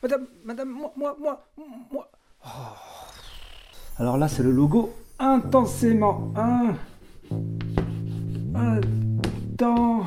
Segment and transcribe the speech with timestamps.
[0.00, 1.44] Madame, madame, moi, moi, moi,
[1.90, 2.10] moi.
[2.46, 2.48] Oh.
[3.98, 6.32] Alors là, c'est le logo intensément.
[6.36, 6.76] Un.
[8.54, 8.80] Un.
[9.58, 10.06] Dans.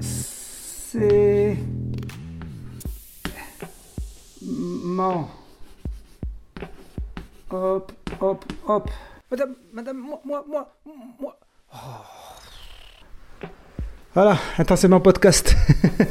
[0.00, 1.56] C'est.
[4.42, 5.24] Man.
[7.50, 8.90] Hop, hop, hop.
[9.30, 10.68] Madame, madame, moi, moi, moi,
[11.18, 11.38] moi.
[11.72, 12.23] Oh.
[14.14, 15.56] Voilà, intensément podcast.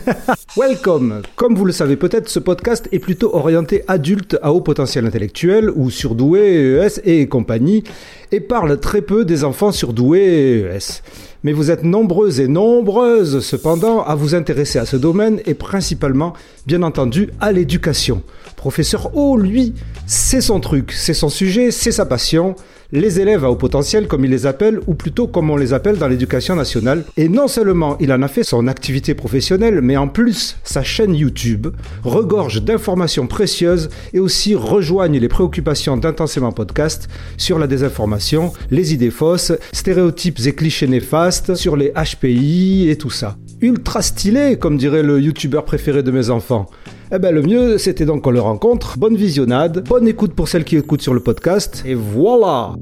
[0.58, 1.22] Welcome.
[1.38, 5.70] Comme vous le savez peut-être, ce podcast est plutôt orienté adulte à haut potentiel intellectuel
[5.70, 7.86] ou surdoué, ES et compagnie,
[8.34, 11.02] et parle très peu des enfants surdoués ES.
[11.46, 16.34] Mais vous êtes nombreux et nombreuses cependant à vous intéresser à ce domaine et principalement,
[16.68, 18.22] bien entendu, à l'éducation.
[18.58, 19.76] Professeur O, lui,
[20.08, 22.55] c'est son truc, c'est son sujet, c'est sa passion
[22.94, 25.98] les élèves à haut potentiel, comme il les appelle, ou plutôt comme on les appelle
[25.98, 27.04] dans l'éducation nationale.
[27.18, 31.16] Et non seulement il en a fait son activité professionnelle, mais en plus, sa chaîne
[31.16, 31.68] YouTube
[32.04, 39.10] regorge d'informations précieuses et aussi rejoigne les préoccupations d'Intensément Podcast sur la désinformation, les idées
[39.10, 43.38] fausses, stéréotypes et clichés néfastes, sur les HPI et tout ça.
[43.64, 46.66] Ultra stylé, comme dirait le youtubeur préféré de mes enfants.
[47.14, 48.98] Eh ben, le mieux, c'était donc qu'on le rencontre.
[48.98, 52.76] Bonne visionnade, bonne écoute pour celles qui écoutent sur le podcast, et voilà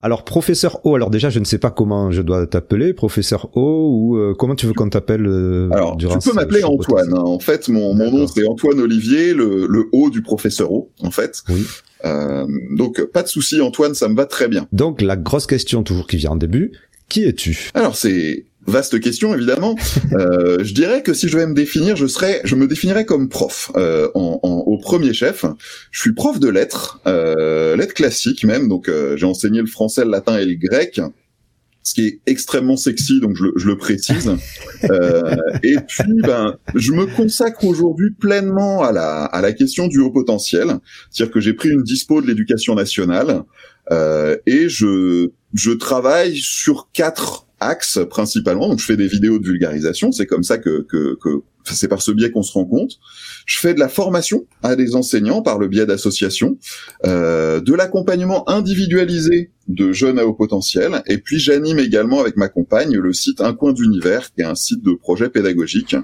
[0.00, 3.90] alors professeur O, alors déjà je ne sais pas comment je dois t'appeler, professeur O
[3.92, 7.12] ou euh, comment tu veux qu'on t'appelle euh, Alors tu peux m'appeler Antoine.
[7.12, 7.22] Hein.
[7.24, 11.10] En fait mon, mon nom c'est Antoine Olivier, le, le O du professeur O en
[11.10, 11.42] fait.
[11.48, 11.66] Oui.
[12.04, 14.68] Euh, donc pas de souci Antoine, ça me va très bien.
[14.70, 16.70] Donc la grosse question toujours qui vient en début,
[17.08, 17.70] qui es-tu?
[17.74, 19.76] Alors c'est Vaste question évidemment.
[20.12, 23.30] euh, je dirais que si je devais me définir, je serais, je me définirais comme
[23.30, 25.46] prof euh, en, en, au premier chef.
[25.90, 28.68] Je suis prof de lettres, euh, lettres classiques même.
[28.68, 31.00] Donc euh, j'ai enseigné le français, le latin et le grec
[31.88, 34.30] ce qui est extrêmement sexy, donc je, je le précise.
[34.84, 35.34] Euh,
[35.64, 40.12] et puis, ben, je me consacre aujourd'hui pleinement à la, à la question du haut
[40.12, 40.78] potentiel,
[41.10, 43.42] c'est-à-dire que j'ai pris une dispo de l'éducation nationale
[43.90, 48.68] euh, et je, je travaille sur quatre axe principalement.
[48.68, 50.86] Donc je fais des vidéos de vulgarisation, c'est comme ça que
[51.64, 52.98] c'est par ce biais qu'on se rend compte.
[53.46, 56.58] Je fais de la formation à des enseignants par le biais d'associations,
[57.06, 62.48] euh, de l'accompagnement individualisé de jeunes à haut potentiel, et puis j'anime également avec ma
[62.48, 65.96] compagne le site Un coin d'univers, qui est un site de projet pédagogique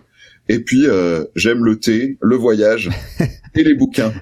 [0.48, 2.90] et puis euh, j'aime le thé, le voyage
[3.54, 4.12] et les bouquins.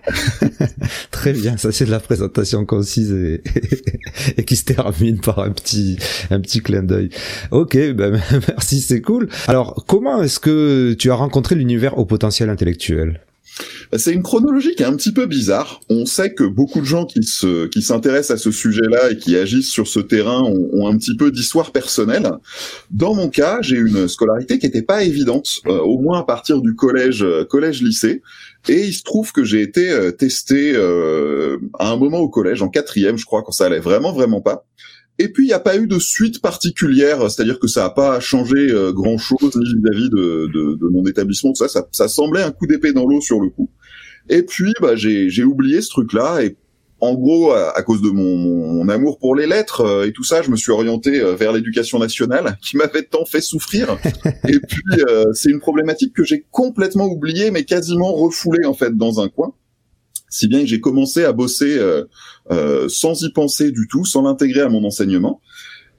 [1.11, 3.43] Très bien, ça c'est de la présentation concise et,
[4.37, 5.99] et, qui se termine par un petit
[6.31, 7.11] un petit clin d'œil.
[7.51, 9.29] Ok, ben merci, c'est cool.
[9.49, 13.21] Alors comment est-ce que tu as rencontré l'univers au potentiel intellectuel?
[13.97, 15.81] C'est une chronologie qui est un petit peu bizarre.
[15.89, 19.37] On sait que beaucoup de gens qui se qui s'intéressent à ce sujet-là et qui
[19.37, 22.31] agissent sur ce terrain ont, un petit peu d'histoire personnelle.
[22.91, 26.61] Dans mon cas, j'ai une scolarité qui n'était pas évidente, euh, au moins à partir
[26.61, 28.23] du collège euh, collège lycée.
[28.69, 30.75] Et il se trouve que j'ai été euh, testé
[31.79, 34.65] à un moment au collège, en quatrième, je crois, quand ça allait vraiment vraiment pas.
[35.19, 38.19] Et puis il n'y a pas eu de suite particulière, c'est-à-dire que ça n'a pas
[38.21, 41.55] changé euh, grand-chose ni vis-à-vis de, de, de, mon établissement.
[41.55, 43.71] Ça, ça, ça semblait un coup d'épée dans l'eau sur le coup.
[44.29, 46.57] Et puis bah, j'ai oublié ce truc-là et
[47.01, 50.41] en gros, à, cause de mon, mon, amour pour les lettres euh, et tout ça,
[50.41, 53.99] je me suis orienté euh, vers l'éducation nationale, qui m'avait tant fait souffrir.
[54.49, 55.03] et puis,
[55.33, 59.53] c'est une problématique que j'ai complètement oubliée, mais quasiment refoulée en fait dans un coin
[60.33, 62.05] si bien que j'ai commencé à bosser euh,
[62.51, 65.41] euh, sans y penser du tout, sans l'intégrer à mon enseignement.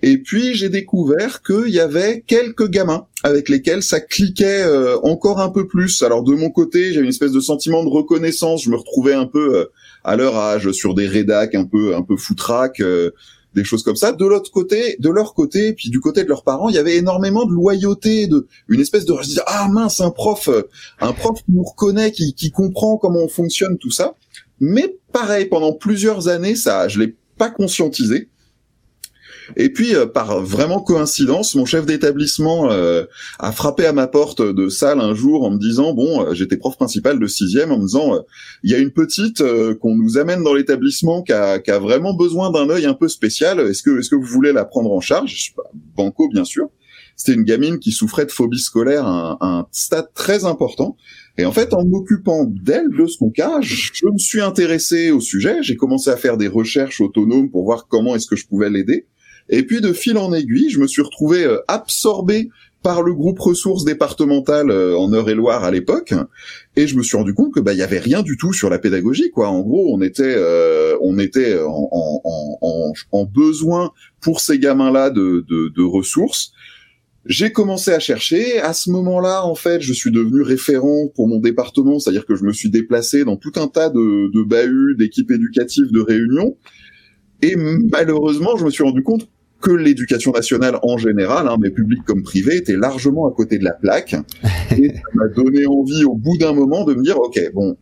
[0.02, 5.40] Et puis j'ai découvert qu'il y avait quelques gamins avec lesquels ça cliquait euh, encore
[5.40, 6.02] un peu plus.
[6.02, 8.64] Alors de mon côté, j'ai une espèce de sentiment de reconnaissance.
[8.64, 9.70] Je me retrouvais un peu
[10.04, 12.82] à leur âge sur des rédacs un peu un peu foutraques,
[13.54, 14.12] des choses comme ça.
[14.14, 16.98] De l'autre côté, de leur côté, puis du côté de leurs parents, il y avait
[16.98, 19.14] énormément de loyauté, de une espèce de
[19.46, 20.50] ah mince un prof,
[21.00, 24.16] un prof qui nous reconnaît, qui, qui comprend comment on fonctionne tout ça.
[24.66, 28.30] Mais pareil, pendant plusieurs années, ça, je l'ai pas conscientisé.
[29.58, 33.04] Et puis, euh, par vraiment coïncidence, mon chef d'établissement euh,
[33.40, 36.56] a frappé à ma porte de salle un jour en me disant, bon, euh, j'étais
[36.56, 38.24] prof principal de sixième, en me disant,
[38.64, 39.44] il y a une petite
[39.82, 43.60] qu'on nous amène dans l'établissement qui a, vraiment besoin d'un œil un peu spécial.
[43.60, 45.54] Est-ce que, est-ce que vous voulez la prendre en charge?
[45.98, 46.70] Banco, bien sûr.
[47.18, 50.96] C'était une gamine qui souffrait de phobie scolaire à un, un stade très important.
[51.38, 55.58] Et en fait, en m'occupant d'elle, de son cas, je me suis intéressé au sujet.
[55.62, 59.08] J'ai commencé à faire des recherches autonomes pour voir comment est-ce que je pouvais l'aider.
[59.50, 62.50] Et puis, de fil en aiguille, je me suis retrouvé euh, absorbé
[62.84, 66.14] par le groupe ressources départementales euh, en Eure-et-Loire à l'époque,
[66.76, 68.70] et je me suis rendu compte que bah il y avait rien du tout sur
[68.70, 69.48] la pédagogie quoi.
[69.48, 72.22] En gros, on était euh, on était en, en,
[72.62, 73.92] en, en, besoin
[74.22, 76.52] pour ces gamins-là de, de, de ressources
[77.26, 78.60] J'ai commencé à chercher.
[78.60, 82.44] À ce moment-là, en fait, je suis devenu référent pour mon département, c'est-à-dire que je
[82.44, 86.58] me suis déplacé dans tout un tas de, de bahuts, d'équipes éducatives, de réunions.
[87.42, 89.30] Et malheureusement, je me suis rendu compte
[89.62, 93.64] que l'éducation nationale en général, hein, mais publique comme privée, était largement à côté de
[93.64, 94.16] la plaque.
[94.78, 97.78] Et ça m'a donné envie, au bout d'un moment, de me dire, OK, bon,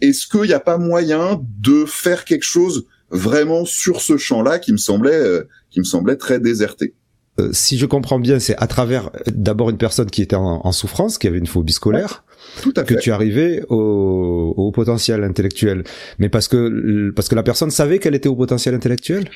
[0.00, 4.72] est-ce qu'il n'y a pas moyen de faire quelque chose vraiment sur ce champ-là qui
[4.72, 6.94] me semblait, euh, qui me semblait très déserté?
[7.40, 10.72] Euh, si je comprends bien, c'est à travers euh, d'abord une personne qui était en,
[10.72, 12.24] souffrance, qui avait une phobie scolaire,
[12.62, 15.84] Tout à que tu arrivais au, au, potentiel intellectuel.
[16.18, 19.28] Mais parce que parce que la personne savait qu'elle était au potentiel intellectuel?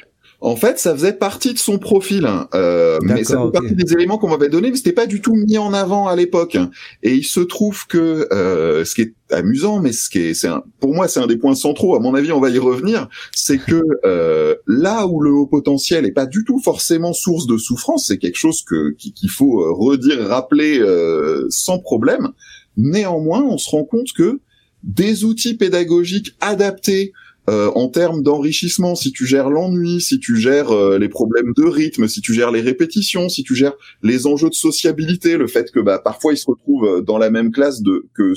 [0.44, 2.48] En fait, ça faisait partie de son profil, hein.
[2.56, 5.36] euh, mais ça fait partie des éléments qu'on m'avait donnés, mais c'était pas du tout
[5.36, 6.58] mis en avant à l'époque.
[7.04, 10.48] Et il se trouve que euh, ce qui est amusant, mais ce qui est, c'est
[10.80, 11.94] pour moi, c'est un des points centraux.
[11.94, 13.08] À mon avis, on va y revenir.
[13.32, 17.56] C'est que euh, là où le haut potentiel est pas du tout forcément source de
[17.56, 22.30] souffrance, c'est quelque chose que qu'il faut euh, redire, rappeler euh, sans problème.
[22.76, 24.40] Néanmoins, on se rend compte que
[24.82, 27.12] des outils pédagogiques adaptés
[27.50, 31.64] euh, en termes d'enrichissement, si tu gères l'ennui, si tu gères euh, les problèmes de
[31.64, 35.72] rythme, si tu gères les répétitions, si tu gères les enjeux de sociabilité, le fait
[35.72, 38.34] que bah, parfois ils se retrouvent euh, dans la même classe de que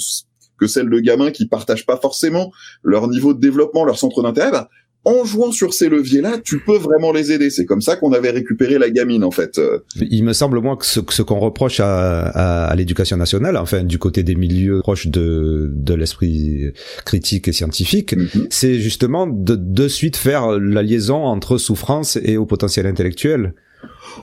[0.58, 4.52] que celle de gamins qui partagent pas forcément leur niveau de développement, leur centre d'intérêt,
[4.52, 4.70] bah,
[5.06, 7.50] en jouant sur ces leviers-là, tu peux vraiment les aider.
[7.50, 9.62] C'est comme ça qu'on avait récupéré la gamine, en fait.
[10.02, 13.84] Il me semble, moi, que ce, ce qu'on reproche à, à, à l'éducation nationale, enfin,
[13.84, 16.72] du côté des milieux proches de, de l'esprit
[17.06, 18.48] critique et scientifique, mm-hmm.
[18.50, 23.54] c'est justement de, de suite faire la liaison entre souffrance et au potentiel intellectuel.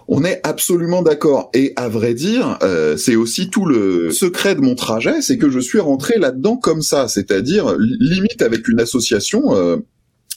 [0.08, 1.50] On est absolument d'accord.
[1.54, 5.50] Et à vrai dire, euh, c'est aussi tout le secret de mon trajet, c'est que
[5.50, 9.54] je suis rentré là-dedans comme ça, c'est-à-dire limite avec une association.
[9.54, 9.76] Euh,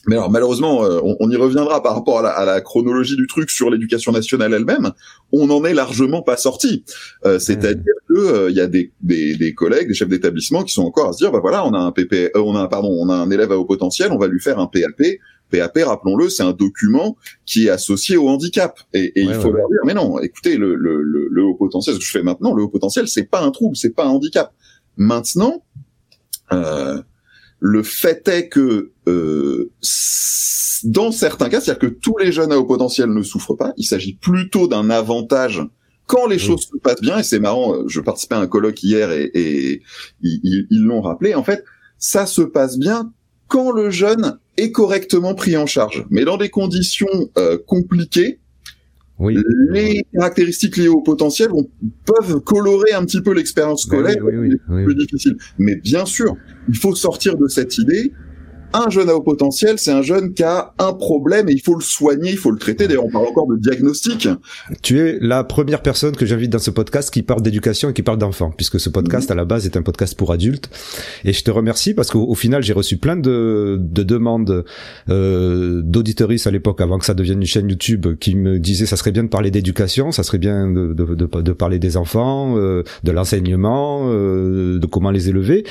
[0.06, 3.70] mais alors malheureusement, euh, on, y reviendra par rapport à la, chronologie du truc sur
[3.70, 4.92] l'éducation nationale elle-même.
[5.32, 6.84] On n'en est largement pas sorti.
[7.24, 10.84] Euh, c'est-à-dire que euh, il y a des, des, collègues, des chefs d'établissement qui sont
[10.84, 13.14] encore à se dire, bah voilà, on a un PP, on a pardon, on a
[13.14, 15.18] un élève à haut potentiel, on va lui faire un PAP.
[15.50, 18.78] PAP, rappelons-le, c'est un document qui est associé au handicap.
[18.92, 22.04] Et, il faut leur dire, mais non, écoutez, le, le, le, haut potentiel, ce que
[22.04, 24.52] je fais maintenant, le haut potentiel, c'est pas un trouble, c'est pas un handicap.
[24.96, 25.62] Maintenant,
[26.52, 27.00] euh,
[27.58, 29.70] le fait est que euh,
[30.84, 33.84] dans certains cas, c'est-à-dire que tous les jeunes à haut potentiel ne souffrent pas, il
[33.84, 35.62] s'agit plutôt d'un avantage
[36.06, 38.80] quand les choses se passent bien, et c'est marrant, euh, je participais à un colloque
[38.82, 39.82] hier et,
[40.22, 41.64] ils l'ont rappelé, en fait,
[41.98, 43.12] ça se passe bien
[43.48, 46.04] quand le jeune est correctement pris en charge.
[46.10, 48.40] Mais dans des conditions euh, compliquées,
[49.18, 49.38] oui.
[49.70, 51.48] Les caractéristiques liées au potentiel
[52.04, 55.36] peuvent colorer un petit peu l'expérience scolaire, oui, plus difficile.
[55.58, 56.36] Mais bien sûr,
[56.68, 58.12] il faut sortir de cette idée
[58.72, 61.74] un jeune à haut potentiel, c'est un jeune qui a un problème et il faut
[61.74, 62.86] le soigner, il faut le traiter.
[62.86, 64.28] D'ailleurs, on parle encore de diagnostic.
[64.82, 68.02] Tu es la première personne que j'invite dans ce podcast qui parle d'éducation et qui
[68.02, 69.32] parle d'enfants, puisque ce podcast, mhm.
[69.32, 70.70] à la base, est un podcast pour adultes.
[71.24, 74.64] Et je te remercie parce qu'au final, j'ai reçu plein de, de demandes
[75.08, 78.96] euh, d'auditoristes à l'époque, avant que ça devienne une chaîne YouTube, qui me disaient ça
[78.96, 82.56] serait bien de parler d'éducation, ça serait bien de, de, de, de parler des enfants,
[82.56, 85.64] euh, de l'enseignement, euh, de comment les élever.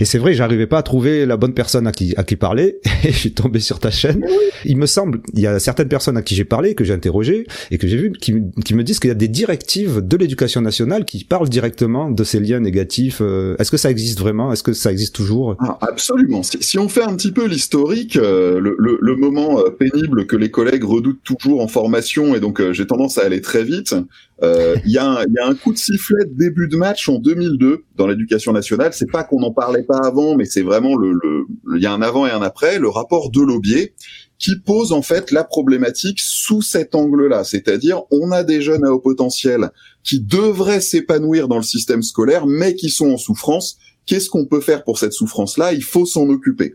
[0.00, 2.80] Et c'est vrai, j'arrivais pas à trouver la bonne personne à qui, à qui parler
[3.04, 4.26] et je suis tombé sur ta chaîne.
[4.64, 7.46] Il me semble, il y a certaines personnes à qui j'ai parlé, que j'ai interrogé
[7.70, 8.34] et que j'ai vu, qui,
[8.64, 12.24] qui, me disent qu'il y a des directives de l'éducation nationale qui parlent directement de
[12.24, 13.20] ces liens négatifs.
[13.20, 14.52] Euh, est-ce que ça existe vraiment?
[14.52, 15.56] Est-ce que ça existe toujours?
[15.60, 16.42] Ah, Absolument.
[16.42, 20.26] Si, si, on fait un petit peu l'historique, euh, le, le, le, moment euh, pénible
[20.26, 23.92] que les collègues redoutent toujours en formation, et donc j'ai tendance à aller très vite,
[23.92, 24.02] euh,
[24.42, 27.18] il y, a un, y, a un coup de sifflet de début de match en
[27.18, 28.92] 2002 dans l'éducation nationale.
[28.92, 31.46] C'est pas qu'on n'en parlait pas avant, mais c'est vraiment le,
[31.76, 32.78] il y a un avant et un après.
[32.78, 33.94] Le rapport de Laubier
[34.42, 38.90] qui pose en fait la problématique sous cet angle-là, c'est-à-dire on a des jeunes à
[38.90, 39.70] haut potentiel
[40.02, 43.78] qui devraient s'épanouir dans le système scolaire, mais qui sont en souffrance.
[44.04, 45.72] Qu'est-ce qu'on peut faire pour cette souffrance-là?
[45.72, 46.74] Il faut s'en occuper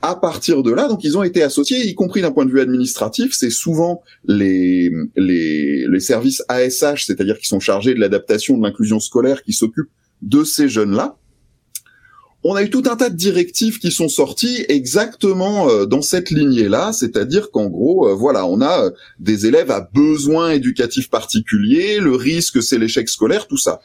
[0.00, 2.60] à partir de là, donc ils ont été associés, y compris d'un point de vue
[2.60, 3.32] administratif.
[3.32, 9.00] C'est souvent les, les, les services ASH, c'est-à-dire qui sont chargés de l'adaptation de l'inclusion
[9.00, 9.90] scolaire, qui s'occupent
[10.22, 11.16] de ces jeunes-là.
[12.44, 16.30] On a eu tout un tas de directives qui sont sorties exactement euh, dans cette
[16.30, 21.98] lignée-là, c'est-à-dire qu'en gros, euh, voilà, on a euh, des élèves à besoins éducatifs particuliers,
[21.98, 23.80] le risque c'est l'échec scolaire, tout ça.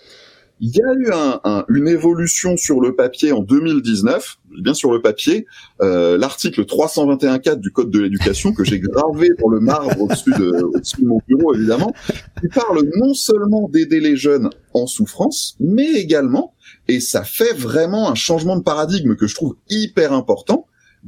[0.66, 5.02] Il y a eu un, une évolution sur le papier en 2019, bien sur le
[5.02, 5.46] papier,
[5.82, 10.64] euh, l'article 321.4 du Code de l'éducation que j'ai gravé dans le marbre au-dessus de,
[10.64, 11.94] au mon bureau, évidemment,
[12.40, 16.54] qui parle non seulement d'aider les jeunes en souffrance, mais également,
[16.88, 20.68] et ça fait vraiment un changement de paradigme que je trouve hyper important,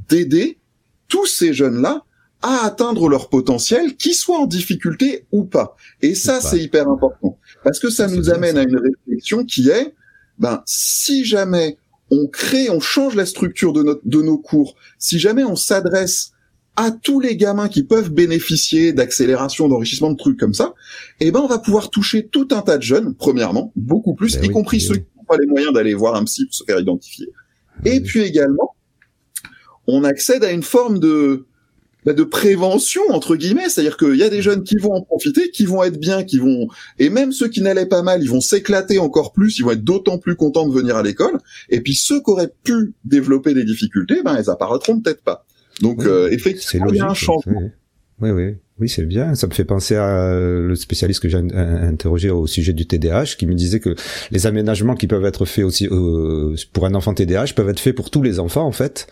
[0.09, 0.59] d'aider
[1.07, 2.03] tous ces jeunes-là
[2.41, 5.75] à atteindre leur potentiel, qu'ils soient en difficulté ou pas.
[6.01, 7.39] Et ça, c'est hyper important.
[7.65, 9.95] Parce que ça nous amène à une réflexion qui est,
[10.37, 11.77] ben, si jamais
[12.11, 16.31] on crée, on change la structure de, notre, de nos cours, si jamais on s'adresse
[16.75, 20.75] à tous les gamins qui peuvent bénéficier d'accélération, d'enrichissement de trucs comme ça,
[21.19, 24.45] eh ben on va pouvoir toucher tout un tas de jeunes, premièrement, beaucoup plus, ben
[24.45, 26.63] y compris ben ceux qui n'ont pas les moyens d'aller voir un psy pour se
[26.65, 27.29] faire identifier.
[27.81, 28.75] Ben Et puis également,
[29.87, 31.47] on accède à une forme de
[32.05, 35.49] bah, de prévention entre guillemets, c'est-à-dire qu'il y a des jeunes qui vont en profiter,
[35.51, 36.67] qui vont être bien, qui vont
[36.99, 39.83] et même ceux qui n'allaient pas mal, ils vont s'éclater encore plus, ils vont être
[39.83, 41.39] d'autant plus contents de venir à l'école.
[41.69, 45.45] Et puis ceux qui auraient pu développer des difficultés, ben elles apparaîtront peut-être pas.
[45.81, 47.69] Donc euh, effectivement, il y a un changement.
[48.21, 48.55] Oui, oui.
[48.77, 49.35] Oui, c'est bien.
[49.35, 53.35] Ça me fait penser à euh, le spécialiste que j'ai interrogé au sujet du TDAH,
[53.37, 53.95] qui me disait que
[54.31, 57.95] les aménagements qui peuvent être faits aussi euh, pour un enfant TDAH peuvent être faits
[57.95, 59.07] pour tous les enfants, en fait.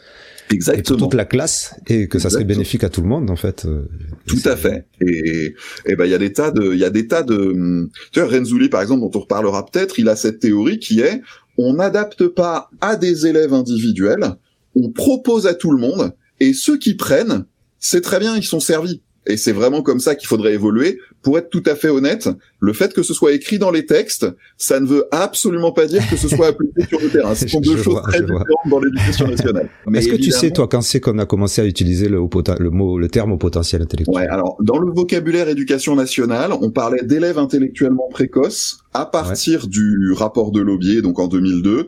[0.53, 0.97] Exactement.
[0.97, 3.65] Et toute la classe et que ça serait bénéfique à tout le monde en fait.
[3.65, 3.89] Euh,
[4.27, 4.85] tout à fait.
[5.01, 5.55] Et
[5.85, 8.19] et ben il y a des tas de il y a des tas de tu
[8.19, 11.21] vois Renzulli par exemple dont on reparlera peut-être, il a cette théorie qui est
[11.57, 14.35] on n'adapte pas à des élèves individuels,
[14.75, 17.45] on propose à tout le monde et ceux qui prennent,
[17.79, 20.99] c'est très bien, ils sont servis et c'est vraiment comme ça qu'il faudrait évoluer.
[21.21, 24.27] Pour être tout à fait honnête, le fait que ce soit écrit dans les textes,
[24.57, 27.33] ça ne veut absolument pas dire que ce soit appliqué sur le terrain.
[27.33, 29.69] Ce sont deux choses très différentes dans l'éducation nationale.
[29.93, 32.99] Est-ce que tu sais, toi, quand c'est qu'on a commencé à utiliser le, le mot,
[32.99, 34.15] le terme au potentiel intellectuel?
[34.15, 40.11] Ouais, alors, dans le vocabulaire éducation nationale, on parlait d'élèves intellectuellement précoces à partir du
[40.13, 41.87] rapport de Laubier, donc en 2002,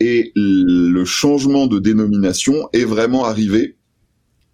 [0.00, 3.76] et le changement de dénomination est vraiment arrivé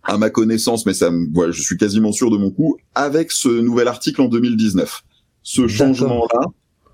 [0.06, 3.48] à ma connaissance, mais ça, voilà, je suis quasiment sûr de mon coup, avec ce
[3.48, 5.02] nouvel article en 2019.
[5.42, 6.40] Ce changement-là,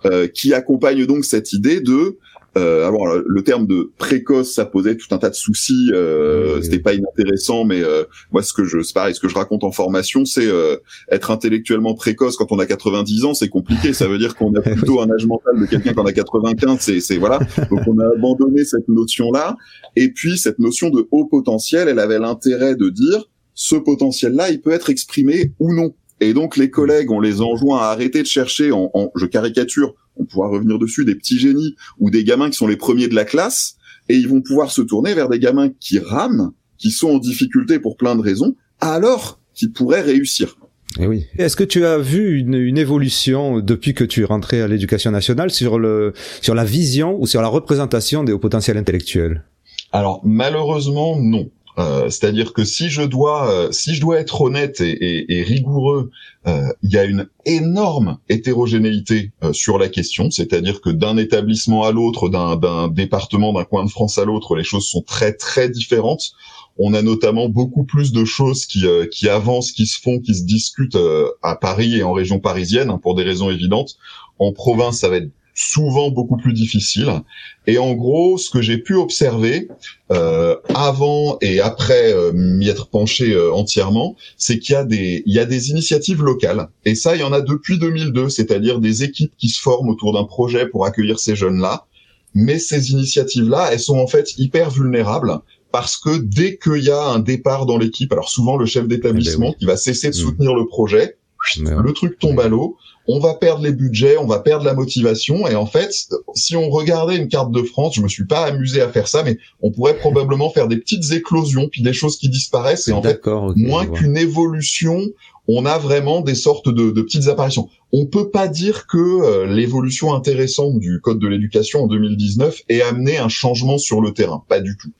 [0.04, 2.18] euh, qui accompagne donc cette idée de
[2.56, 5.90] euh, alors le terme de précoce, ça posait tout un tas de soucis.
[5.92, 9.34] Euh, C'était pas inintéressant, mais euh, moi ce que je, c'est pareil, ce que je
[9.34, 10.76] raconte en formation, c'est euh,
[11.10, 13.92] être intellectuellement précoce quand on a 90 ans, c'est compliqué.
[13.92, 16.78] Ça veut dire qu'on a plutôt un âge mental de quelqu'un quand on a 95.
[16.80, 17.38] C'est, c'est voilà.
[17.70, 19.56] Donc on a abandonné cette notion-là.
[19.96, 24.60] Et puis cette notion de haut potentiel, elle avait l'intérêt de dire ce potentiel-là, il
[24.60, 25.94] peut être exprimé ou non.
[26.22, 29.94] Et donc les collègues, on les enjoint à arrêter de chercher, en, en je caricature,
[30.16, 33.14] on pourra revenir dessus, des petits génies ou des gamins qui sont les premiers de
[33.16, 33.74] la classe,
[34.08, 37.80] et ils vont pouvoir se tourner vers des gamins qui rament, qui sont en difficulté
[37.80, 40.56] pour plein de raisons, alors qu'ils pourraient réussir.
[41.00, 41.26] Et eh oui.
[41.38, 45.10] Est-ce que tu as vu une, une, évolution depuis que tu es rentré à l'éducation
[45.10, 49.42] nationale sur le sur la vision ou sur la représentation des hauts potentiels intellectuels?
[49.90, 51.50] Alors malheureusement non.
[51.78, 56.10] Euh, c'est-à-dire que si je dois, euh, si je dois être honnête et, rigoureux,
[56.46, 60.30] euh, il y a une énorme hétérogénéité sur la question.
[60.30, 64.64] C'est-à-dire que d'un établissement à l'autre, d'un département, d'un coin de France à l'autre, les
[64.64, 66.32] choses sont très très différentes.
[66.78, 70.44] On a notamment beaucoup plus de choses qui, qui avancent, qui se font, qui se
[70.44, 70.98] discutent
[71.42, 73.96] à Paris et en région parisienne, hein, pour des raisons évidentes.
[74.38, 75.30] En province, ça va être
[75.62, 77.22] souvent beaucoup plus difficile.
[77.66, 79.68] Et en gros, ce que j'ai pu observer
[80.10, 85.22] euh, avant et après euh, m'y être penché euh, entièrement, c'est qu'il y a des
[85.26, 86.68] il y a des initiatives locales.
[86.84, 90.12] Et ça, il y en a depuis 2002, c'est-à-dire des équipes qui se forment autour
[90.12, 91.86] d'un projet pour accueillir ces jeunes-là.
[92.34, 95.38] Mais ces initiatives-là, elles sont en fait hyper vulnérables
[95.70, 99.48] parce que dès qu'il y a un départ dans l'équipe, alors souvent le chef d'établissement
[99.48, 100.18] eh ben qui va cesser de mmh.
[100.18, 101.16] soutenir le projet,
[101.58, 102.76] le truc tombe à l'eau
[103.08, 105.46] on va perdre les budgets, on va perdre la motivation.
[105.48, 105.92] Et en fait,
[106.34, 109.22] si on regardait une carte de France, je me suis pas amusé à faire ça,
[109.22, 112.88] mais on pourrait probablement faire des petites éclosions, puis des choses qui disparaissent.
[112.88, 113.20] Et en fait,
[113.56, 115.00] moins qu'une évolution,
[115.48, 117.68] on a vraiment des sortes de, petites apparitions.
[117.92, 122.82] On peut pas dire que euh, l'évolution intéressante du code de l'éducation en 2019 ait
[122.82, 124.90] amené un changement sur le terrain, pas du tout.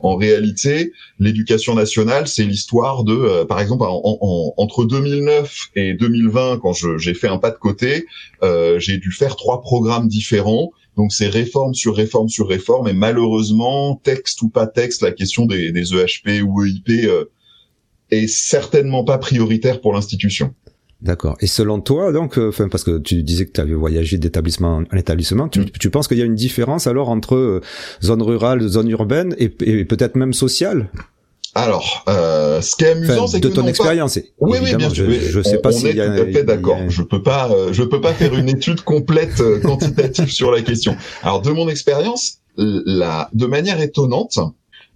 [0.00, 6.72] En réalité, l'éducation nationale, c'est l'histoire de, euh, par exemple, entre 2009 et 2020, quand
[6.72, 8.06] j'ai fait un pas de côté,
[8.42, 10.70] euh, j'ai dû faire trois programmes différents.
[10.96, 15.46] Donc c'est réforme sur réforme sur réforme, et malheureusement, texte ou pas texte, la question
[15.46, 17.24] des, EHP ou EIP euh,
[18.10, 20.54] est certainement pas prioritaire pour l'institution.
[21.02, 21.36] D'accord.
[21.40, 24.82] Et selon toi, donc, euh, enfin, parce que tu disais que tu avais voyagé d'établissement
[24.92, 25.70] en établissement, tu, mm.
[25.80, 27.60] tu penses qu'il y a une différence alors entre euh,
[28.02, 30.90] zone rurale, zone urbaine et, et peut-être même sociale?
[31.54, 34.18] Alors, euh, ce qui est amusant, c'est que de ton expérience.
[34.38, 35.10] Oui, oui, bien sûr.
[35.10, 36.78] Je, je sais pas si est tout à fait d'accord.
[36.88, 40.96] Je peux pas, euh, je peux pas faire une étude complète quantitative sur la question.
[41.22, 44.38] Alors, de mon expérience, la, de manière étonnante,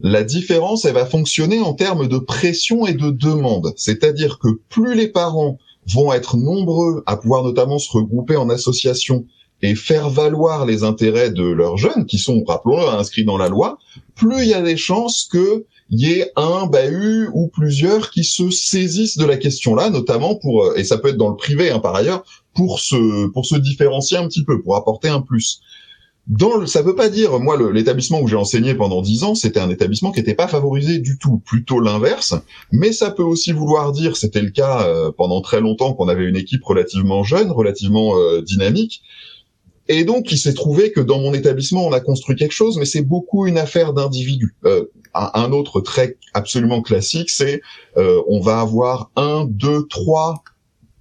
[0.01, 3.73] la différence, elle va fonctionner en termes de pression et de demande.
[3.77, 5.59] C'est-à-dire que plus les parents
[5.93, 9.27] vont être nombreux à pouvoir notamment se regrouper en association
[9.63, 13.79] et faire valoir les intérêts de leurs jeunes, qui sont, rappelons-le, inscrits dans la loi,
[14.15, 18.25] plus il y a des chances qu'il il y ait un bahut ou plusieurs qui
[18.25, 21.79] se saisissent de la question-là, notamment pour, et ça peut être dans le privé hein,
[21.79, 22.25] par ailleurs,
[22.55, 25.61] pour se pour se différencier un petit peu, pour apporter un plus.
[26.27, 29.61] Dans le, ça veut pas dire, moi, l'établissement où j'ai enseigné pendant dix ans, c'était
[29.61, 32.35] un établissement qui n'était pas favorisé du tout, plutôt l'inverse.
[32.73, 36.25] Mais ça peut aussi vouloir dire, c'était le cas euh, pendant très longtemps, qu'on avait
[36.25, 39.03] une équipe relativement jeune, relativement euh, dynamique.
[39.89, 42.87] Et donc, il s'est trouvé que dans mon établissement, on a construit quelque chose, mais
[42.87, 44.57] c'est beaucoup une affaire d'individus.
[44.65, 47.61] Euh, un autre trait absolument classique, c'est
[47.97, 50.43] on va avoir un, deux, trois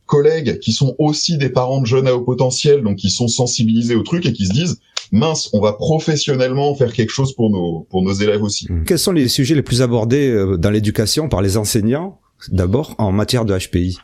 [0.05, 3.95] collègues qui sont aussi des parents de jeunes à haut potentiel, donc qui sont sensibilisés
[3.95, 4.79] au truc et qui se disent
[5.13, 8.69] mince, on va professionnellement faire quelque chose pour nos pour nos élèves aussi.
[8.69, 8.83] Mmh.
[8.83, 12.19] Quels sont les sujets les plus abordés euh, dans l'éducation par les enseignants
[12.51, 13.97] d'abord en matière de HPI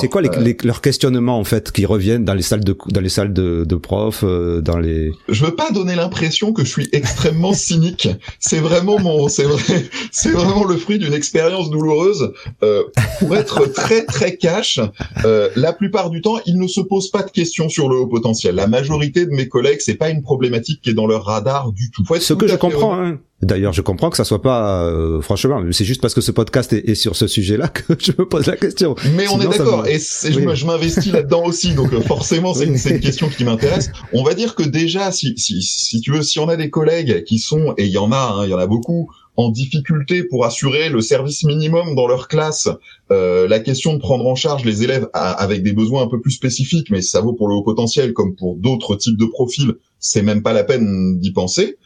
[0.00, 2.76] c'est quoi les, euh, les, leurs questionnements en fait qui reviennent dans les salles de
[2.88, 5.12] dans les salles de, de profs, euh, dans les.
[5.28, 8.08] Je veux pas donner l'impression que je suis extrêmement cynique.
[8.38, 12.32] C'est vraiment mon, c'est vrai, c'est vraiment le fruit d'une expérience douloureuse.
[12.62, 12.84] Euh,
[13.18, 14.80] pour être très très cash,
[15.24, 18.06] euh, la plupart du temps, ils ne se posent pas de questions sur le haut
[18.06, 18.54] potentiel.
[18.54, 21.90] La majorité de mes collègues, c'est pas une problématique qui est dans leur radar du
[21.90, 22.04] tout.
[22.18, 22.98] Ce que je comprends.
[22.98, 23.18] Hein.
[23.42, 26.72] D'ailleurs, je comprends que ça soit pas, euh, franchement, c'est juste parce que ce podcast
[26.72, 28.94] est, sur ce sujet-là que je me pose la question.
[29.16, 33.00] Mais on est d'accord, et, je m'investis là-dedans aussi, donc euh, forcément, c'est une, une,
[33.00, 33.90] question qui m'intéresse.
[34.12, 37.24] On va dire que déjà, si, si, si tu veux, si on a des collègues
[37.24, 40.24] qui sont, et il y en a, hein, il y en a beaucoup, en difficulté
[40.24, 42.68] pour assurer le service minimum dans leur classe,
[43.10, 46.30] euh, la question de prendre en charge les élèves avec des besoins un peu plus
[46.30, 50.22] spécifiques, mais ça vaut pour le haut potentiel comme pour d'autres types de profils, c'est
[50.22, 51.78] même pas la peine d'y penser.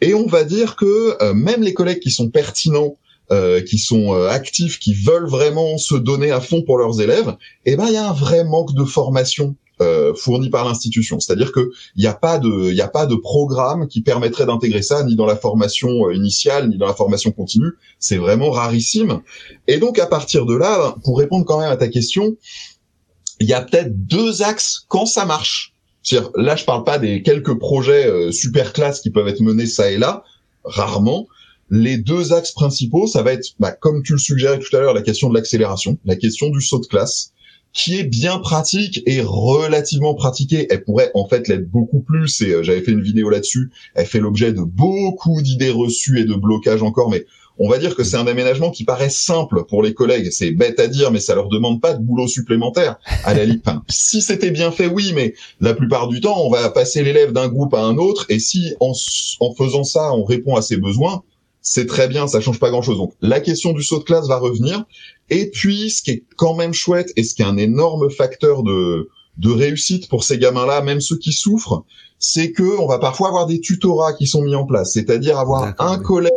[0.00, 2.96] Et on va dire que euh, même les collègues qui sont pertinents,
[3.32, 7.36] euh, qui sont euh, actifs, qui veulent vraiment se donner à fond pour leurs élèves,
[7.64, 11.20] eh ben il y a un vrai manque de formation euh, fourni par l'institution.
[11.20, 14.82] C'est-à-dire que il n'y a pas de, il a pas de programme qui permettrait d'intégrer
[14.82, 17.70] ça ni dans la formation initiale ni dans la formation continue.
[18.00, 19.20] C'est vraiment rarissime.
[19.68, 22.36] Et donc à partir de là, pour répondre quand même à ta question,
[23.38, 25.72] il y a peut-être deux axes quand ça marche
[26.34, 29.90] là, je parle pas des quelques projets euh, super classes qui peuvent être menés ça
[29.90, 30.24] et là,
[30.64, 31.26] rarement.
[31.72, 34.94] Les deux axes principaux, ça va être, bah, comme tu le suggérais tout à l'heure,
[34.94, 37.32] la question de l'accélération, la question du saut de classe,
[37.72, 40.66] qui est bien pratique et relativement pratiquée.
[40.70, 44.06] Elle pourrait en fait l'être beaucoup plus, et euh, j'avais fait une vidéo là-dessus, elle
[44.06, 47.24] fait l'objet de beaucoup d'idées reçues et de blocages encore, mais
[47.62, 50.30] on va dire que c'est un aménagement qui paraît simple pour les collègues.
[50.32, 52.96] C'est bête à dire, mais ça leur demande pas de boulot supplémentaire.
[53.24, 56.70] À la enfin, si c'était bien fait, oui, mais la plupart du temps, on va
[56.70, 58.92] passer l'élève d'un groupe à un autre, et si en,
[59.40, 61.22] en faisant ça, on répond à ses besoins,
[61.60, 62.96] c'est très bien, ça change pas grand-chose.
[62.96, 64.84] Donc la question du saut de classe va revenir.
[65.28, 68.62] Et puis, ce qui est quand même chouette et ce qui est un énorme facteur
[68.62, 71.84] de de réussite pour ces gamins-là, même ceux qui souffrent,
[72.18, 75.74] c'est que on va parfois avoir des tutorats qui sont mis en place, c'est-à-dire avoir
[75.78, 76.32] un collègue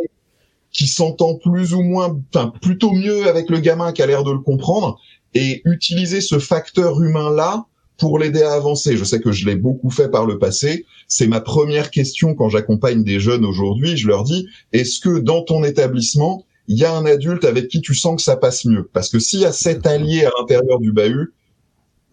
[0.74, 4.32] qui s'entend plus ou moins, enfin plutôt mieux avec le gamin qui a l'air de
[4.32, 5.00] le comprendre,
[5.32, 7.64] et utiliser ce facteur humain-là
[7.96, 8.96] pour l'aider à avancer.
[8.96, 10.84] Je sais que je l'ai beaucoup fait par le passé.
[11.08, 13.96] C'est ma première question quand j'accompagne des jeunes aujourd'hui.
[13.96, 17.80] Je leur dis, est-ce que dans ton établissement, il y a un adulte avec qui
[17.80, 18.88] tu sens que ça passe mieux?
[18.92, 21.32] Parce que s'il y a cet allié à l'intérieur du bahut,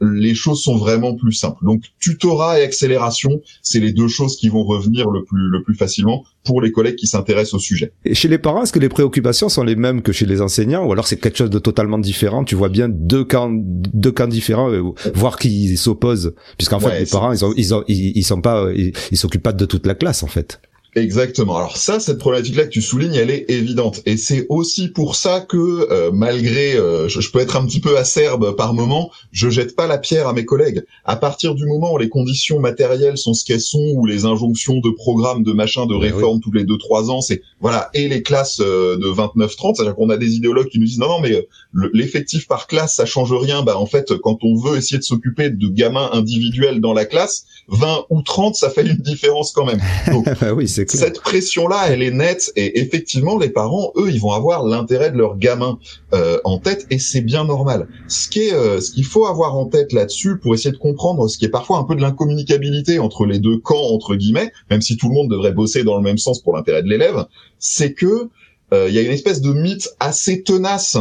[0.02, 1.64] les choses sont vraiment plus simples.
[1.64, 5.76] Donc tutorat et accélération, c'est les deux choses qui vont revenir le plus le plus
[5.76, 7.94] facilement pour les collègues qui s'intéressent au sujet.
[8.06, 10.86] Et chez les parents, est-ce que les préoccupations sont les mêmes que chez les enseignants
[10.86, 12.44] ou alors c'est quelque chose de totalement différent?
[12.44, 14.82] Tu vois bien deux camps deux camps différents euh,
[15.14, 19.18] voire qui s'opposent puisqu'en fait les parents ils ont, ils, ont, ils, sont pas ils
[19.18, 20.60] s'occupent pas de toute la classe en fait.
[20.96, 21.56] Exactement.
[21.56, 24.02] Alors ça, cette problématique-là que tu soulignes, elle est évidente.
[24.06, 27.98] Et c'est aussi pour ça que, euh, malgré, euh, je, peux être un petit peu
[27.98, 30.84] acerbe par moment, je jette pas la pierre à mes collègues.
[31.06, 34.82] À partir du moment où les conditions matérielles sont ce qu'elles sont, où les injonctions
[34.82, 38.22] de programmes, de machin, de réformes tous les deux trois ans, c'est voilà, et les
[38.22, 41.48] classes euh, de 29-30, c'est-à-dire qu'on a des idéologues qui nous disent non non mais
[41.94, 43.64] l'effectif par classe ça change rien.
[43.64, 47.46] Bah en fait, quand on veut essayer de s'occuper de gamins individuels dans la classe,
[47.70, 49.80] 20 ou 30, ça fait une différence quand même.
[50.12, 50.26] Donc,
[50.56, 54.66] oui, c'est cette pression-là, elle est nette et effectivement, les parents, eux, ils vont avoir
[54.66, 55.80] l'intérêt de leur gamin
[56.14, 57.88] euh, en tête et c'est bien normal.
[58.08, 61.28] Ce qui est, euh, ce qu'il faut avoir en tête là-dessus pour essayer de comprendre
[61.28, 64.82] ce qui est parfois un peu de l'incommunicabilité entre les deux camps entre guillemets, même
[64.82, 67.26] si tout le monde devrait bosser dans le même sens pour l'intérêt de l'élève,
[67.60, 68.30] c'est que
[68.74, 70.98] euh, il y a une espèce de mythe assez tenace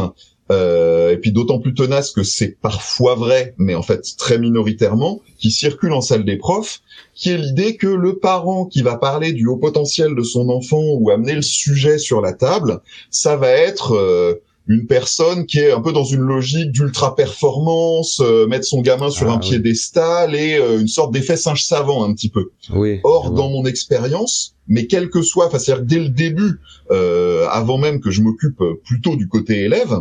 [0.51, 5.21] euh, et puis d'autant plus tenace que c'est parfois vrai, mais en fait très minoritairement,
[5.37, 6.81] qui circule en salle des profs,
[7.15, 10.81] qui est l'idée que le parent qui va parler du haut potentiel de son enfant
[10.99, 14.35] ou amener le sujet sur la table, ça va être euh,
[14.67, 19.09] une personne qui est un peu dans une logique d'ultra performance, euh, mettre son gamin
[19.09, 19.49] sur Ah, un oui.
[19.49, 22.51] piédestal et euh, une sorte d'effet singe savant un petit peu.
[22.73, 22.99] Oui.
[23.03, 26.59] Or, dans mon expérience, mais quel que soit, enfin, c'est-à-dire dès le début,
[26.91, 29.95] euh, avant même que je m'occupe euh, plutôt du côté élève,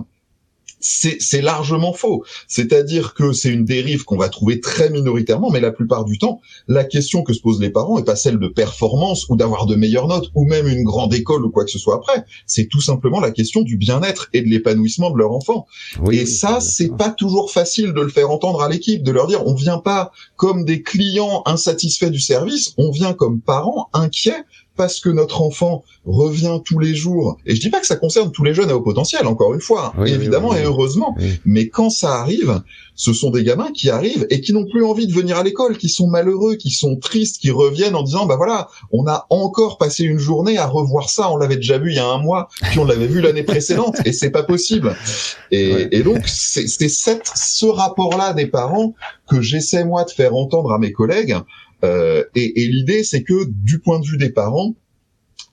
[0.80, 2.24] c'est largement faux.
[2.48, 6.40] C'est-à-dire que c'est une dérive qu'on va trouver très minoritairement, mais la plupart du temps,
[6.68, 9.74] la question que se posent les parents est pas celle de performance ou d'avoir de
[9.74, 12.24] meilleures notes ou même une grande école ou quoi que ce soit après.
[12.46, 15.66] C'est tout simplement la question du bien-être et de l'épanouissement de leur enfant.
[16.02, 19.10] Oui, Et oui, ça, c'est pas toujours facile de le faire entendre à l'équipe, de
[19.10, 23.88] leur dire on vient pas comme des clients insatisfaits du service, on vient comme parents
[23.92, 24.44] inquiets
[24.80, 27.36] parce que notre enfant revient tous les jours.
[27.44, 29.60] Et je dis pas que ça concerne tous les jeunes à haut potentiel, encore une
[29.60, 30.62] fois, Oui, évidemment oui, oui.
[30.62, 31.14] et heureusement.
[31.44, 32.62] Mais quand ça arrive,
[32.94, 35.76] ce sont des gamins qui arrivent et qui n'ont plus envie de venir à l'école,
[35.76, 39.76] qui sont malheureux, qui sont tristes, qui reviennent en disant bah voilà, on a encore
[39.76, 42.48] passé une journée à revoir ça, on l'avait déjà vu il y a un mois,
[42.70, 44.96] puis on l'avait vu l'année précédente et c'est pas possible.
[45.50, 45.88] Et, Ouais.
[45.92, 48.94] et donc c'est ce rapport-là des parents
[49.28, 51.36] que j'essaie moi de faire entendre à mes collègues.
[51.84, 54.74] Euh, et et l'idée c'est que du point de vue des parents,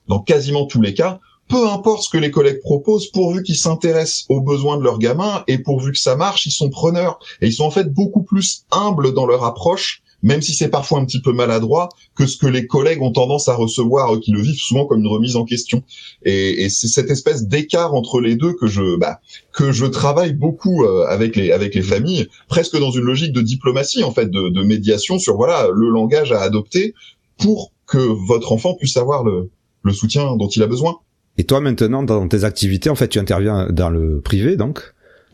[0.08, 4.26] dans quasiment tous les cas, peu importe ce que les collègues proposent, pourvu qu'ils s'intéressent
[4.28, 7.18] aux besoins de leurs gamins et pourvu que ça marche, ils sont preneurs.
[7.40, 10.98] Et ils sont en fait beaucoup plus humbles dans leur approche, même si c'est parfois
[10.98, 14.32] un petit peu maladroit, que ce que les collègues ont tendance à recevoir, eux, qui
[14.32, 15.82] le vivent souvent comme une remise en question.
[16.24, 19.20] Et, et c'est cette espèce d'écart entre les deux que je, bah,
[19.52, 23.42] que je travaille beaucoup euh, avec les avec les familles, presque dans une logique de
[23.42, 26.94] diplomatie en fait, de, de médiation sur voilà le langage à adopter
[27.38, 29.50] pour que votre enfant puisse avoir le,
[29.82, 30.98] le soutien dont il a besoin.
[31.38, 34.82] Et toi, maintenant, dans tes activités, en fait, tu interviens dans le privé, donc,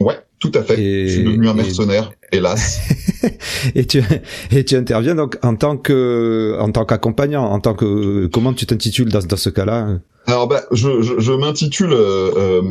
[0.00, 0.16] Ouais,
[0.50, 0.78] tout à fait.
[0.80, 2.80] Et- je suis devenu un et- mercenaire, hélas.
[3.74, 4.02] et tu
[4.50, 8.66] et tu interviens donc en tant que en tant qu'accompagnant, en tant que comment tu
[8.66, 10.00] t'intitules dans, dans ce cas-là?
[10.26, 12.62] Alors bah, je, je, je m'intitule euh, euh,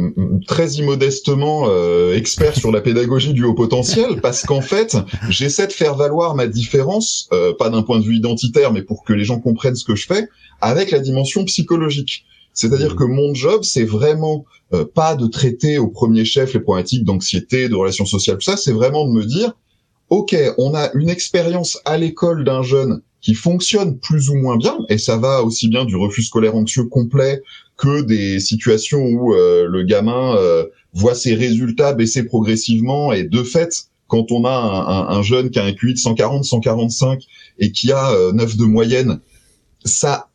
[0.47, 4.97] très immodestement euh, expert sur la pédagogie du haut potentiel parce qu'en fait
[5.29, 9.03] j'essaie de faire valoir ma différence, euh, pas d'un point de vue identitaire, mais pour
[9.03, 10.27] que les gens comprennent ce que je fais,
[10.61, 12.25] avec la dimension psychologique.
[12.53, 12.97] C'est-à-dire Mhm.
[12.97, 17.69] que mon job, c'est vraiment euh, pas de traiter au premier chef les problématiques d'anxiété,
[17.69, 19.53] de relations sociales, tout ça, c'est vraiment de me dire,
[20.09, 24.77] ok, on a une expérience à l'école d'un jeune qui fonctionne plus ou moins bien,
[24.89, 27.41] et ça va aussi bien du refus scolaire anxieux complet
[27.77, 33.43] que des situations où euh, le gamin euh, voit ses résultats baisser progressivement, et de
[33.43, 37.23] fait, quand on a un, un- un jeune qui a un QI de 140, 145
[37.59, 39.19] et qui a euh, 9 de moyenne,
[39.85, 40.29] ça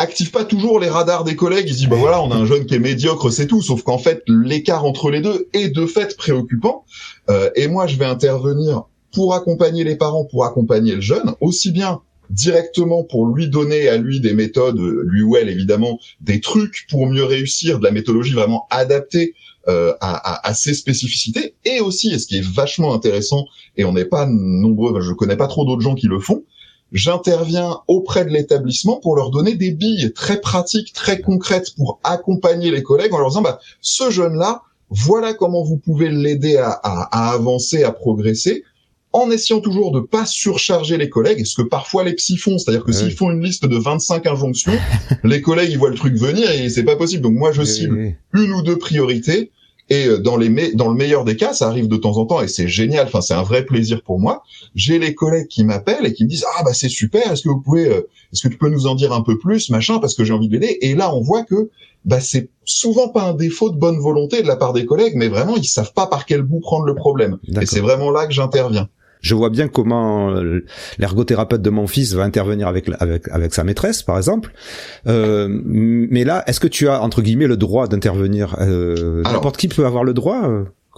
[0.00, 1.66] active pas toujours les radars des collègues.
[1.68, 3.62] Ils se disent bah voilà, on a un jeune qui est médiocre, c'est tout.
[3.62, 6.84] Sauf qu'en fait, l'écart entre les deux est de fait préoccupant.
[7.28, 11.70] Euh, et moi, je vais intervenir pour accompagner les parents, pour accompagner le jeune, aussi
[11.72, 16.86] bien directement pour lui donner à lui des méthodes, lui ou elle évidemment, des trucs
[16.88, 19.34] pour mieux réussir, de la méthodologie vraiment adaptée
[19.68, 23.84] euh, à, à- à ses spécificités, et aussi, et ce qui est vachement intéressant, et
[23.84, 26.44] on n'est pas nombreux, je connais pas trop d'autres gens qui le font,
[26.92, 32.70] j'interviens auprès de l'établissement pour leur donner des billes très pratiques, très concrètes pour accompagner
[32.70, 37.28] les collègues en leur disant, bah, ce jeune-là, voilà comment vous pouvez l'aider à, à-
[37.28, 38.64] à avancer, à progresser,
[39.12, 42.84] en essayant toujours de pas surcharger les collègues, ce que parfois les psys font, c'est-à-dire
[42.84, 44.72] que s'ils font une liste de 25 injonctions,
[45.24, 47.22] les collègues ils voient le truc venir et c'est pas possible.
[47.22, 48.44] Donc moi je cible Oui, oui.
[48.44, 49.50] une ou deux priorités
[49.90, 52.24] et euh, dans les me- dans le meilleur des cas, ça arrive de temps en
[52.26, 53.06] temps et c'est génial.
[53.06, 54.42] Enfin, c'est un vrai plaisir pour moi.
[54.74, 57.30] J'ai les collègues qui m'appellent et qui me disent ah bah c'est super.
[57.32, 59.68] Est-ce que vous pouvez, euh, est-ce que tu peux nous en dire un peu plus,
[59.70, 60.78] machin, parce que j'ai envie de l'aider.
[60.80, 61.70] Et là, on voit que
[62.04, 65.28] bah c'est souvent pas un défaut de bonne volonté de la part des collègues, mais
[65.28, 67.38] vraiment ils savent pas par quel bout prendre le problème.
[67.62, 68.88] Et c'est vraiment là que j'interviens.
[69.20, 70.64] Je vois bien comment euh,
[70.98, 74.52] l'ergothérapeute de mon fils va intervenir avec avec avec sa maîtresse, par exemple.
[75.06, 79.68] Euh, mais là, est-ce que tu as entre guillemets le droit d'intervenir euh, N'importe qui
[79.68, 80.48] peut avoir le droit.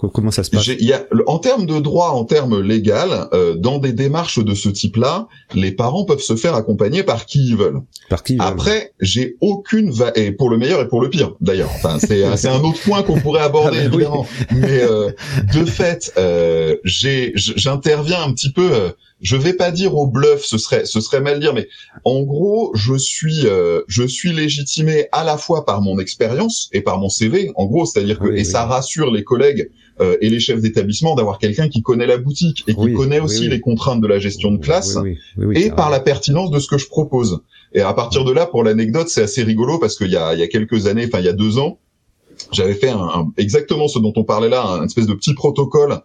[0.03, 0.67] Euh, co- comment ça se passe?
[0.67, 4.69] Y a, en termes de droit, en termes légal, euh, dans des démarches de ce
[4.69, 7.81] type-là, les parents peuvent se faire accompagner par qui ils veulent.
[8.09, 11.33] Par qui euh, Après, j'ai aucune va et pour le meilleur et pour le pire
[11.41, 11.69] d'ailleurs.
[11.75, 14.05] Enfin, c'est c'est un autre point qu'on pourrait aborder Ah ben oui.
[14.51, 15.11] Mais euh,
[15.53, 18.91] de fait, euh, j'interviens un petit peu.
[19.23, 21.67] Je vais pas dire au bluff, ce serait ce serait mal dire, mais
[22.03, 26.81] en gros, je suis euh, je suis légitimé à la fois par mon expérience et
[26.81, 27.51] par mon CV.
[27.55, 28.45] En gros, c'est-à-dire que Oui, et oui.
[28.45, 32.63] ça rassure les collègues euh, et les chefs d'établissement d'avoir quelqu'un qui connaît la boutique
[32.67, 34.97] et qui Oui, connaît aussi les contraintes de la gestion de classe
[35.55, 37.39] et par la pertinence de ce que je propose.
[37.73, 40.39] Et à partir de là, pour l'anecdote, c'est assez rigolo parce qu'il y a, il
[40.39, 41.79] y a quelques années, enfin il y a deux ans,
[42.51, 46.01] j'avais fait un, un- exactement ce dont on parlait là, un espèce de petit protocole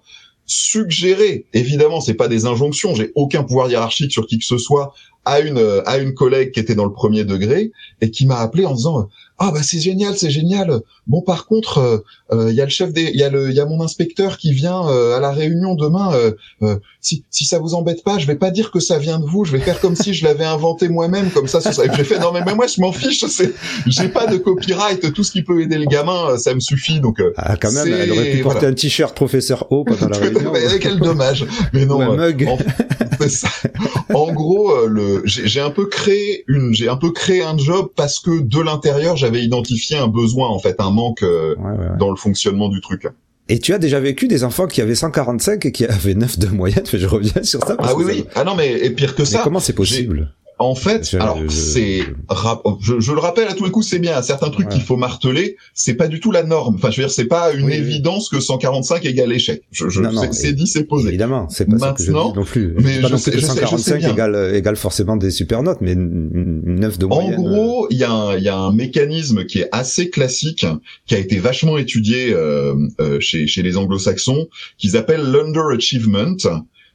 [0.49, 1.47] suggéré.
[1.53, 4.93] Évidemment, c'est pas des injonctions, j'ai aucun pouvoir hiérarchique sur qui que ce soit
[5.29, 8.65] à une à une collègue qui était dans le premier degré et qui m'a appelé
[8.65, 9.09] en disant
[9.41, 10.81] ah bah c'est génial, c'est génial.
[11.07, 13.51] Bon par contre, il euh, euh, y a le chef des, il y a le,
[13.51, 16.11] il y a mon inspecteur qui vient euh, à la réunion demain.
[17.01, 19.45] si si ça vous embête pas, je vais pas dire que ça vient de vous.
[19.45, 21.61] Je vais faire comme si je l'avais inventé moi-même, comme ça.
[21.61, 23.25] ça j'ai fait non mais, moi je m'en fiche.
[23.27, 23.55] C'est,
[23.87, 25.13] j'ai pas de copyright.
[25.13, 27.01] Tout ce qui peut aider le gamin, ça me suffit.
[27.01, 30.53] Donc ah quand même, elle aurait pu porter un t-shirt professeur O pendant la réunion.
[30.81, 31.47] quel dommage.
[31.73, 32.01] Mais non.
[32.01, 32.49] un mug.
[32.49, 32.59] En,
[33.29, 33.49] ça.
[34.15, 38.21] en gros, le, j'ai un peu créé une, j'ai un peu créé un job parce
[38.21, 41.55] que de l'intérieur j'avais identifié un besoin en fait, un manque euh,
[41.99, 43.07] dans le fonctionnement du truc.
[43.51, 46.49] Et tu as déjà vécu des enfants qui avaient 145 et qui avaient 9 de
[46.49, 46.85] moyenne.
[46.93, 47.77] Je reviens sur ça.
[47.79, 48.25] ah oui, oui.
[48.35, 49.41] Ah non, mais et pire que ça.
[49.43, 50.33] comment c'est possible?
[50.59, 52.01] En fait, alors c'est,
[52.81, 54.21] je, le rappelle à tous les coups, c'est bien.
[54.23, 56.77] Certains trucs qu'il faut marteler, c'est pas du tout la norme.
[56.77, 59.63] Enfin, je veux dire, c'est pas une évidence que 145 égale échec.
[59.71, 61.09] Je, je c'est dit, c'est posé.
[61.09, 62.75] Évidemment, c'est pas ça que je dis non plus.
[62.81, 67.07] Mais pas non plus que 145 égale, égale forcément des super notes, mais 9 de
[67.07, 67.39] moyenne.
[67.39, 70.67] En gros, il y a un, y a un mécanisme qui est assez classique,
[71.07, 76.37] qui a été vachement étudié euh, euh, chez, chez les Anglo-Saxons, qu'ils appellent l'underachievement,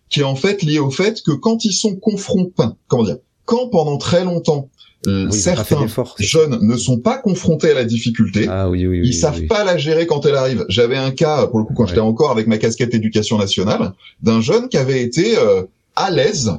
[0.09, 3.67] qui est en fait lié au fait que quand ils sont confrontés, comment dire quand
[3.67, 4.69] pendant très longtemps
[5.05, 5.85] euh, certains
[6.17, 8.47] jeunes ne sont pas confrontés à la difficulté.
[8.49, 10.65] Ah, oui, oui, ils savent pas la gérer quand elle arrive.
[10.69, 14.39] J'avais un cas, pour le coup, quand j'étais encore avec ma casquette éducation nationale, d'un
[14.39, 15.63] jeune qui avait été euh,
[15.97, 16.53] à l'aise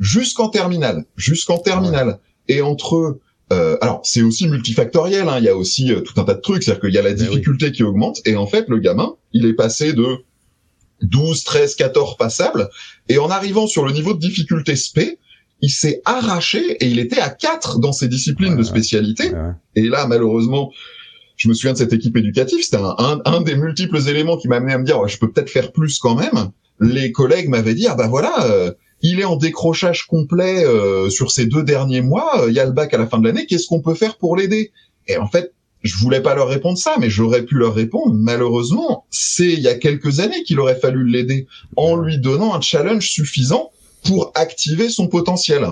[0.00, 2.18] jusqu'en terminale, jusqu'en terminale.
[2.48, 3.20] Et entre
[3.52, 6.40] euh, alors c'est aussi multifactoriel, hein, il y a aussi euh, tout un tas de
[6.40, 9.14] trucs, c'est-à-dire qu'il y a la ben difficulté qui augmente, et en fait le gamin,
[9.32, 10.24] il est passé de
[11.02, 12.70] 12, 13, 14 passables,
[13.10, 15.20] et en arrivant sur le niveau de difficulté SP,
[15.60, 19.32] il s'est arraché et il était à 4 dans ses disciplines de spécialité.
[19.76, 20.70] Et là, malheureusement,
[21.36, 24.56] je me souviens de cette équipe éducative, c'était un, un, des multiples éléments qui m'a
[24.56, 26.50] amené à me dire, je peux peut-être faire plus quand même.
[26.80, 31.30] Les collègues m'avaient dit, ah bah voilà, euh, il est en décrochage complet euh, sur
[31.30, 33.46] ces deux derniers mois, euh, il y a le bac à la fin de l'année,
[33.46, 34.72] qu'est-ce qu'on peut faire pour l'aider?
[35.06, 38.14] Et en fait, je voulais pas leur répondre ça, mais j'aurais pu leur répondre.
[38.14, 42.60] Malheureusement, c'est il y a quelques années qu'il aurait fallu l'aider en lui donnant un
[42.60, 43.70] challenge suffisant
[44.04, 45.66] pour activer son potentiel.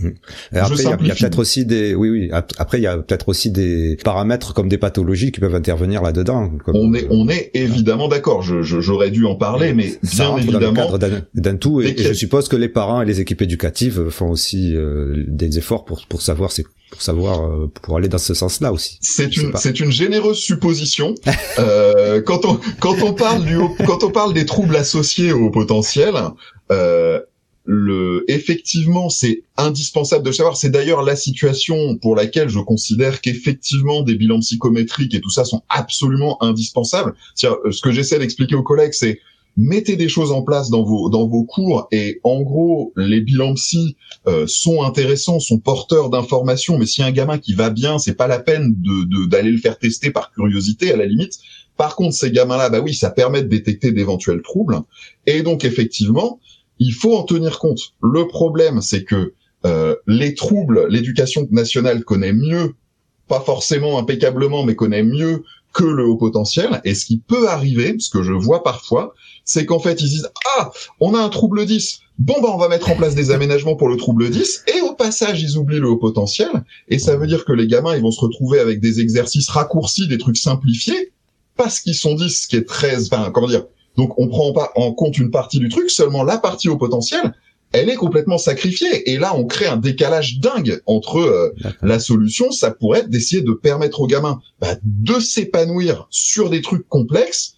[0.00, 0.10] Mmh.
[0.52, 2.30] après, il y a, peut-être aussi des, oui, oui.
[2.32, 6.52] Après, il y a peut-être aussi des paramètres comme des pathologies qui peuvent intervenir là-dedans.
[6.68, 8.42] On est, on est évidemment d'accord.
[8.42, 10.72] Je, j'aurais dû en parler, mais bien évidemment.
[10.72, 14.08] Dans le cadre d'un tout, et, je suppose que les parents et les équipes éducatives
[14.10, 18.18] font aussi euh, des efforts pour pour savoir c'est pour savoir euh, pour aller dans
[18.18, 18.98] ce sens-là aussi.
[19.02, 21.14] C'est une c'est une généreuse supposition.
[21.58, 26.14] euh, quand on quand on parle du quand on parle des troubles associés au potentiel.
[26.70, 27.20] Euh,
[27.70, 30.56] le, effectivement, c'est indispensable de savoir.
[30.56, 35.44] C'est d'ailleurs la situation pour laquelle je considère qu'effectivement des bilans psychométriques et tout ça
[35.44, 37.14] sont absolument indispensables.
[37.44, 39.20] Euh, ce que j'essaie d'expliquer aux collègues, c'est
[39.58, 43.52] mettez des choses en place dans vos dans vos cours et en gros les bilans
[43.52, 46.78] psy euh, sont intéressants, sont porteurs d'informations.
[46.78, 49.78] Mais si un gamin qui va bien, c'est pas la peine de d'aller le faire
[49.78, 51.38] tester par curiosité à la limite.
[51.76, 54.80] Par contre, ces gamins-là, bah oui, ça permet de détecter d'éventuels troubles.
[55.26, 56.40] Et donc effectivement,
[56.78, 57.94] il faut en tenir compte.
[58.02, 59.34] Le problème, c'est que
[59.66, 62.74] euh, les troubles, l'éducation nationale connaît mieux,
[63.26, 66.80] pas forcément impeccablement, mais connaît mieux que le haut potentiel.
[66.84, 69.14] Et ce qui peut arriver, ce que je vois parfois,
[69.44, 72.00] c'est qu'en fait, ils disent ah, on a un trouble 10.
[72.18, 74.92] Bon bah on va mettre en place des aménagements pour le trouble 10 et au
[74.94, 78.10] passage ils oublient le haut potentiel et ça veut dire que les gamins ils vont
[78.10, 81.12] se retrouver avec des exercices raccourcis, des trucs simplifiés
[81.56, 83.66] parce qu'ils sont 10, ce qui est très enfin comment dire,
[83.98, 87.34] donc on prend pas en compte une partie du truc, seulement la partie au potentiel,
[87.72, 89.10] elle est complètement sacrifiée.
[89.10, 93.42] Et là, on crée un décalage dingue entre euh, la solution, ça pourrait être d'essayer
[93.42, 97.56] de permettre aux gamins bah, de s'épanouir sur des trucs complexes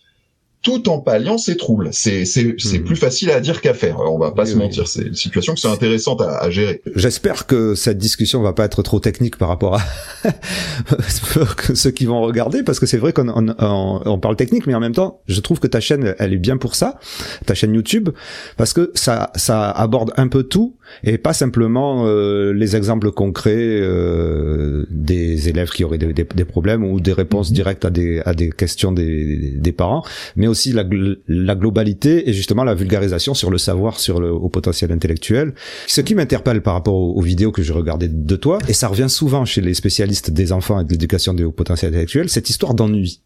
[0.63, 1.89] tout en palliant ses troubles.
[1.93, 2.85] C'est c'est c'est hmm.
[2.85, 4.01] plus facile à dire qu'à faire.
[4.01, 4.89] On va pas se mentir.
[4.89, 6.83] C'est une situation qui c'est intéressante à, à gérer.
[6.95, 9.81] J'espère que cette discussion va pas être trop technique par rapport à
[11.75, 14.81] ceux qui vont regarder, parce que c'est vrai qu'on on, on, parle technique, mais en
[14.81, 16.99] même temps, je trouve que ta chaîne, elle est bien pour ça,
[17.47, 18.11] ta chaîne YouTube,
[18.57, 23.55] parce que ça ça aborde un peu tout et pas simplement euh, les exemples concrets
[23.57, 27.55] euh, des élèves qui auraient des, des, des, problèmes ou des réponses mhm.
[27.55, 30.03] directes à des à des questions des des parents,
[30.37, 30.85] mais aussi la,
[31.29, 35.55] la, globalité et justement la vulgarisation sur le savoir, sur le au potentiel intellectuel.
[35.87, 39.09] Ce qui m'interpelle par rapport aux, vidéos que je regardais de toi, et ça revient
[39.09, 42.75] souvent chez les spécialistes des enfants et de l'éducation des hauts potentiels intellectuels, cette histoire
[42.75, 43.21] d'ennui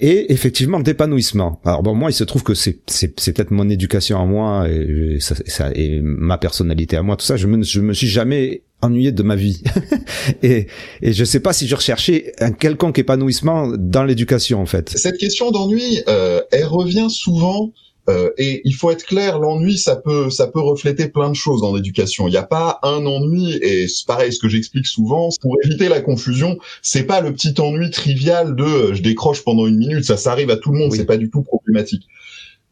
[0.00, 1.60] et effectivement d'épanouissement.
[1.64, 5.18] Alors bon, moi, il se trouve que c'est c'est peut-être mon éducation à moi et,
[5.20, 7.36] ça, et ma personnalité à moi, tout ça.
[7.36, 9.62] Je me je me suis jamais ennuyé de ma vie
[10.42, 10.66] et
[11.02, 14.90] et je sais pas si je recherchais un quelconque épanouissement dans l'éducation en fait.
[14.90, 17.72] Cette question d'ennui, euh, elle revient souvent
[18.08, 21.60] Euh, et il faut être clair, l'ennui, ça peut, ça peut refléter plein de choses
[21.60, 22.28] dans l'éducation.
[22.28, 25.88] Il n'y a pas un ennui, et c'est pareil, ce que j'explique souvent, pour éviter
[25.88, 30.04] la confusion, c'est pas le petit ennui trivial de euh, je décroche pendant une minute,
[30.04, 32.06] ça, ça arrive à tout le monde, c'est pas du tout problématique.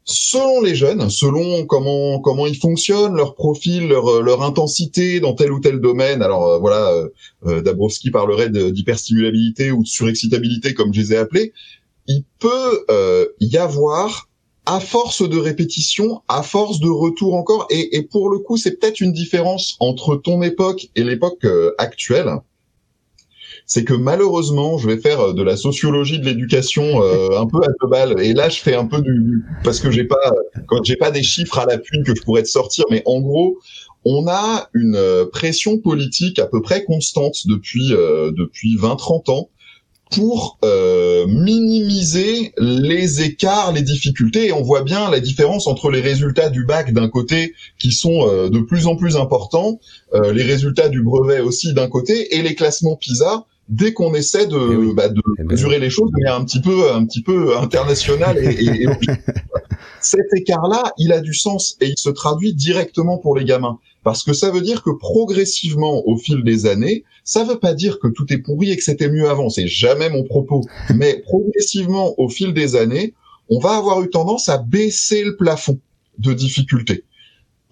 [0.06, 5.50] Selon les jeunes, selon comment comment ils fonctionnent, leur profil, leur, leur intensité dans tel
[5.50, 6.20] ou tel domaine.
[6.20, 6.92] Alors euh, voilà,
[7.46, 11.54] euh, Dabrowski parlerait d'hyperstimulabilité ou de surexcitabilité comme je les ai appelés.
[12.06, 12.84] Il peut
[13.40, 14.28] y avoir
[14.66, 18.78] à force de répétition, à force de retour encore, et, et pour le coup, c'est
[18.78, 22.30] peut-être une différence entre ton époque et l'époque euh, actuelle.
[23.66, 27.58] C'est que malheureusement, je vais faire euh, de la sociologie de l'éducation euh, un peu
[27.62, 30.32] à deux balles, et là, je fais un peu du parce que j'ai pas
[30.82, 33.58] j'ai pas des chiffres à l'appui que je pourrais te sortir, mais en gros,
[34.06, 39.48] on a une pression politique à peu près constante depuis depuis 20-30 ans
[40.14, 44.48] pour euh, minimiser les écarts, les difficultés.
[44.48, 48.28] Et on voit bien la différence entre les résultats du bac d'un côté qui sont
[48.28, 49.80] euh, de plus en plus importants,
[50.14, 54.46] euh, les résultats du brevet aussi d'un côté, et les classements PISA dès qu'on essaie
[54.46, 57.22] de, eh bah, de eh ben mesurer les choses mais un petit peu un petit
[57.22, 58.86] peu international et, et,
[60.02, 64.22] cet écart-là, il a du sens et il se traduit directement pour les gamins parce
[64.22, 68.08] que ça veut dire que progressivement au fil des années, ça veut pas dire que
[68.08, 70.62] tout est pourri et que c'était mieux avant, c'est jamais mon propos,
[70.94, 73.14] mais progressivement au fil des années,
[73.48, 75.78] on va avoir eu tendance à baisser le plafond
[76.18, 77.04] de difficulté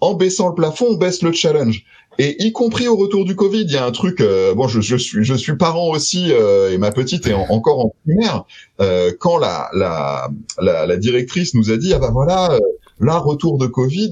[0.03, 1.85] en baissant le plafond, on baisse le challenge.
[2.19, 4.19] Et y compris au retour du Covid, il y a un truc.
[4.19, 7.79] Euh, bon, je, je, suis je suis parent aussi euh, et ma petite est encore
[7.79, 8.43] en primaire.
[8.81, 10.29] Euh, quand la, la,
[10.61, 12.59] la la directrice nous a dit ah bah voilà euh,
[13.03, 14.11] là retour de Covid,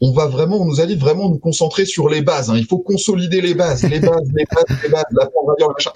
[0.00, 2.50] on va vraiment on nous a dit vraiment nous concentrer sur les bases.
[2.50, 2.56] Hein.
[2.56, 5.04] Il faut consolider les bases, les bases, les bases, les bases.
[5.12, 5.28] La,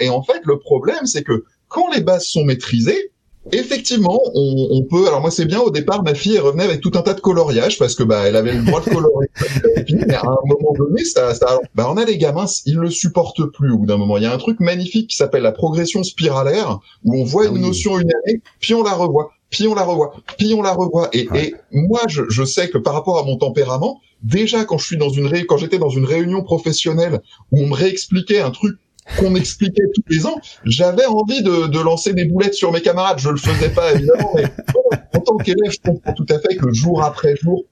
[0.01, 3.12] Et en fait le problème c'est que quand les bases sont maîtrisées,
[3.53, 5.07] Effectivement, on, on, peut.
[5.07, 5.61] Alors moi, c'est bien.
[5.61, 8.27] Au départ, ma fille elle revenait avec tout un tas de coloriage parce que bah
[8.27, 9.29] elle avait le droit de colorer.
[10.07, 13.47] mais à un moment donné, ça, ça, bah on a les gamins, ils le supportent
[13.47, 13.71] plus.
[13.73, 16.81] Au bout d'un moment, il y a un truc magnifique qui s'appelle la progression spiralaire
[17.05, 19.82] où on voit ah une notion une année, puis on la revoit, puis on la
[19.82, 21.08] revoit, puis on la revoit.
[21.12, 24.84] Et, et moi, je, je, sais que par rapport à mon tempérament, déjà quand je
[24.84, 25.46] suis dans une ré...
[25.46, 27.20] quand j'étais dans une réunion professionnelle
[27.52, 28.76] où on me réexpliquait un truc
[29.18, 33.18] qu'on m'expliquait tous les ans, j'avais envie de, de, lancer des boulettes sur mes camarades.
[33.18, 34.44] Je le faisais pas évidemment, mais
[35.14, 37.64] en tant qu'élève, je comprends tout à fait que jour après jour,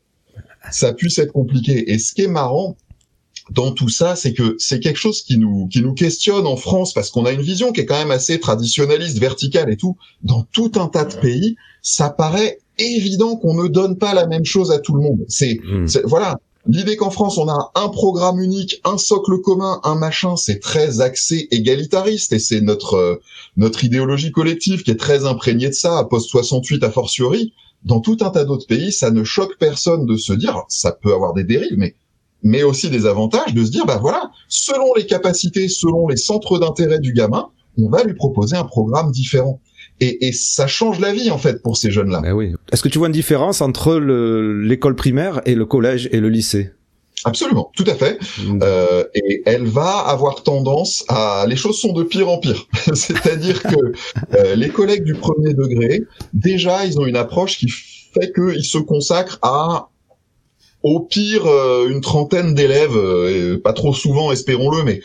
[0.70, 1.92] ça puisse être compliqué.
[1.92, 2.76] Et ce qui est marrant
[3.50, 6.92] dans tout ça, c'est que c'est quelque chose qui nous qui nous questionne en France
[6.92, 9.96] parce qu'on a une vision qui est quand même assez traditionnaliste, verticale et tout.
[10.22, 14.44] Dans tout un tas de pays, ça paraît évident qu'on ne donne pas la même
[14.44, 15.24] chose à tout le monde.
[15.28, 15.86] C'est hmm.
[16.04, 20.58] voilà, L'idée qu'en France, on a un programme unique, un socle commun, un machin, c'est
[20.58, 23.16] très axé égalitariste et c'est notre euh,
[23.56, 27.52] notre idéologie collective qui est très imprégnée de ça, à post 68 a fortiori.
[27.84, 31.14] Dans tout un tas d'autres pays, ça ne choque personne de se dire, ça peut
[31.14, 31.94] avoir des dérives, mais
[32.46, 36.60] mais aussi des avantages de se dire, bah voilà, selon les capacités, selon les centres
[36.60, 39.60] d'intérêt du gamin, on va lui proposer un programme différent.
[39.98, 42.20] Et, et, ça change la vie en fait pour ces jeunes-là.
[42.20, 42.54] Ben oui.
[42.70, 46.70] Est-ce que tu vois une différence entre l'école primaire et le collège et le lycée?
[47.24, 48.20] Absolument, tout à fait.
[48.44, 48.60] Mm.
[48.62, 51.46] Euh, et elle va avoir tendance à...
[51.48, 52.68] Les choses sont de pire en pire.
[52.94, 53.92] C'est-à-dire que
[54.36, 58.78] euh, les collègues du premier degré, déjà, ils ont une approche qui fait qu'ils se
[58.78, 59.88] consacrent à
[60.82, 65.00] au pire euh, une trentaine d'élèves, euh, pas trop souvent, espérons-le, mais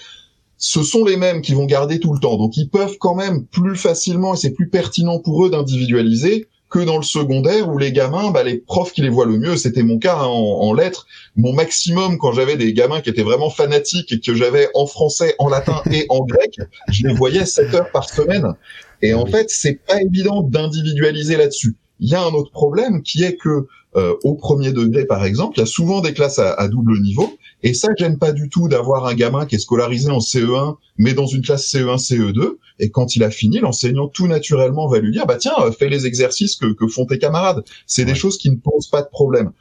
[0.57, 2.37] ce sont les mêmes qui vont garder tout le temps.
[2.37, 6.79] Donc ils peuvent quand même plus facilement, et c'est plus pertinent pour eux d'individualiser que
[6.79, 9.83] dans le secondaire où les gamins, bah, les profs qui les voient le mieux, c'était
[9.83, 11.05] mon cas hein, en, lettres,
[11.35, 15.35] mon maximum quand j'avais des gamins qui étaient vraiment fanatiques et que j'avais en français,
[15.37, 16.55] en latin et en grec,
[16.89, 18.53] je les voyais 7 heures par semaine.
[19.01, 21.75] Et en fait, c'est pas évident d'individualiser là-dessus.
[21.99, 25.57] Il y a un autre problème qui est que euh, au premier degré, par exemple,
[25.57, 28.49] il y a souvent des classes à, à double niveau et ça gêne pas du
[28.49, 32.57] tout d'avoir un gamin qui est scolarisé en CE1, mais dans une classe CE1, CE2.
[32.79, 36.05] Et quand il a fini, l'enseignant tout naturellement va lui dire, bah tiens, fais les
[36.05, 37.63] exercices que, que font tes camarades.
[37.85, 39.51] C'est des choses qui ne posent pas de problème.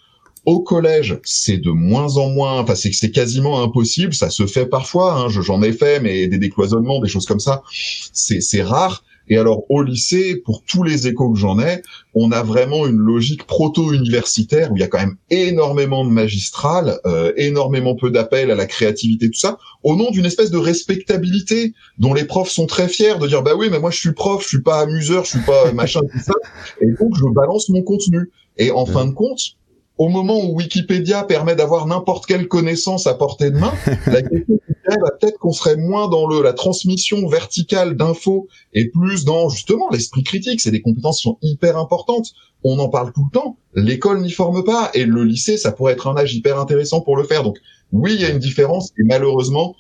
[0.47, 4.15] Au collège, c'est de moins en moins, enfin c'est c'est quasiment impossible.
[4.15, 7.63] Ça se fait parfois, hein, j'en ai fait, mais des décloisonnements, des choses comme ça,
[7.71, 9.05] c'est c'est rare.
[9.31, 11.83] Et alors au lycée, pour tous les échos que j'en ai,
[12.15, 16.99] on a vraiment une logique proto-universitaire où il y a quand même énormément de magistrales,
[17.07, 21.73] euh, énormément peu d'appels à la créativité, tout ça, au nom d'une espèce de respectabilité
[21.99, 24.43] dont les profs sont très fiers de dire bah oui mais moi je suis prof,
[24.43, 26.35] je suis pas amuseur, je suis pas machin tout ça,
[26.83, 28.31] et donc je balance mon contenu.
[28.59, 29.57] Et en fin de compte,
[30.01, 33.75] au moment où Wikipédia permet d'avoir n'importe quelle connaissance à portée de main,
[34.07, 39.51] la question peut-être qu'on serait moins dans le la transmission verticale d'infos et plus dans
[39.51, 40.63] justement l'esprit critique.
[40.63, 42.33] C'est des compétences qui sont hyper importantes.
[42.65, 43.59] On en parle tout le temps.
[43.75, 47.19] L'école n'y forme pas et le lycée, ça pourrait être un âge hyper intéressant pour
[47.19, 47.43] le faire.
[47.43, 47.59] Donc
[47.93, 49.77] oui, il y a une différence et malheureusement,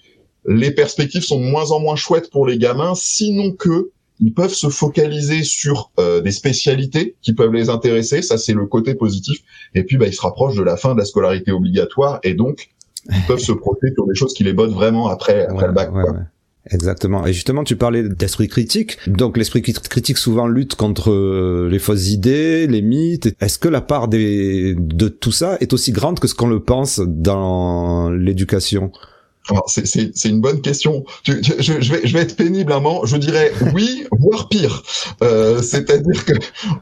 [0.47, 3.91] les perspectives sont de moins en moins chouettes pour les gamins, sinon que
[4.21, 8.67] ils peuvent se focaliser sur euh, des spécialités qui peuvent les intéresser, ça c'est le
[8.67, 9.39] côté positif.
[9.75, 12.71] Et puis bah, ils se rapprochent de la fin de la scolarité obligatoire et donc
[13.09, 15.91] ils peuvent se projeter sur des choses qui les bottent vraiment après, après le bac.
[16.71, 17.27] Exactement.
[17.27, 18.99] Et justement, tu parlais d'esprit critique.
[19.07, 23.35] Donc, l'esprit critique souvent lutte contre euh, les fausses idées, les mythes.
[23.41, 26.61] Est-ce que la part des, de tout ça est aussi grande que ce qu'on le
[26.61, 28.93] pense dans l'éducation?
[29.67, 31.05] C'est une bonne question.
[31.25, 33.05] Je, vais, je vais être pénible un moment.
[33.05, 34.83] Je dirais oui, voire pire.
[35.23, 36.33] Euh, C'est-à-dire que,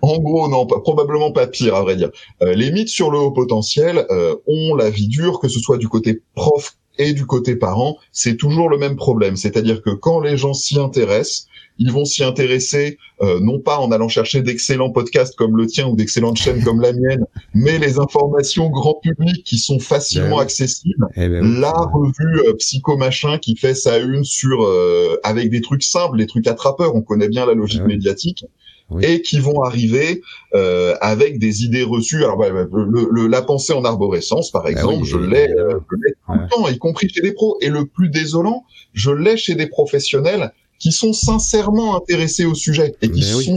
[0.03, 2.11] en gros, non, probablement pas pire, à vrai dire.
[2.43, 5.79] Euh, les mythes sur le haut potentiel euh, ont la vie dure, que ce soit
[5.79, 7.97] du côté prof et du côté parent.
[8.13, 9.37] C'est toujours le même problème.
[9.37, 11.47] C'est-à-dire que quand les gens s'y intéressent,
[11.79, 15.89] ils vont s'y intéresser euh, non pas en allant chercher d'excellents podcasts comme le tien
[15.89, 17.25] ou d'excellentes chaînes comme la mienne,
[17.55, 21.07] mais les informations grand public qui sont facilement ben accessibles.
[21.17, 25.61] Eh ben la revue euh, Psycho Machin qui fait sa une sur euh, avec des
[25.61, 26.95] trucs simples, des trucs attrapeurs.
[26.95, 28.45] On connaît bien la logique ben médiatique.
[29.03, 30.23] et qui vont arriver
[30.55, 32.25] euh, avec des idées reçues.
[32.25, 37.09] Alors, le, la pensée en arborescence, par exemple, je l'ai tout le temps, y compris
[37.11, 37.59] chez des pros.
[37.61, 38.65] Et le plus désolant,
[38.95, 43.57] je l'ai chez des professionnels qui sont sincèrement intéressés au sujet et qui sont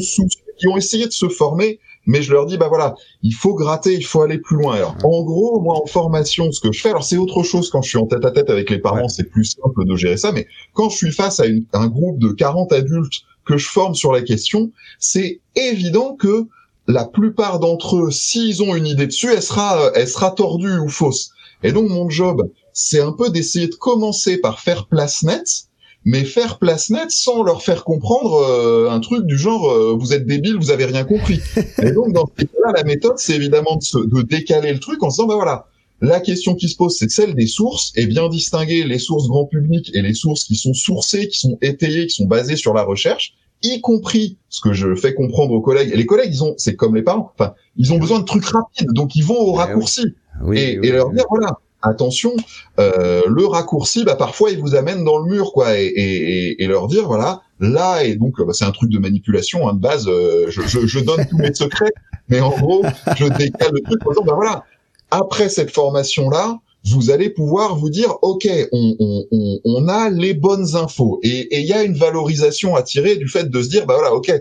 [0.62, 3.94] qui ont essayé de se former, mais je leur dis bah voilà, il faut gratter,
[3.94, 4.76] il faut aller plus loin.
[4.76, 7.82] Alors en gros, moi en formation, ce que je fais, alors c'est autre chose quand
[7.82, 10.32] je suis en tête à tête avec les parents, c'est plus simple de gérer ça,
[10.32, 14.12] mais quand je suis face à un groupe de 40 adultes que je forme sur
[14.12, 16.48] la question, c'est évident que
[16.88, 20.90] la plupart d'entre eux, s'ils ont une idée dessus, elle sera, elle sera tordue ou
[20.90, 21.32] fausse.
[21.64, 25.68] Et donc mon job, c'est un peu d'essayer de commencer par faire place nette
[26.04, 30.14] mais faire place nette sans leur faire comprendre euh, un truc du genre euh, vous
[30.14, 31.40] êtes débile, vous avez rien compris.
[31.84, 35.10] Et donc dans ce cas-là, la méthode c'est évidemment de, de, décaler le truc en
[35.10, 35.68] se disant bah voilà,
[36.02, 39.46] la question qui se pose c'est celle des sources et bien distinguer les sources grand
[39.46, 42.84] public et les sources qui sont sourcées, qui sont étayées, qui sont basées sur la
[42.84, 45.92] recherche y compris ce que je fais comprendre aux collègues.
[45.94, 48.46] Et les collègues, ils ont, c'est comme les parents, enfin, ils ont besoin de trucs
[48.46, 50.16] rapides, donc ils vont au raccourci.
[50.54, 52.34] et, et, leur dire, voilà, attention,
[52.80, 56.68] euh, le raccourci, bah, parfois, il vous amène dans le mur, quoi, et, et, et
[56.68, 60.08] leur dire, voilà, là, et donc, bah, c'est un truc de manipulation, hein, de base,
[60.08, 61.94] euh, je, je, je, donne tous mes secrets,
[62.30, 62.84] mais en gros,
[63.18, 64.64] je décale le truc en disant, bah voilà,
[65.12, 70.76] après cette formation-là, vous allez pouvoir vous dire, OK, on, on, on, a les bonnes
[70.76, 71.20] infos.
[71.22, 74.16] Et il y a une valorisation à tirer du fait de se dire, bah voilà,
[74.16, 74.32] OK,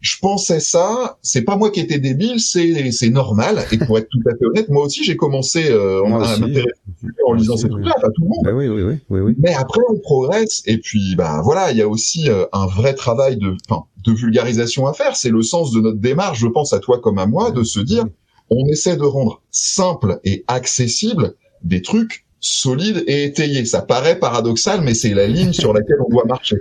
[0.00, 3.64] je pensais ça, c'est pas moi qui étais débile, c'est c'est normal.
[3.72, 6.70] Et pour être tout à fait honnête, moi aussi j'ai commencé euh, à m'intéresser
[7.26, 8.44] en lisant ces trucs-là, enfin tout le monde.
[8.44, 11.82] Ben oui, oui, oui, oui, Mais après on progresse et puis bah voilà, il y
[11.82, 15.16] a aussi euh, un vrai travail de enfin, de vulgarisation à faire.
[15.16, 17.80] C'est le sens de notre démarche, je pense à toi comme à moi, de se
[17.80, 18.04] dire
[18.50, 23.64] on essaie de rendre simple et accessible des trucs solides et étayés.
[23.64, 26.56] Ça paraît paradoxal, mais c'est la ligne sur laquelle on doit marcher.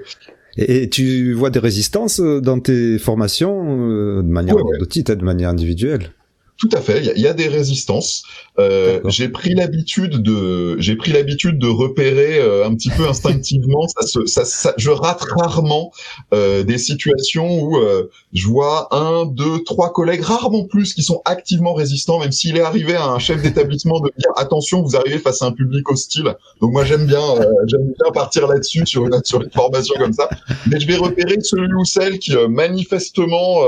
[0.58, 5.50] Et, tu vois des résistances euh, dans tes formations euh, de manière anecdotique, de manière
[5.50, 6.12] individuelle?
[6.58, 7.04] Tout à fait.
[7.16, 8.24] Il y, a des résistances.
[8.58, 13.88] Euh, j'ai pris l'habitude de, j'ai pris l'habitude de repérer euh, un petit peu instinctivement.
[14.00, 15.92] ça, se, ça, ça, je rate rarement
[16.34, 21.22] euh, des situations où euh, je vois un, deux, trois collègues, rarement plus, qui sont
[21.26, 25.20] activement résistants, même s'il est arrivé à un chef d'établissement de dire attention, vous arrivez
[25.20, 26.36] face à un public hostile.
[26.60, 30.14] Donc moi j'aime bien, euh, j'aime bien partir là-dessus sur une sur une formation comme
[30.14, 30.28] ça.
[30.66, 33.62] Mais je vais repérer celui ou celle qui manifestement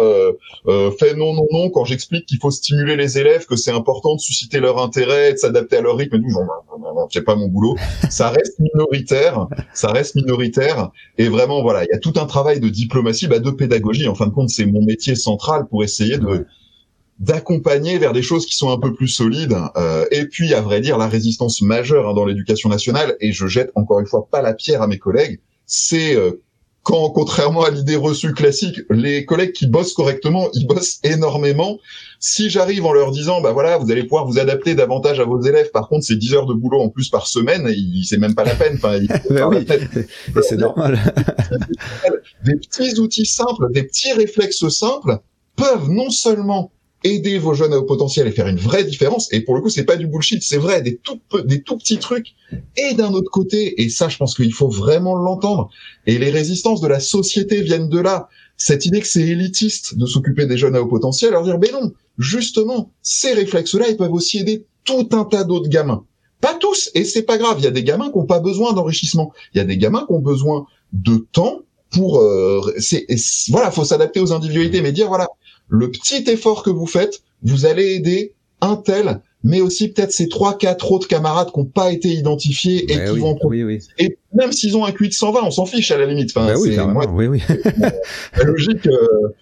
[1.00, 4.20] fait non non non quand j'explique qu'il faut stimuler les élèves, que c'est important de
[4.20, 6.30] susciter leur intérêt, de s'adapter à leur rythme et tout.
[6.30, 6.46] Non,
[6.80, 7.76] non, non, c'est pas mon boulot.
[8.10, 10.92] Ça reste minoritaire, ça reste minoritaire.
[11.18, 14.08] Et vraiment, voilà, il y a tout un travail de diplomatie, bah, de pédagogie.
[14.08, 16.46] En fin de compte, c'est mon métier central pour essayer de
[17.20, 19.56] d'accompagner vers des choses qui sont un peu plus solides.
[19.76, 23.46] Euh, et puis, à vrai dire, la résistance majeure hein, dans l'éducation nationale, et je
[23.48, 26.42] jette encore une fois pas la pierre à mes collègues, c'est euh,
[26.84, 31.78] quand, contrairement à l'idée reçue classique, les collègues qui bossent correctement, ils bossent énormément.
[32.20, 35.42] Si j'arrive en leur disant, bah voilà, vous allez pouvoir vous adapter davantage à vos
[35.42, 37.70] élèves, par contre, c'est 10 heures de boulot en plus par semaine,
[38.04, 38.76] c'est même pas la peine.
[38.76, 39.00] Enfin,
[39.30, 39.68] ben oui,
[40.42, 41.00] c'est normal.
[42.46, 45.20] des petits outils simples, des petits réflexes simples
[45.56, 46.72] peuvent non seulement
[47.04, 49.32] aider vos jeunes à haut potentiel et faire une vraie différence.
[49.32, 52.36] Et pour le coup, c'est pas du bullshit, c'est vrai, des tout, petits trucs.
[52.78, 55.70] Et d'un autre côté, et ça, je pense qu'il faut vraiment l'entendre.
[56.08, 58.28] Et les résistances de la société viennent de là.
[58.58, 61.72] Cette idée que c'est élitiste de s'occuper des jeunes à haut potentiel, leur dire, mais
[61.72, 66.06] non, justement, ces réflexes-là, ils peuvent aussi aider tout un tas d'autres gamins.
[66.42, 67.58] Pas tous, et c'est pas grave.
[67.60, 69.34] Il y a des gamins qui n'ont pas besoin d'enrichissement.
[69.54, 72.20] Il y a des gamins qui ont besoin de temps pour.
[72.20, 73.06] Euh, c'est,
[73.50, 75.28] voilà, faut s'adapter aux individualités, mais dire voilà,
[75.70, 80.28] le petit effort que vous faites, vous allez aider un tel, mais aussi peut-être ces
[80.28, 83.38] trois, quatre autres camarades qui n'ont pas été identifiés et qui vont.
[83.44, 83.80] Oui, oui.
[83.98, 86.32] Et même s'ils ont un QI de 120, on s'en fiche à la limite.
[86.36, 86.78] Enfin, oui,
[87.14, 87.42] oui, oui.
[88.36, 88.86] la logique.
[88.88, 89.34] Euh...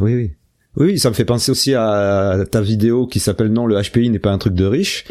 [0.00, 0.32] Oui, oui.
[0.76, 4.20] Oui, ça me fait penser aussi à ta vidéo qui s'appelle non, le HPI n'est
[4.20, 5.04] pas un truc de riche,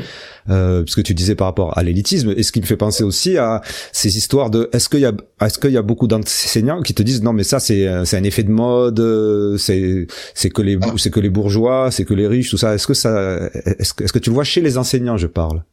[0.50, 3.04] euh, parce que tu disais par rapport à l'élitisme, et ce qui me fait penser
[3.04, 6.82] aussi à ces histoires de est-ce qu'il y a est-ce qu'il y a beaucoup d'enseignants
[6.82, 10.62] qui te disent non mais ça c'est c'est un effet de mode, c'est c'est que
[10.62, 12.74] les c'est que les bourgeois, c'est que les riches, tout ça.
[12.74, 15.64] Est-ce que ça est-ce que est-ce que tu le vois chez les enseignants, je parle?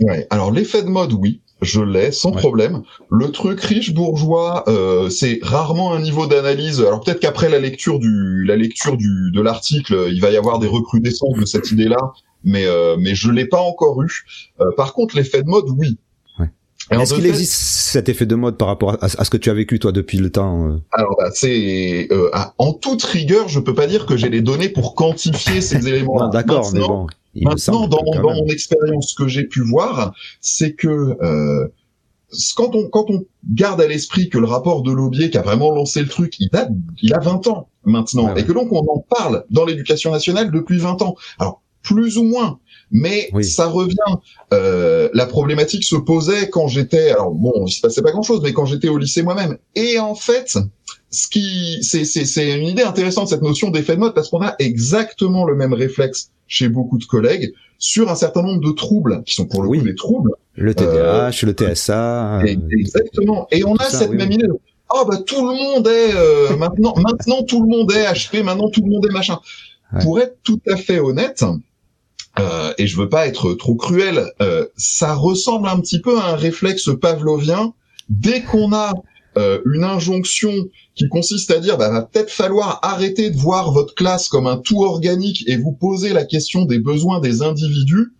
[0.00, 0.26] Ouais.
[0.30, 2.82] Alors l'effet de mode, oui je l'ai sans problème.
[3.10, 6.80] Le truc riche bourgeois, euh, c'est rarement un niveau d'analyse.
[6.80, 10.58] Alors peut-être qu'après la lecture du la lecture du de l'article, il va y avoir
[10.58, 12.12] des recrudescences de cette idée-là,
[12.44, 14.24] mais euh, mais je l'ai pas encore eu.
[14.60, 15.98] Euh, par contre, l'effet de mode, oui.
[16.90, 19.78] Est-ce qu'il existe cet effet de mode par rapport à, ce que tu as vécu
[19.78, 23.86] toi depuis le temps euh Alors bah, c'est euh, en toute rigueur, je peux pas
[23.86, 26.28] dire que j'ai les données pour quantifier ces éléments.
[26.28, 27.06] D'accord, mais bon.
[27.34, 31.68] Maintenant, dans, mon, mon expérience, ce que j'ai pu voir, c'est que euh,
[32.56, 35.70] quand on quand on garde à l'esprit que le rapport de Laubier qui a vraiment
[35.70, 36.70] lancé le truc, il date,
[37.02, 40.78] il a 20 ans maintenant, et que donc on en parle dans l'éducation nationale depuis
[40.78, 41.14] 20 ans.
[41.38, 42.58] Alors plus ou moins,
[42.90, 43.96] mais ça revient.
[44.52, 48.40] Euh, la problématique se posait quand j'étais, alors bon, il se passait pas grand chose,
[48.42, 49.58] mais quand j'étais au lycée moi-même.
[49.74, 50.56] Et en fait,
[51.10, 54.54] ce qui, c'est c'est une idée intéressante cette notion d'effet de mode parce qu'on a
[54.58, 59.34] exactement le même réflexe chez beaucoup de collègues sur un certain nombre de troubles qui
[59.34, 60.32] sont pour le coup des troubles.
[60.54, 62.40] Le TDAH, le TSA.
[62.40, 63.46] Euh, exactement.
[63.50, 64.46] Et on a cette même idée.
[64.90, 68.70] oh bah tout le monde est euh, maintenant, maintenant tout le monde est HP, maintenant
[68.70, 69.38] tout le monde est machin.
[70.02, 71.44] Pour être tout à fait honnête,
[72.38, 76.32] euh, et je veux pas être trop cruel, euh, ça ressemble un petit peu à
[76.32, 77.72] un réflexe pavlovien.
[78.08, 78.92] Dès qu'on a
[79.38, 80.52] euh, une injonction
[80.94, 84.58] qui consiste à dire, bah, va peut-être falloir arrêter de voir votre classe comme un
[84.58, 88.12] tout organique et vous poser la question des besoins des individus.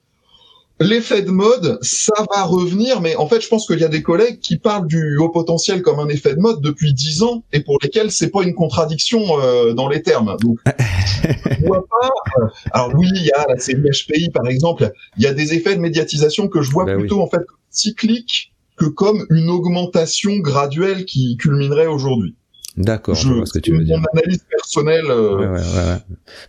[0.79, 4.03] L'effet de mode, ça va revenir, mais en fait, je pense qu'il y a des
[4.03, 7.61] collègues qui parlent du haut potentiel comme un effet de mode depuis dix ans et
[7.61, 10.37] pour lesquels c'est pas une contradiction euh, dans les termes.
[10.41, 12.11] Donc, je vois pas.
[12.41, 14.93] Euh, alors oui, il y a la série HPI par exemple.
[15.17, 18.53] Il y a des effets de médiatisation que je vois ben plutôt en fait cycliques
[18.77, 22.35] que comme une augmentation graduelle qui culminerait aujourd'hui.
[22.77, 23.99] D'accord, je, vois ce que tu veux dire.
[23.99, 25.07] Mon analyse personnelle.
[25.09, 25.39] Euh...
[25.39, 25.97] Ouais, ouais, ouais.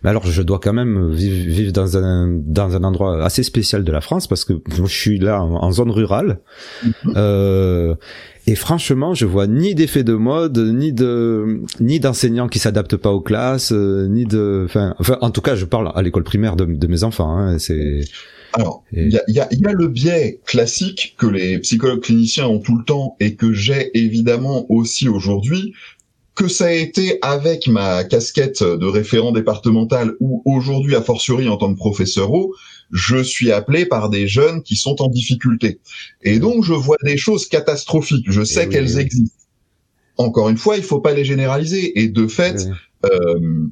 [0.02, 3.82] Mais alors, je dois quand même vivre, vivre dans un dans un endroit assez spécial
[3.82, 6.40] de la France parce que je suis là en, zone rurale.
[6.84, 7.12] Mm-hmm.
[7.16, 7.94] euh,
[8.46, 13.10] et franchement, je vois ni d'effet de mode, ni de ni d'enseignants qui s'adaptent pas
[13.10, 16.56] aux classes, euh, ni de, enfin, enfin, en tout cas, je parle à l'école primaire
[16.56, 17.36] de, de mes enfants.
[17.36, 18.00] Hein, c'est
[18.54, 22.46] alors, il y a, y, a, y a, le biais classique que les psychologues cliniciens
[22.46, 25.74] ont tout le temps et que j'ai évidemment aussi aujourd'hui,
[26.38, 31.56] que ça a été avec ma casquette de référent départemental ou aujourd'hui a fortiori en
[31.56, 32.54] tant que professeur haut,
[32.92, 35.80] je suis appelé par des jeunes qui sont en difficulté.
[36.22, 39.36] Et donc je vois des choses catastrophiques, je sais eh qu'elles existent.
[40.16, 42.00] Encore une fois, il faut pas les généraliser.
[42.00, 42.68] Et de fait,
[43.04, 43.66] euh,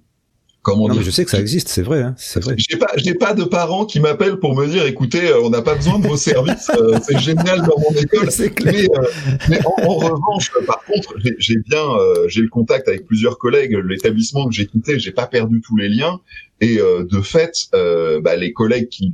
[0.75, 2.55] non, mais je sais que ça existe, c'est vrai, hein, c'est vrai.
[2.59, 5.63] J'ai pas, j'ai pas de parents qui m'appellent pour me dire, écoutez, euh, on n'a
[5.63, 8.29] pas besoin de vos services, euh, c'est génial dans mon école.
[8.65, 9.03] Mais, euh,
[9.49, 11.85] mais en, revanche, par contre, j'ai bien,
[12.29, 13.79] j'ai le contact avec plusieurs collègues.
[13.85, 16.21] L'établissement que j'ai quitté, j'ai pas perdu tous les liens.
[16.61, 19.13] Et de fait, bah, les collègues qui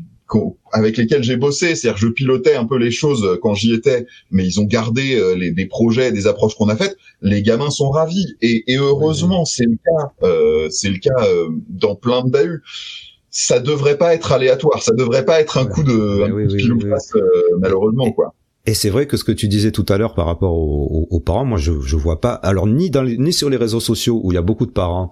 [0.72, 4.06] avec lesquels j'ai bossé, c'est-à-dire je pilotais un peu les choses euh, quand j'y étais,
[4.30, 6.96] mais ils ont gardé euh, les, des projets, des approches qu'on a faites.
[7.20, 11.48] Les gamins sont ravis et, et heureusement c'est le cas, euh, c'est le cas euh,
[11.68, 12.62] dans plein de bahus.
[13.30, 16.88] Ça devrait pas être aléatoire, ça devrait pas être un coup de, un coup de
[16.88, 17.12] face,
[17.58, 18.34] malheureusement quoi.
[18.64, 21.20] Et c'est vrai que ce que tu disais tout à l'heure par rapport aux, aux,
[21.20, 22.32] parents, moi je je vois pas.
[22.32, 25.10] Alors ni dans ni sur les réseaux sociaux où il y a beaucoup de parents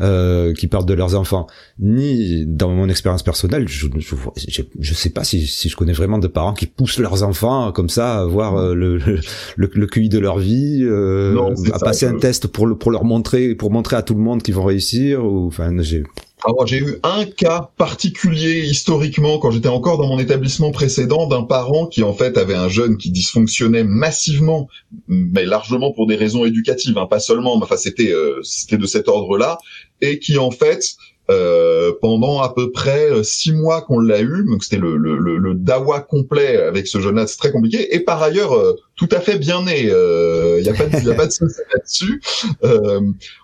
[0.00, 1.46] euh, qui parlent de leurs enfants,
[1.78, 6.18] ni dans mon expérience personnelle, je, je, je, sais pas si, si je connais vraiment
[6.18, 9.20] de parents qui poussent leurs enfants comme ça à voir euh, le, le,
[9.56, 13.54] le, QI de leur vie, euh, à passer un test pour le, pour leur montrer,
[13.54, 15.24] pour montrer à tout le monde qu'ils vont réussir.
[15.24, 16.02] Ou enfin, j'ai
[16.44, 21.42] alors j'ai eu un cas particulier historiquement quand j'étais encore dans mon établissement précédent d'un
[21.42, 24.68] parent qui en fait avait un jeune qui dysfonctionnait massivement,
[25.08, 28.86] mais largement pour des raisons éducatives, hein, pas seulement, mais enfin c'était euh, c'était de
[28.86, 29.58] cet ordre-là,
[30.02, 30.96] et qui en fait
[31.28, 35.16] euh, pendant à peu près euh, six mois qu'on l'a eu, donc c'était le, le,
[35.16, 37.96] le, dawa complet avec ce jeune-là, c'est très compliqué.
[37.96, 39.80] Et par ailleurs, euh, tout à fait bien né.
[39.80, 42.22] Il n'y a pas de, y a pas de souci là-dessus.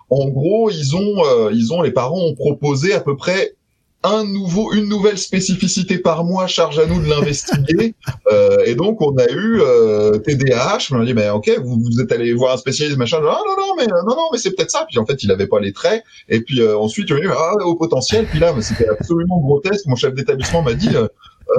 [0.09, 3.55] en gros, ils ont, ils ont, les parents ont proposé à peu près
[4.03, 7.95] un nouveau, une nouvelle spécificité par mois, charge à nous de l'investiguer.
[8.31, 10.89] euh, et donc on a eu euh, TDAH.
[10.91, 13.19] On a dit mais ok, vous, vous êtes allé voir un spécialiste machin.
[13.21, 14.85] Ah non non mais non non mais c'est peut-être ça.
[14.89, 16.03] Puis en fait il avait pas les traits.
[16.27, 18.25] Et puis euh, ensuite il a dit ah au potentiel.
[18.25, 19.85] Puis là c'était absolument grotesque.
[19.87, 21.07] Mon chef d'établissement m'a dit euh,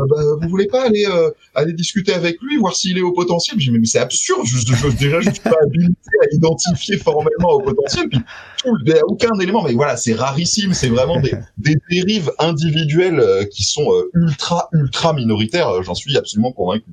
[0.09, 3.59] bah, vous voulez pas aller euh, aller discuter avec lui, voir s'il est au potentiel?
[3.59, 7.53] J'ai dit mais c'est absurde, je, je, déjà je suis pas habilité à identifier formellement
[7.53, 8.20] au potentiel, puis
[8.59, 12.32] tout, il n'y a aucun élément, mais voilà, c'est rarissime, c'est vraiment des, des dérives
[12.38, 16.90] individuelles euh, qui sont euh, ultra ultra minoritaires, euh, j'en suis absolument convaincu.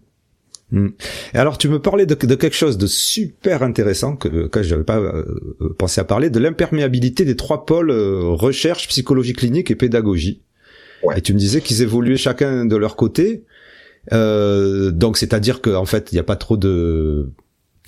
[0.72, 0.88] Hmm.
[1.34, 4.72] Et alors, tu me parlais de, de, quelque chose de super intéressant que, que je
[4.72, 5.26] n'avais pas euh,
[5.78, 10.42] pensé à parler, de l'imperméabilité des trois pôles euh, recherche, psychologie clinique et pédagogie.
[11.04, 11.18] Ouais.
[11.18, 13.44] Et tu me disais qu'ils évoluaient chacun de leur côté.
[14.14, 17.32] Euh, donc, c'est-à-dire qu'en fait, il n'y a pas trop de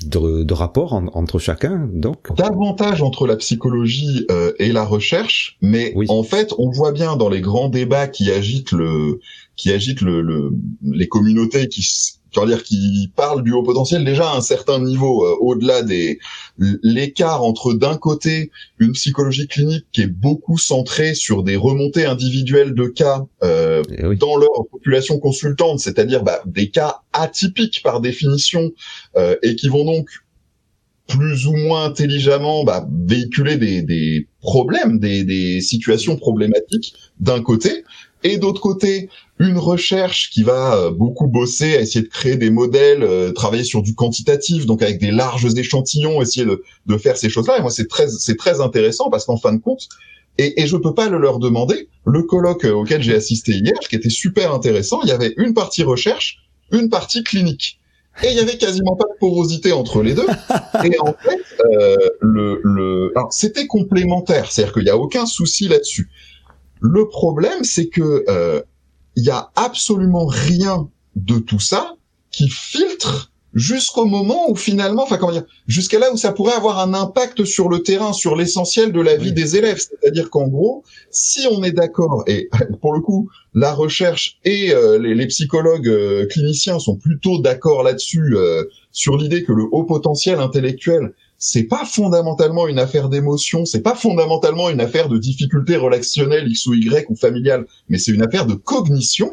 [0.05, 5.57] de, de rapport en, entre chacun, donc davantage entre la psychologie euh, et la recherche,
[5.61, 6.07] mais oui.
[6.09, 9.20] en fait, on voit bien dans les grands débats qui agitent le
[9.55, 10.51] qui agitent le, le
[10.82, 11.88] les communautés qui
[12.42, 16.20] dire qui parle du haut potentiel déjà à un certain niveau euh, au-delà des
[16.58, 22.74] l'écart entre d'un côté une psychologie clinique qui est beaucoup centrée sur des remontées individuelles
[22.74, 24.18] de cas euh, oui.
[24.18, 28.72] dans leur population consultante, c'est-à-dire bah, des cas atypiques par définition
[29.16, 30.10] euh, et qui vont donc
[31.08, 37.84] plus ou moins intelligemment bah, véhiculer des, des problèmes, des, des situations problématiques d'un côté,
[38.24, 39.09] et d'autre côté
[39.39, 43.63] une recherche qui va euh, beaucoup bosser à essayer de créer des modèles, euh, travailler
[43.63, 47.57] sur du quantitatif, donc avec des larges échantillons, essayer de, de faire ces choses-là.
[47.57, 49.89] Et moi, c'est très, c'est très intéressant parce qu'en fin de compte,
[50.38, 51.89] et, et je peux pas le leur demander.
[52.05, 55.84] Le colloque auquel j'ai assisté hier, qui était super intéressant, il y avait une partie
[55.84, 56.39] recherche,
[56.71, 57.80] une partie clinique.
[58.21, 60.28] Et il y avait quasiment pas de porosité entre les deux.
[60.84, 63.13] Et en fait, euh, le, le...
[63.32, 66.09] c'était complémentaire, c'est-à-dire qu'il y a aucun souci là-dessus.
[66.82, 68.61] Le problème, c'est que euh,
[69.15, 71.95] il y a absolument rien de tout ça
[72.32, 76.80] qui filtre jusqu'au moment où finalement, enfin comment dire, jusqu'à là où ça pourrait avoir
[76.80, 79.34] un impact sur le terrain, sur l'essentiel de la vie oui.
[79.34, 79.80] des élèves.
[79.80, 82.49] C'est-à-dire qu'en gros, si on est d'accord, et
[82.82, 87.84] pour le coup, la recherche et euh, les, les, psychologues euh, cliniciens sont plutôt d'accord
[87.84, 91.13] là-dessus, euh, sur l'idée que le haut potentiel intellectuel
[91.46, 96.68] c'est pas fondamentalement une affaire d'émotion, c'est pas fondamentalement une affaire de difficulté relationnelle X
[96.68, 99.30] ou Y ou familiale, mais c'est une affaire de cognition.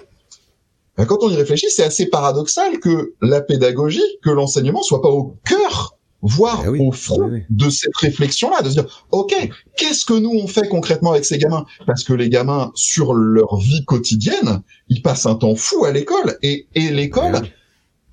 [0.96, 5.08] Ben, quand on y réfléchit, c'est assez paradoxal que la pédagogie, que l'enseignement soit pas
[5.08, 7.42] au cœur, voire eh oui, au oui, oui.
[7.48, 9.32] de cette réflexion-là, de se dire, OK,
[9.76, 11.64] qu'est-ce que nous on fait concrètement avec ces gamins?
[11.86, 16.38] Parce que les gamins, sur leur vie quotidienne, ils passent un temps fou à l'école,
[16.42, 17.59] et, et l'école, eh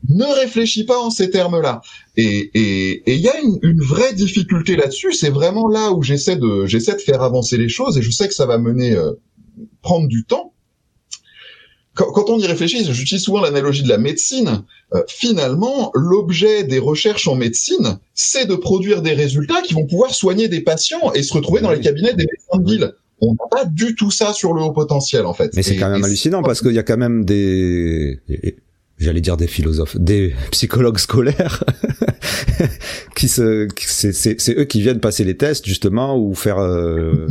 [0.07, 1.81] ne réfléchit pas en ces termes-là.
[2.15, 2.51] Et
[3.05, 5.13] il y a une, une, vraie difficulté là-dessus.
[5.13, 8.27] C'est vraiment là où j'essaie de j'essaie de faire avancer les choses et je sais
[8.27, 9.13] que ça va mener euh,
[9.81, 10.53] prendre du temps.
[11.93, 14.63] Quand, quand on y réfléchit, j'utilise souvent l'analogie de la médecine.
[14.93, 20.13] Euh, finalement, l'objet des recherches en médecine, c'est de produire des résultats qui vont pouvoir
[20.13, 23.47] soigner des patients et se retrouver dans les cabinets des médecins de ville on n'a
[23.49, 25.51] pas du tout ça sur le haut potentiel en fait.
[25.55, 28.19] Mais c'est quand même hallucinant parce qu'il y a quand même des
[28.99, 31.63] j'allais dire des philosophes, des psychologues scolaires
[33.15, 37.27] qui se, c'est, eux qui viennent passer les tests justement ou faire euh,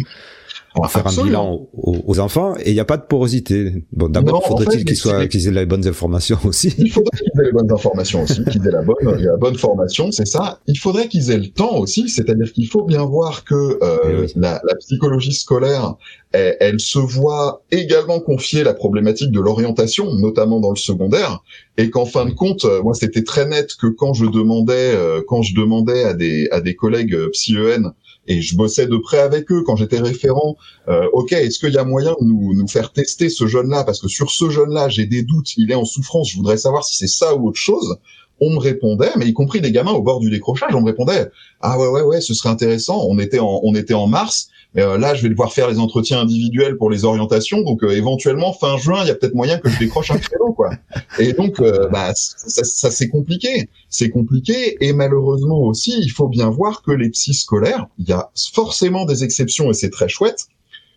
[0.85, 1.25] faire Absolument.
[1.25, 3.85] un bilan aux, aux enfants et il n'y a pas de porosité.
[3.93, 6.75] Bon, d'abord, faudrait-il en fait, qu'ils soient, qu'ils aient les bonnes informations aussi.
[6.79, 10.13] Il faudrait qu'ils aient les bonnes informations aussi, qu'ils aient la bonne, la bonne formation,
[10.13, 10.61] c'est ça.
[10.67, 14.17] Il faudrait qu'ils aient le temps aussi, c'est-à-dire qu'il faut bien voir que euh, eh
[14.23, 14.33] oui.
[14.37, 15.95] la, la, psychologie scolaire,
[16.33, 21.43] elle, elle, se voit également confier la problématique de l'orientation, notamment dans le secondaire,
[21.77, 25.23] et qu'en fin de compte, euh, moi, c'était très net que quand je demandais, euh,
[25.27, 27.93] quand je demandais à des à des collègues euh, psy-EN
[28.29, 30.57] et je bossais de près avec eux quand j'étais référent.
[30.89, 33.85] Euh, ok, est-ce qu'il y a moyen de nous, nous faire tester ce jeune-là?
[33.85, 36.85] Parce que sur ce jeune-là, j'ai des doutes, il est en souffrance, je voudrais savoir
[36.85, 37.97] si c'est ça ou autre chose.
[38.39, 41.31] On me répondait, mais y compris des gamins au bord du décrochage, on me répondait
[41.63, 43.07] ah ouais ouais ouais, ce serait intéressant.
[43.09, 44.49] On était en on était en mars,
[44.83, 48.53] euh, là je vais devoir faire les entretiens individuels pour les orientations, donc euh, éventuellement
[48.53, 50.71] fin juin, il y a peut-être moyen que je décroche un créneau quoi.
[51.19, 56.29] Et donc euh, bah ça, ça c'est compliqué, c'est compliqué et malheureusement aussi il faut
[56.29, 60.09] bien voir que les psys scolaires, il y a forcément des exceptions et c'est très
[60.09, 60.49] chouette,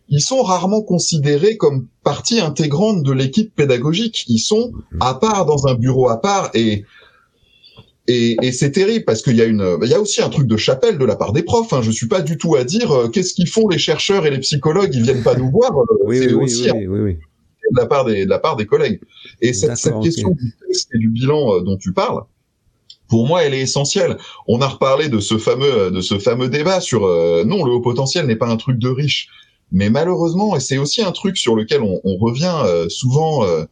[0.10, 4.26] ils sont rarement considérés comme partie intégrante de l'équipe pédagogique.
[4.28, 6.84] Ils sont à part dans un bureau à part et
[8.10, 10.48] et, et c'est terrible parce qu'il y a une, il y a aussi un truc
[10.48, 11.72] de chapelle de la part des profs.
[11.74, 11.82] Hein.
[11.82, 14.40] Je suis pas du tout à dire euh, qu'est-ce qu'ils font les chercheurs et les
[14.40, 14.94] psychologues.
[14.94, 15.72] Ils viennent pas nous voir.
[15.78, 18.56] Euh, oui, c'est oui, aussi oui, oui, oui, de la part des, de la part
[18.56, 19.00] des collègues.
[19.42, 20.44] Et cette, cette question okay.
[20.44, 22.24] du test et du bilan euh, dont tu parles,
[23.08, 24.18] pour moi, elle est essentielle.
[24.48, 27.82] On a reparlé de ce fameux, de ce fameux débat sur euh, non, le haut
[27.82, 29.30] potentiel n'est pas un truc de riche.
[29.72, 33.66] Mais malheureusement, et c'est aussi un truc sur lequel on, on revient euh, souvent, euh,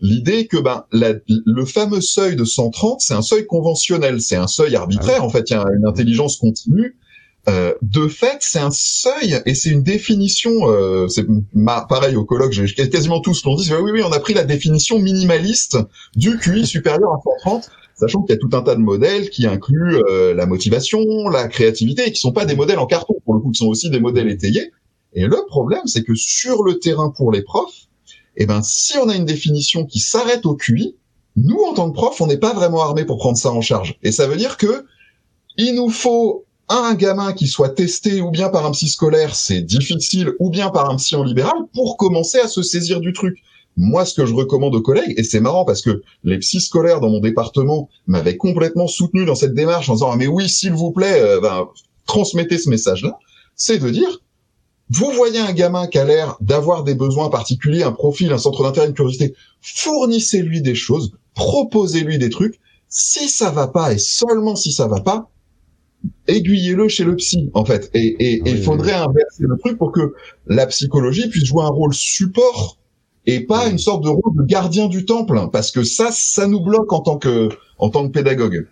[0.00, 4.46] l'idée que ben la, le fameux seuil de 130, c'est un seuil conventionnel, c'est un
[4.46, 5.24] seuil arbitraire.
[5.24, 6.96] En fait, il y a une intelligence continue.
[7.48, 10.70] Euh, de fait, c'est un seuil et c'est une définition.
[10.70, 11.24] Euh, c'est
[11.88, 12.54] pareil au colloque,
[12.90, 13.72] quasiment tous l'ont dit.
[13.72, 15.78] Oui, oui, on a pris la définition minimaliste
[16.14, 19.46] du QI supérieur à 130 sachant qu'il y a tout un tas de modèles qui
[19.46, 23.34] incluent euh, la motivation, la créativité, et qui sont pas des modèles en carton, pour
[23.34, 24.70] le coup, qui sont aussi des modèles étayés.
[25.14, 27.87] Et le problème, c'est que sur le terrain pour les profs,
[28.38, 30.94] eh ben, si on a une définition qui s'arrête au QI,
[31.36, 33.98] nous, en tant que profs, on n'est pas vraiment armés pour prendre ça en charge.
[34.02, 34.86] Et ça veut dire que
[35.56, 39.62] il nous faut un gamin qui soit testé ou bien par un psy scolaire, c'est
[39.62, 43.38] difficile, ou bien par un psy en libéral, pour commencer à se saisir du truc.
[43.76, 47.00] Moi, ce que je recommande aux collègues, et c'est marrant parce que les psy scolaires
[47.00, 50.72] dans mon département m'avaient complètement soutenu dans cette démarche en disant ah, mais oui, s'il
[50.72, 51.68] vous plaît, euh, ben,
[52.06, 53.18] transmettez ce message-là,
[53.54, 54.20] c'est de dire
[54.90, 58.62] vous voyez un gamin qui a l'air d'avoir des besoins particuliers, un profil, un centre
[58.62, 62.60] d'intérêt, une curiosité, fournissez-lui des choses, proposez-lui des trucs.
[62.88, 65.30] Si ça va pas, et seulement si ça va pas,
[66.26, 67.90] aiguillez-le chez le psy, en fait.
[67.92, 70.14] Et il faudrait inverser le truc pour que
[70.46, 72.78] la psychologie puisse jouer un rôle support
[73.26, 76.46] et pas une sorte de rôle de gardien du temple, hein, parce que ça, ça
[76.46, 78.66] nous bloque en tant que, en tant que pédagogue.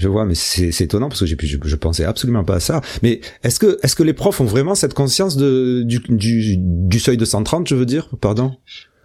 [0.00, 2.80] Je vois, mais c'est étonnant parce que j'ai je, je pensais absolument pas à ça.
[3.02, 6.98] Mais est-ce que est-ce que les profs ont vraiment cette conscience de du, du, du
[6.98, 8.56] seuil de 130, je veux dire, pardon?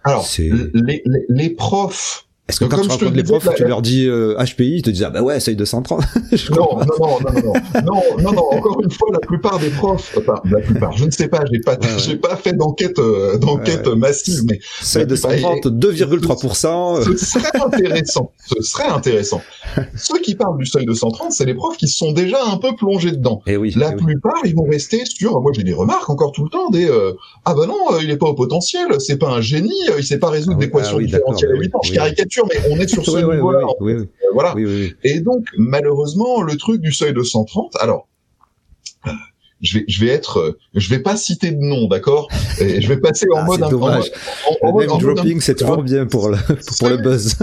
[0.04, 4.06] Alors, les, les, les profs est-ce que quand tu rencontres les profs, tu leur dis
[4.06, 6.00] euh, HPI, ils te disent ah bah ouais, de 130
[6.50, 7.52] non, non, non, non, non,
[7.84, 11.10] non, non, non, encore une fois, la plupart des profs, enfin la plupart, je ne
[11.10, 14.60] sais pas, j'ai pas, j'ai pas fait d'enquête, euh, d'enquête massive, mais
[15.04, 17.02] de 130, 2,3%.
[17.02, 19.42] Ce serait intéressant, ce serait intéressant.
[19.96, 22.76] Ceux qui parlent du seuil de 130, c'est les profs qui sont déjà un peu
[22.76, 23.42] plongés dedans.
[23.48, 26.30] Et eh oui, la eh plupart, ils vont rester sur, moi j'ai des remarques encore
[26.30, 27.12] tout le temps, des euh,
[27.44, 30.30] ah bah non, il est pas au potentiel, c'est pas un génie, il sait pas
[30.30, 33.04] résoudre ah des équations ah différentielles à 8 ans, je caricature mais on est sur
[33.04, 33.66] ce niveau-là.
[34.32, 34.54] voilà.
[35.04, 38.08] Et donc, malheureusement, le truc du seuil de 130, alors,
[39.62, 42.28] je vais, je vais être, euh, je vais pas citer de nom, d'accord?
[42.60, 43.60] Et je vais passer en ah, mode.
[43.70, 44.12] Dommage.
[44.62, 46.36] En, en, en dropping, c'est toujours bien pour le
[46.78, 47.36] pour le buzz.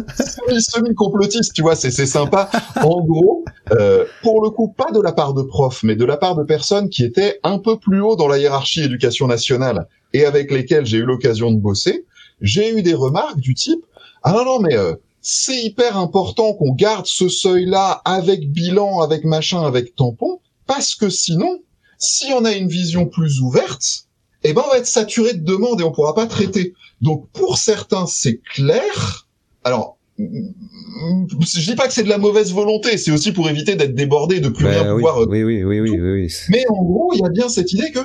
[0.60, 2.50] Semi complotiste, tu vois, c'est c'est sympa.
[2.84, 6.18] en gros, euh, pour le coup, pas de la part de profs, mais de la
[6.18, 10.26] part de personnes qui étaient un peu plus haut dans la hiérarchie éducation nationale et
[10.26, 12.06] avec lesquelles j'ai eu l'occasion de bosser,
[12.42, 13.84] j'ai eu des remarques du type
[14.24, 19.24] ah non, non, mais euh, c'est hyper important qu'on garde ce seuil-là avec bilan, avec
[19.24, 21.62] machin, avec tampon, parce que sinon,
[21.98, 24.08] si on a une vision plus ouverte,
[24.44, 26.74] eh ben on va être saturé de demandes et on pourra pas traiter.
[27.02, 29.28] Donc pour certains, c'est clair.
[29.64, 33.96] Alors, je dis pas que c'est de la mauvaise volonté, c'est aussi pour éviter d'être
[33.96, 35.22] débordé, de plus rien pouvoir.
[35.22, 37.92] Euh, oui, oui, oui, oui, oui, Mais en gros, il y a bien cette idée
[37.92, 38.00] que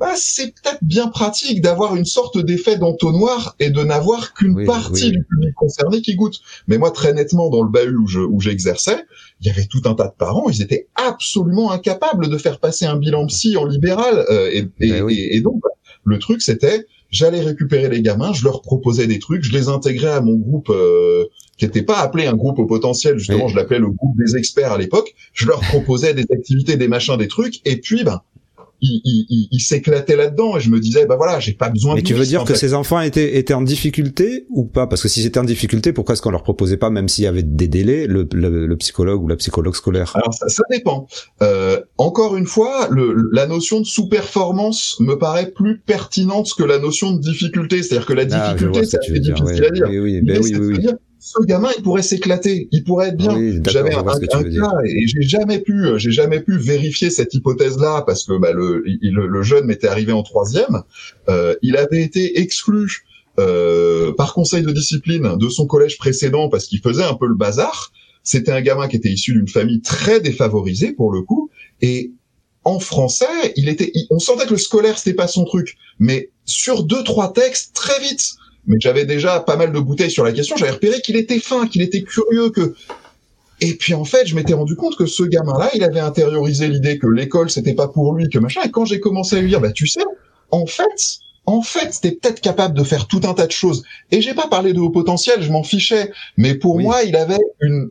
[0.00, 5.10] bah, c'est peut-être bien pratique d'avoir une sorte d'effet d'entonnoir et de n'avoir qu'une partie
[5.10, 6.40] du public concerné qui goûte.
[6.68, 9.04] Mais moi, très nettement, dans le bahut où j'exerçais,
[9.42, 12.86] il y avait tout un tas de parents, ils étaient absolument incapables de faire passer
[12.86, 14.24] un bilan psy en libéral.
[14.30, 15.60] Euh, et, ben et, donc,
[16.04, 20.12] le truc, c'était, j'allais récupérer les gamins, je leur proposais des trucs, je les intégrais
[20.12, 21.26] à mon groupe euh,
[21.58, 24.72] qui n'était pas appelé un groupe au potentiel, justement, je l'appelais le groupe des experts
[24.72, 25.14] à l'époque.
[25.34, 28.22] Je leur proposais des activités, des machins, des trucs, et puis, ben,
[28.80, 32.02] il, il, il s'éclatait là-dedans et je me disais bah voilà j'ai pas besoin mais
[32.02, 34.86] de tu veux dire que ces enfants étaient étaient en difficulté ou pas?
[34.86, 37.26] Parce que si c'était en difficulté pourquoi est-ce qu'on leur proposait pas même s'il y
[37.26, 40.12] avait des délais le, le, psychologue ou la psychologue scolaire?
[40.14, 41.06] Alors ça, ça dépend.
[41.42, 46.78] Euh, encore une fois le, la notion de sous-performance me paraît plus pertinente que la
[46.78, 47.82] notion de difficulté.
[47.82, 49.86] C'est-à-dire que la ah, difficulté c'est difficile à dire.
[49.88, 50.88] oui oui, ben oui, oui, oui
[51.20, 53.36] ce gamin, il pourrait s'éclater, il pourrait être bien.
[53.68, 58.38] J'avais un, cas et j'ai jamais pu, j'ai jamais pu vérifier cette hypothèse-là parce que
[58.38, 60.82] bah, le, le, jeune m'était arrivé en troisième.
[61.28, 63.04] Euh, il avait été exclu
[63.38, 67.34] euh, par conseil de discipline de son collège précédent parce qu'il faisait un peu le
[67.34, 67.92] bazar.
[68.22, 71.50] C'était un gamin qui était issu d'une famille très défavorisée pour le coup
[71.82, 72.12] et
[72.64, 76.82] en français, il était, on sentait que le scolaire c'était pas son truc, mais sur
[76.82, 78.34] deux trois textes très vite
[78.66, 80.56] mais j'avais déjà pas mal de bouteilles sur la question.
[80.56, 82.74] J'avais repéré qu'il était fin, qu'il était curieux, que
[83.60, 86.98] et puis en fait, je m'étais rendu compte que ce gamin-là, il avait intériorisé l'idée
[86.98, 88.62] que l'école c'était pas pour lui, que machin.
[88.64, 90.00] Et quand j'ai commencé à lui dire, bah tu sais,
[90.50, 93.82] en fait, en fait, t'es peut-être capable de faire tout un tas de choses.
[94.10, 96.10] Et j'ai pas parlé de haut potentiel, je m'en fichais.
[96.36, 97.90] Mais pour moi, il avait une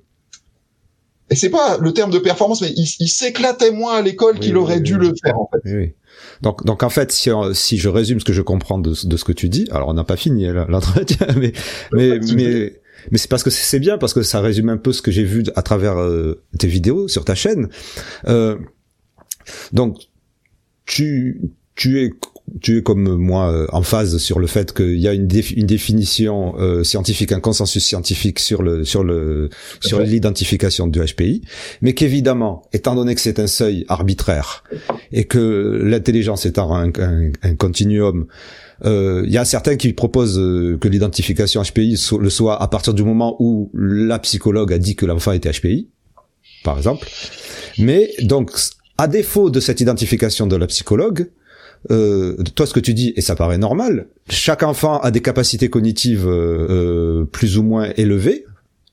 [1.30, 4.80] et c'est pas le terme de performance, mais il, s'éclatait moins à l'école qu'il aurait
[4.80, 5.96] dû le faire en fait.
[6.42, 9.24] Donc, donc en fait, si, si je résume ce que je comprends de, de ce
[9.24, 11.54] que tu dis, alors on n'a pas fini l'entretien, mais
[11.92, 12.80] mais mais
[13.12, 15.24] mais c'est parce que c'est bien parce que ça résume un peu ce que j'ai
[15.24, 17.70] vu à travers euh, tes vidéos sur ta chaîne.
[18.28, 18.58] Euh,
[19.72, 19.98] donc
[20.86, 21.42] tu
[21.76, 22.12] tu es
[22.62, 25.66] tu es comme moi euh, en phase sur le fait qu'il y a une, une
[25.66, 29.50] définition euh, scientifique, un consensus scientifique sur le sur le
[29.82, 31.42] sur l'identification du HPI,
[31.82, 34.64] mais qu'évidemment, étant donné que c'est un seuil arbitraire
[35.12, 38.28] et que l'intelligence étant un, un, un continuum
[38.86, 43.04] euh, il y a certains qui proposent que l'identification HPI le soit à partir du
[43.04, 45.90] moment où la psychologue a dit que l'enfant était HPI,
[46.64, 47.08] par exemple.
[47.78, 48.52] Mais donc,
[48.98, 51.30] à défaut de cette identification de la psychologue,
[51.92, 55.70] euh, toi ce que tu dis et ça paraît normal, chaque enfant a des capacités
[55.70, 58.46] cognitives euh, euh plus ou moins élevées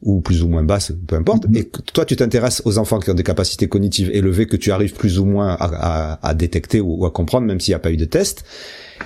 [0.02, 1.48] ou plus ou moins basses, peu importe.
[1.48, 1.58] Mm-hmm.
[1.58, 4.94] Et toi tu t'intéresses aux enfants qui ont des capacités cognitives élevées que tu arrives
[4.94, 7.90] plus ou moins à, à, à détecter ou, à comprendre même s'il n'y a pas
[7.90, 8.44] eu de test.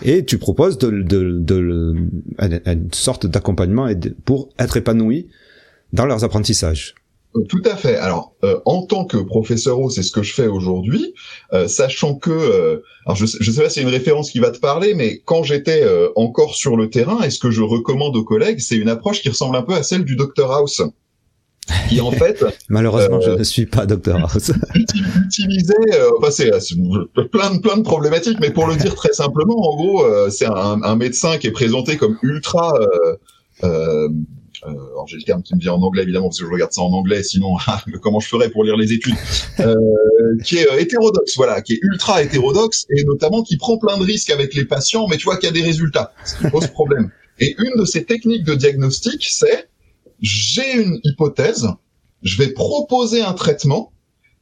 [0.02, 1.94] Et tu proposes de, de, de,
[2.38, 3.88] une sorte d'accompagnement
[4.24, 5.28] pour être épanoui
[5.92, 6.94] dans leurs apprentissages.
[7.48, 7.96] Tout à fait.
[7.96, 11.14] Alors, euh, en tant que professeur c'est ce que je fais aujourd'hui,
[11.52, 14.50] euh, sachant que, euh, alors je, je sais pas si c'est une référence qui va
[14.50, 18.24] te parler, mais quand j'étais encore sur le terrain, et ce que je recommande aux
[18.24, 20.82] collègues, c'est une approche qui ressemble un peu à celle du Dr House,
[21.88, 24.50] qui en fait, malheureusement, je ne suis pas Dr House,
[25.24, 25.74] utilisait,
[26.18, 26.50] enfin c'est
[27.30, 30.82] plein de plein de problématiques, mais pour le dire très simplement, en gros, c'est un,
[30.82, 32.72] un, médecin qui est présenté comme ultra
[33.64, 34.08] euh,
[34.62, 36.82] alors j'ai le terme qui me vient en anglais évidemment parce que je regarde ça
[36.82, 39.14] en anglais, sinon ah, comment je ferais pour lire les études
[39.60, 39.74] euh,
[40.44, 44.04] Qui est euh, hétérodoxe, voilà, qui est ultra hétérodoxe et notamment qui prend plein de
[44.04, 46.66] risques avec les patients, mais tu vois qu'il y a des résultats, ce qui pose
[46.68, 47.10] problème.
[47.38, 49.68] Et une de ces techniques de diagnostic, c'est
[50.20, 51.68] j'ai une hypothèse,
[52.22, 53.92] je vais proposer un traitement,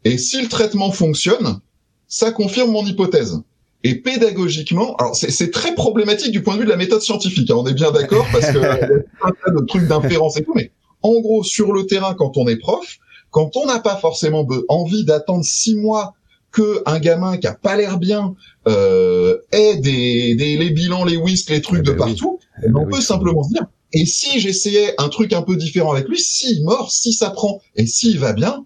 [0.05, 1.61] et si le traitement fonctionne,
[2.09, 3.41] ça confirme mon hypothèse.
[3.85, 7.57] Et pédagogiquement, alors c'est très problématique du point de vue de la méthode scientifique, hein,
[7.59, 8.75] on est bien d'accord, parce que y a
[9.23, 10.73] un tas de trucs d'inférence et tout, mais
[11.03, 12.99] en gros, sur le terrain, quand on est prof,
[13.31, 16.15] quand on n'a pas forcément envie d'attendre six mois
[16.51, 18.35] que un gamin qui a pas l'air bien
[18.67, 22.69] euh, ait des, des, les bilans, les whisks, les trucs eh de ben partout, eh
[22.69, 26.09] ben on peut simplement se dire et si j'essayais un truc un peu différent avec
[26.09, 28.65] lui, s'il mord, si ça prend et s'il va bien,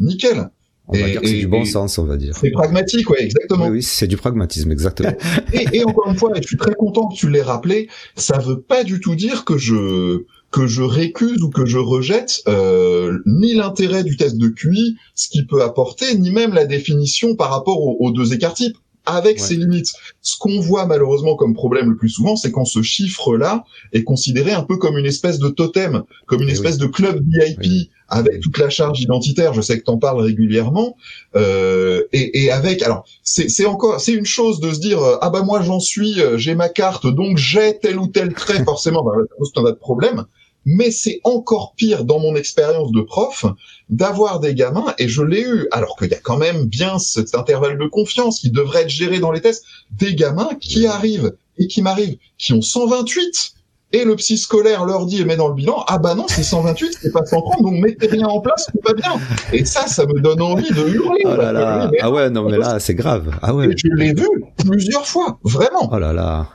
[0.00, 0.48] nickel.
[0.88, 2.36] On va dire que c'est du bon sens, on va dire.
[2.36, 3.68] C'est pragmatique, ouais, exactement.
[3.68, 5.12] Oui, c'est du pragmatisme, exactement.
[5.52, 8.60] et, et, encore une fois, je suis très content que tu l'aies rappelé, ça veut
[8.60, 13.54] pas du tout dire que je que je récuse ou que je rejette euh, ni
[13.54, 18.00] l'intérêt du test de QI, ce qu'il peut apporter, ni même la définition par rapport
[18.00, 18.78] aux, deux écarts types
[19.14, 19.92] avec ses limites.
[20.22, 24.52] Ce qu'on voit malheureusement comme problème le plus souvent, c'est quand ce chiffre-là est considéré
[24.52, 28.40] un peu comme une espèce de totem, comme une eh espèce de club VIP avec
[28.40, 29.52] toute la charge identitaire.
[29.52, 30.96] Je sais que t'en parles régulièrement,
[31.36, 32.82] euh, et, et, avec.
[32.82, 36.20] Alors, c'est encore, c'est une chose de se dire euh, ah bah moi j'en suis,
[36.20, 39.04] euh, j'ai ma carte, donc j'ai tel ou tel trait forcément.
[39.04, 40.24] Bah, pose un de problème
[40.70, 43.46] mais c'est encore pire dans mon expérience de prof
[43.88, 47.34] d'avoir des gamins, et je l'ai eu, alors qu'il y a quand même bien cet
[47.34, 51.68] intervalle de confiance qui devrait être géré dans les tests, des gamins qui arrivent et
[51.68, 53.54] qui m'arrivent, qui ont 128,
[53.92, 56.42] et le psy scolaire leur dit et met dans le bilan, ah bah non, c'est
[56.42, 59.12] 128, c'est pas 130, donc mettez rien en place, c'est pas bien.
[59.54, 61.22] Et ça, ça me donne envie de hurler.
[61.24, 61.90] Oh là là.
[61.98, 63.34] Ah ouais, non mais là, c'est grave.
[63.40, 63.68] Ah ouais.
[63.68, 65.88] Et je l'ai vu plusieurs fois, vraiment.
[65.90, 66.48] Oh là là.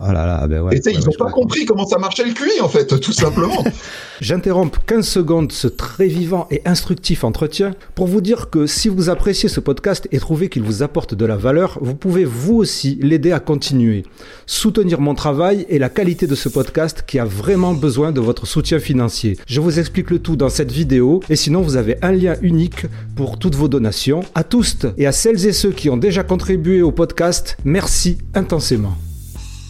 [0.00, 0.76] Oh là là, ben ouais.
[0.76, 3.64] Et ils n'ont pas compris comment ça marchait le QI, en fait, tout simplement.
[4.20, 9.10] J'interromps 15 secondes ce très vivant et instructif entretien pour vous dire que si vous
[9.10, 12.96] appréciez ce podcast et trouvez qu'il vous apporte de la valeur, vous pouvez vous aussi
[13.02, 14.04] l'aider à continuer.
[14.46, 18.46] Soutenir mon travail et la qualité de ce podcast qui a vraiment besoin de votre
[18.46, 19.36] soutien financier.
[19.48, 22.86] Je vous explique le tout dans cette vidéo et sinon vous avez un lien unique
[23.16, 24.20] pour toutes vos donations.
[24.36, 28.96] À tous et à celles et ceux qui ont déjà contribué au podcast, merci intensément.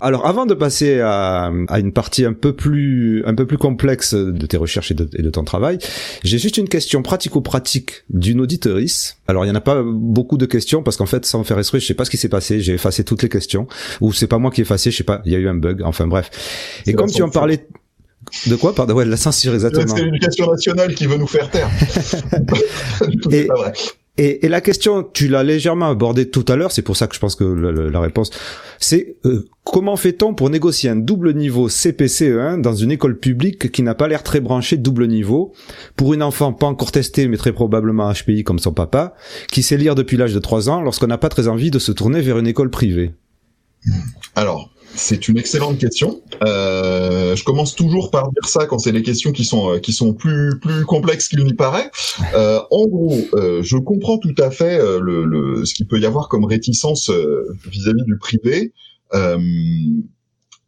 [0.01, 4.47] Alors, avant de passer à, une partie un peu plus un peu plus complexe de
[4.47, 5.79] tes recherches et de, ton travail,
[6.25, 9.19] j'ai juste une question pratico-pratique d'une auditorice.
[9.27, 11.81] Alors, il y en a pas beaucoup de questions parce qu'en fait, sans faire esprit,
[11.81, 12.61] je sais pas ce qui s'est passé.
[12.61, 13.67] J'ai effacé toutes les questions,
[14.01, 15.21] ou c'est pas moi qui ai effacé, je sais pas.
[15.25, 15.83] Il y a eu un bug.
[15.85, 16.31] Enfin bref.
[16.87, 17.67] Et comme tu en parlais.
[18.47, 19.97] De quoi Pardon, ouais, de la censure, exactement.
[19.97, 21.71] C'est l'éducation nationale qui veut nous faire taire.
[23.31, 23.73] et, pas vrai.
[24.19, 27.21] Et, la question, tu l'as légèrement abordée tout à l'heure, c'est pour ça que je
[27.21, 28.31] pense que la, réponse,
[28.81, 33.83] c'est euh, comment fait-on pour négocier un double niveau CPCE1 dans une école publique qui
[33.83, 35.53] n'a pas l'air très branchée double niveau,
[35.95, 39.15] pour une enfant pas encore testée mais très probablement HPI comme son papa,
[39.53, 41.93] qui sait lire depuis l'âge de 3 ans lorsqu'on n'a pas très envie de se
[41.93, 43.13] tourner vers une école privée?
[44.35, 46.21] Alors, c'est une excellente question.
[46.45, 49.93] Euh, je commence toujours par dire ça quand c'est des questions qui sont euh, qui
[49.93, 51.91] sont plus plus complexes qu'il n'y paraît.
[52.35, 56.01] Euh, en gros, euh, je comprends tout à fait euh, le, le, ce qu'il peut
[56.01, 57.11] y avoir comme réticence
[57.71, 58.73] vis-à-vis du privé.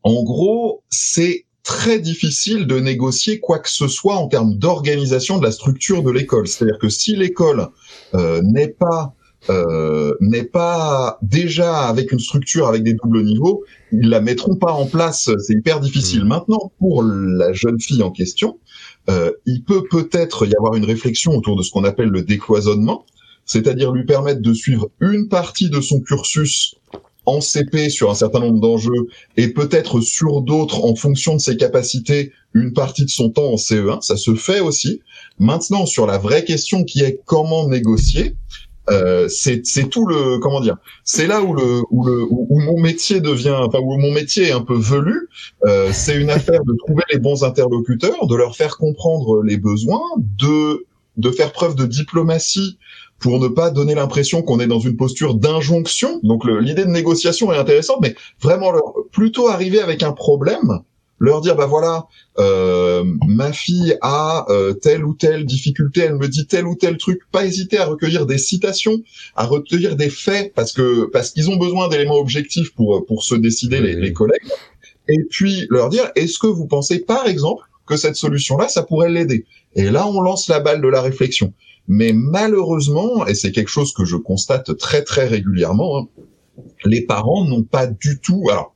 [0.02, 5.44] en gros, c'est très difficile de négocier quoi que ce soit en termes d'organisation de
[5.44, 6.48] la structure de l'école.
[6.48, 7.68] C'est-à-dire que si l'école
[8.14, 9.14] n'est pas
[9.48, 14.72] euh, n'est pas déjà avec une structure avec des doubles niveaux, ils la mettront pas
[14.72, 15.30] en place.
[15.38, 16.24] C'est hyper difficile.
[16.24, 16.28] Mmh.
[16.28, 18.58] Maintenant, pour la jeune fille en question,
[19.08, 23.06] euh, il peut peut-être y avoir une réflexion autour de ce qu'on appelle le décloisonnement,
[23.46, 26.76] c'est-à-dire lui permettre de suivre une partie de son cursus
[27.26, 31.56] en CP sur un certain nombre d'enjeux et peut-être sur d'autres en fonction de ses
[31.56, 35.00] capacités une partie de son temps en CE1, ça se fait aussi.
[35.38, 38.36] Maintenant, sur la vraie question qui est comment négocier,
[38.90, 43.20] euh, c'est tout le comment dire c'est là où le où le où, mon métier
[43.20, 45.28] devient enfin où mon métier est un peu velu
[45.64, 50.02] euh, c'est une affaire de trouver les bons interlocuteurs de leur faire comprendre les besoins
[50.38, 50.86] de
[51.16, 52.78] de faire preuve de diplomatie
[53.20, 56.20] pour ne pas donner l'impression qu'on est dans une posture d'injonction.
[56.22, 58.72] Donc l'idée de négociation est intéressante, mais vraiment
[59.12, 60.80] plutôt arriver avec un problème,
[61.20, 62.06] leur dire bah voilà,
[62.38, 66.96] euh, ma fille a euh, telle ou telle difficulté, elle me dit tel ou tel
[66.96, 69.02] truc, pas hésiter à recueillir des citations,
[69.36, 73.34] à recueillir des faits parce que parce qu'ils ont besoin d'éléments objectifs pour pour se
[73.34, 74.48] décider les, les collègues.
[75.08, 79.10] Et puis leur dire est-ce que vous pensez par exemple que cette solution-là, ça pourrait
[79.10, 79.44] l'aider?
[79.74, 81.52] Et là, on lance la balle de la réflexion.
[81.88, 86.08] Mais malheureusement, et c'est quelque chose que je constate très très régulièrement, hein,
[86.84, 88.48] les parents n'ont pas du tout.
[88.50, 88.74] Alors,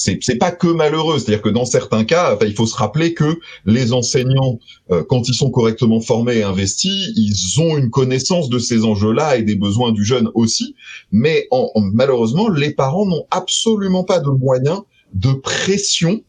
[0.00, 3.92] c'est pas que malheureux, c'est-à-dire que dans certains cas, il faut se rappeler que les
[3.92, 4.58] enseignants,
[4.90, 9.36] euh, quand ils sont correctement formés et investis, ils ont une connaissance de ces enjeux-là
[9.36, 10.74] et des besoins du jeune aussi.
[11.12, 14.80] Mais en, malheureusement, les parents n'ont absolument pas de moyens
[15.12, 16.22] de pression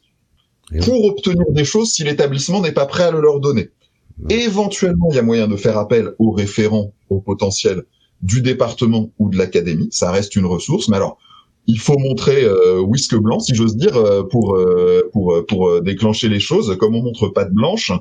[0.81, 3.69] pour obtenir des choses si l'établissement n'est pas prêt à le leur donner.
[4.29, 7.83] Éventuellement, il y a moyen de faire appel aux référents au potentiel
[8.21, 9.89] du département ou de l'académie.
[9.91, 11.17] Ça reste une ressource, mais alors
[11.67, 16.27] il faut montrer euh, whisk blanc, si j'ose dire, euh, pour euh, pour pour déclencher
[16.27, 17.91] les choses, comme on montre pas de blanche.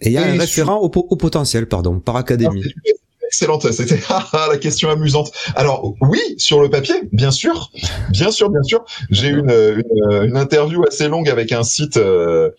[0.00, 2.62] Et il y a un référent au, potentiel, pardon, par académie.
[2.64, 2.90] Ah,
[3.34, 3.70] excellente.
[3.72, 5.32] C'était ah, ah, la question amusante.
[5.56, 7.70] Alors oui, sur le papier, bien sûr,
[8.10, 8.84] bien sûr, bien sûr.
[9.10, 12.50] J'ai une, une, une, interview assez longue avec un site euh,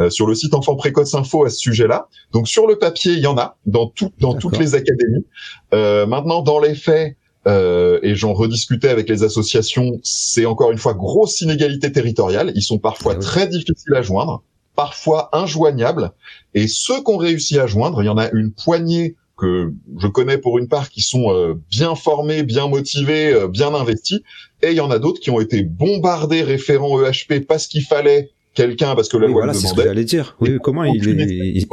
[0.00, 2.08] euh, sur le site Enfants Précoce Info à ce sujet-là.
[2.32, 5.26] Donc sur le papier, il y en a dans tout, dans toutes les académies.
[5.74, 7.16] Euh, maintenant, dans les faits.
[7.48, 12.52] Euh, et j'en rediscutais avec les associations, c'est encore une fois grosse inégalité territoriale.
[12.54, 14.42] Ils sont parfois ah très difficiles à joindre,
[14.76, 16.12] parfois injoignables.
[16.54, 20.38] Et ceux qu'on réussit à joindre, il y en a une poignée que je connais
[20.38, 24.20] pour une part qui sont euh, bien formés, bien motivés, euh, bien investis,
[24.62, 28.30] et il y en a d'autres qui ont été bombardés référents EHP parce qu'il fallait
[28.54, 29.58] quelqu'un parce que la loi le demandait.
[29.58, 30.36] C'est ce que j'allais dire.
[30.40, 31.66] Oui, comment il est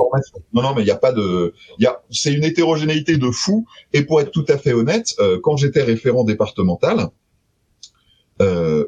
[0.54, 3.30] Non, non, mais il n'y a pas de, il y a, c'est une hétérogénéité de
[3.30, 3.66] fou.
[3.94, 7.08] Et pour être tout à fait honnête, euh, quand j'étais référent départemental,
[8.42, 8.86] euh,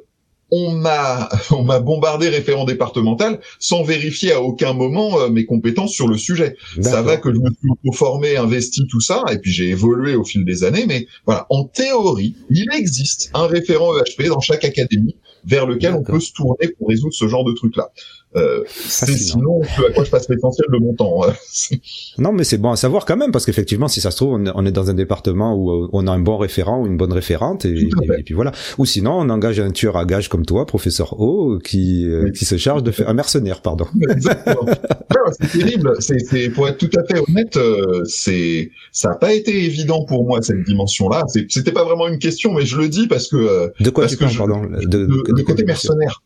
[0.51, 5.93] on m'a on m'a bombardé référent départemental sans vérifier à aucun moment euh, mes compétences
[5.93, 6.55] sur le sujet.
[6.81, 10.23] Ça va que je me suis formé, investi tout ça et puis j'ai évolué au
[10.23, 15.15] fil des années mais voilà, en théorie, il existe un référent EHP dans chaque académie
[15.43, 17.89] vers lequel on peut se tourner pour résoudre ce genre de trucs là.
[18.37, 21.21] Euh, c'est sinon à quoi je passe l'essentiel de mon temps.
[21.25, 21.33] Hein.
[22.17, 24.65] non, mais c'est bon à savoir quand même parce qu'effectivement, si ça se trouve, on
[24.65, 27.65] est dans un département où euh, on a un bon référent ou une bonne référente
[27.65, 28.53] et, et, puis voilà.
[28.77, 32.45] Ou sinon, on engage un tueur à gage comme toi, professeur O, qui euh, qui
[32.45, 33.85] se charge de faire un mercenaire, pardon.
[35.41, 35.93] c'est terrible.
[35.99, 40.25] C'est pour être tout à fait honnête, euh, c'est ça n'a pas été évident pour
[40.25, 41.23] moi cette dimension-là.
[41.49, 44.37] C'était pas vraiment une question, mais je le dis parce que de quoi tu parles,
[44.37, 46.21] pardon, de, de, de côté mercenaire.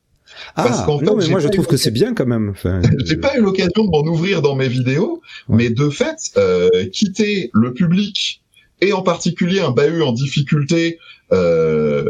[0.56, 2.50] Ah, non, mais moi je trouve que c'est bien quand même.
[2.50, 6.70] Enfin, j'ai pas eu l'occasion de m'en ouvrir dans mes vidéos, mais de fait, euh,
[6.94, 8.42] quitter le public
[8.82, 11.00] et en particulier un bahut en difficulté
[11.32, 12.04] euh,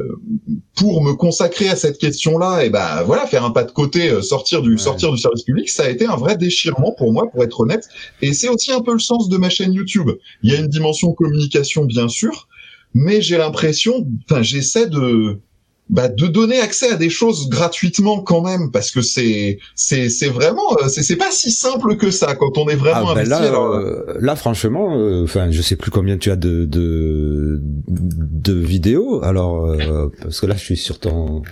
[0.76, 4.22] pour me consacrer à cette question-là et ben voilà faire un pas de côté euh,
[4.22, 7.44] sortir du sortir du service public ça a été un vrai déchirement pour moi pour
[7.44, 7.88] être honnête.
[8.22, 10.12] Et c'est aussi un peu le sens de ma chaîne YouTube.
[10.44, 12.48] Il y a une dimension communication bien sûr
[12.94, 15.40] mais j'ai l'impression enfin j'essaie de
[15.88, 20.30] bah, de donner accès à des choses gratuitement quand même parce que c'est c'est c'est
[20.30, 23.30] vraiment euh, c'est c'est pas si simple que ça quand on est vraiment ah, ben
[23.30, 28.54] là, euh, là franchement euh, enfin je sais plus combien tu as de de de
[28.54, 29.76] vidéos alors
[30.22, 31.44] parce que là je suis sur ton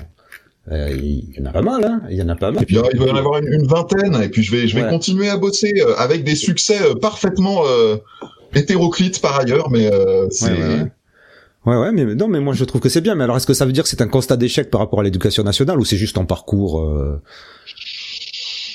[0.72, 2.64] il y en a pas mal, hein il y en a pas mal.
[2.64, 4.88] Et puis, il va y en avoir une, vingtaine, et puis je vais, je vais
[4.88, 7.64] continuer à bosser avec des succès parfaitement
[8.56, 9.92] hétéroclites par ailleurs, mais
[10.30, 10.54] c'est.
[10.54, 10.92] Ouais, ouais,
[11.66, 13.16] mais non, mais moi je trouve que c'est bien.
[13.16, 15.04] Mais alors, est-ce que ça veut dire que c'est un constat d'échec par rapport à
[15.04, 17.22] l'éducation nationale ou c'est juste un parcours euh...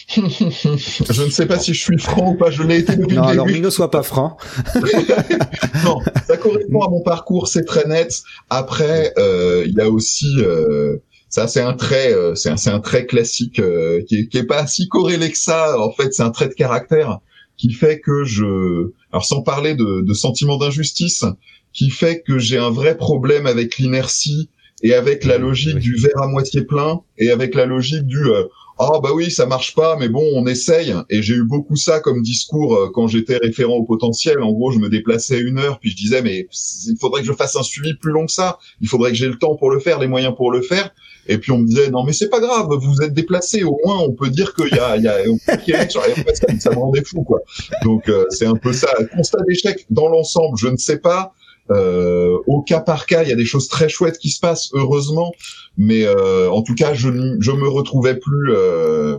[0.16, 2.50] Je ne sais pas si je suis franc ou pas.
[2.50, 4.38] Je l'ai été depuis non, le alors ne sois pas franc.
[5.84, 8.22] non, ça correspond à mon parcours, c'est très net.
[8.48, 10.96] Après, euh, il y a aussi euh,
[11.28, 14.44] ça, c'est un trait, euh, c'est un, un, trait classique euh, qui est, qui, est,
[14.46, 15.78] pas si corrélé que ça.
[15.78, 17.18] En fait, c'est un trait de caractère
[17.58, 21.24] qui fait que je, alors sans parler de, de sentiment d'injustice,
[21.72, 24.48] qui fait que j'ai un vrai problème avec l'inertie
[24.82, 28.44] et avec la logique du verre à moitié plein et avec la logique du euh,
[28.78, 31.98] ah bah oui ça marche pas mais bon on essaye et j'ai eu beaucoup ça
[31.98, 34.40] comme discours euh, quand j'étais référent au potentiel.
[34.40, 36.46] En gros je me déplaçais une heure puis je disais mais
[36.86, 38.58] il faudrait que je fasse un suivi plus long que ça.
[38.80, 40.90] Il faudrait que j'ai le temps pour le faire les moyens pour le faire
[41.26, 43.64] et puis on me disait non mais c'est pas grave vous êtes déplacé.
[43.64, 47.24] Au moins on peut dire qu'il y a il y a, ça me rendait fou
[47.24, 47.40] quoi.
[47.82, 48.88] Donc euh, c'est un peu ça.
[49.12, 51.34] Constat d'échec dans l'ensemble je ne sais pas
[51.70, 54.70] euh, au cas par cas, il y a des choses très chouettes qui se passent,
[54.72, 55.32] heureusement,
[55.76, 57.08] mais euh, en tout cas, je
[57.40, 59.18] je me retrouvais plus euh,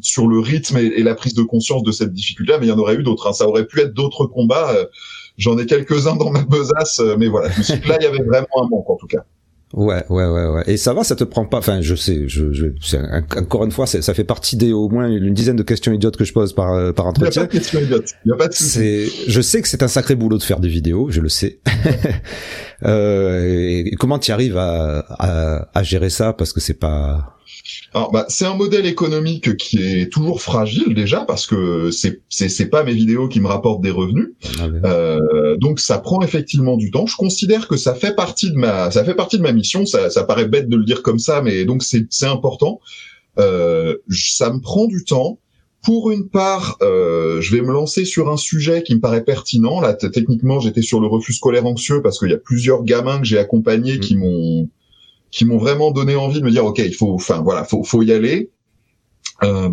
[0.00, 2.54] sur le rythme et, la prise de conscience de cette difficulté.
[2.60, 3.28] Mais il y en aurait eu d'autres.
[3.28, 3.32] Hein.
[3.32, 4.74] Ça aurait pu être d'autres combats.
[5.38, 7.50] J'en ai quelques-uns dans ma besace, mais voilà.
[7.50, 9.24] Je me suis là, il y avait vraiment un manque, en tout cas.
[9.76, 10.62] Ouais, ouais, ouais, ouais.
[10.68, 11.58] Et ça va, ça te prend pas.
[11.58, 12.66] Enfin, je sais, je, je
[13.36, 16.24] encore une fois, ça fait partie des au moins une dizaine de questions idiotes que
[16.24, 17.30] je pose par euh, par entretien.
[17.30, 18.10] Il y a pas de questions idiotes.
[18.24, 20.68] Il y a pas de je sais que c'est un sacré boulot de faire des
[20.68, 21.58] vidéos, je le sais.
[22.84, 27.36] euh, et comment tu arrives à, à, à gérer ça parce que c'est pas
[27.94, 32.48] alors, bah, c'est un modèle économique qui est toujours fragile déjà parce que c'est c'est
[32.48, 34.34] c'est pas mes vidéos qui me rapportent des revenus.
[34.58, 37.06] Ah euh, donc ça prend effectivement du temps.
[37.06, 39.86] Je considère que ça fait partie de ma ça fait partie de ma mission.
[39.86, 42.80] Ça ça paraît bête de le dire comme ça, mais donc c'est c'est important.
[43.38, 45.38] Euh, ça me prend du temps.
[45.86, 49.80] Pour une part, euh, je vais me lancer sur un sujet qui me paraît pertinent.
[49.80, 53.24] Là, techniquement, j'étais sur le refus scolaire anxieux parce qu'il y a plusieurs gamins que
[53.24, 54.00] j'ai accompagnés mmh.
[54.00, 54.68] qui m'ont
[55.30, 58.02] qui m'ont vraiment donné envie de me dire ok il faut enfin voilà faut faut
[58.02, 58.50] y aller.
[59.44, 59.70] Euh,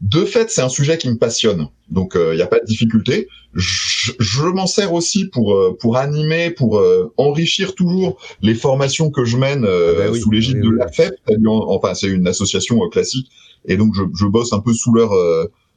[0.00, 1.68] de fait c'est un sujet qui me passionne.
[1.90, 3.26] Donc il euh, n'y a pas de difficulté.
[3.54, 9.10] Je, je m'en sers aussi pour euh, pour animer pour euh, enrichir toujours les formations
[9.10, 11.14] que je mène ah bah sous l'égide de la FEP.
[11.46, 13.28] Enfin c'est une association classique
[13.64, 15.10] et donc je, je bosse un peu sous leur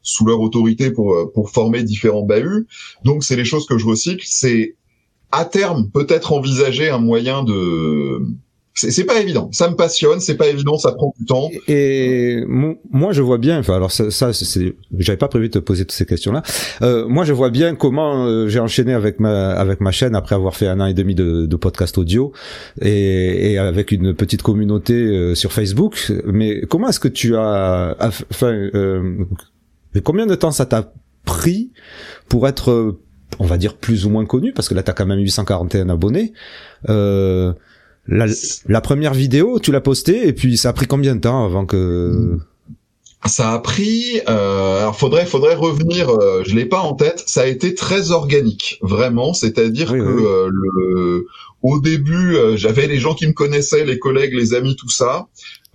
[0.03, 2.67] sous leur autorité pour pour former différents bahuts
[3.03, 4.23] donc c'est les choses que je recycle.
[4.25, 4.75] C'est
[5.31, 8.21] à terme peut-être envisager un moyen de
[8.73, 9.49] c'est pas évident.
[9.51, 11.49] Ça me passionne, c'est pas évident, ça prend du temps.
[11.67, 13.59] Et moi, je vois bien.
[13.59, 14.31] Enfin, alors ça, ça
[14.97, 16.41] j'avais pas prévu de te poser toutes ces questions-là.
[16.81, 20.35] Euh, moi, je vois bien comment euh, j'ai enchaîné avec ma avec ma chaîne après
[20.35, 22.31] avoir fait un an et demi de, de podcast audio
[22.81, 26.11] et, et, avec une petite communauté euh, sur Facebook.
[26.25, 29.25] Mais comment est-ce que tu as, enfin, euh,
[30.03, 30.93] combien de temps ça t'a
[31.25, 31.71] pris
[32.29, 32.97] pour être,
[33.39, 36.33] on va dire plus ou moins connu, parce que là, t'as quand même 841 abonnés.
[36.89, 37.53] Euh,
[38.07, 38.25] la,
[38.67, 41.65] la, première vidéo, tu l'as postée et puis ça a pris combien de temps avant
[41.65, 42.39] que
[43.25, 44.19] ça a pris.
[44.27, 46.09] Euh, alors faudrait faudrait revenir.
[46.09, 47.23] Euh, je l'ai pas en tête.
[47.27, 49.33] Ça a été très organique, vraiment.
[49.33, 51.27] C'est-à-dire que Euh, le,
[51.61, 55.27] au début, euh, j'avais les gens qui me connaissaient, les collègues, les amis, tout ça.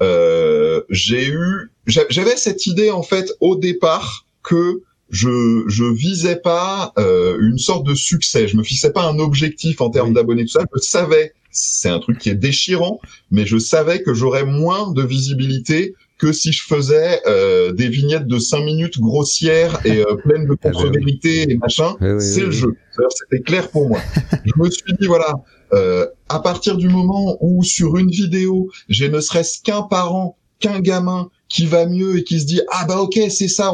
[0.03, 6.93] Euh, j'ai eu, j'avais cette idée en fait au départ que je je visais pas
[6.99, 8.49] euh, une sorte de succès.
[8.49, 10.64] Je me fixais pas un objectif en termes d'abonnés tout ça.
[10.74, 13.00] Je savais c'est un truc qui est déchirant,
[13.30, 18.26] mais je savais que j'aurais moins de visibilité que si je faisais euh, des vignettes
[18.26, 21.94] de 5 minutes grossières et euh, pleines de eh ben contre-vérités et machin.
[22.18, 22.76] C'est le jeu.
[23.11, 24.00] C'était clair pour moi.
[24.44, 25.34] je me suis dit, voilà,
[25.74, 30.80] euh, à partir du moment où sur une vidéo, j'ai ne serait-ce qu'un parent, qu'un
[30.80, 33.72] gamin qui va mieux et qui se dit, ah bah ok, c'est ça,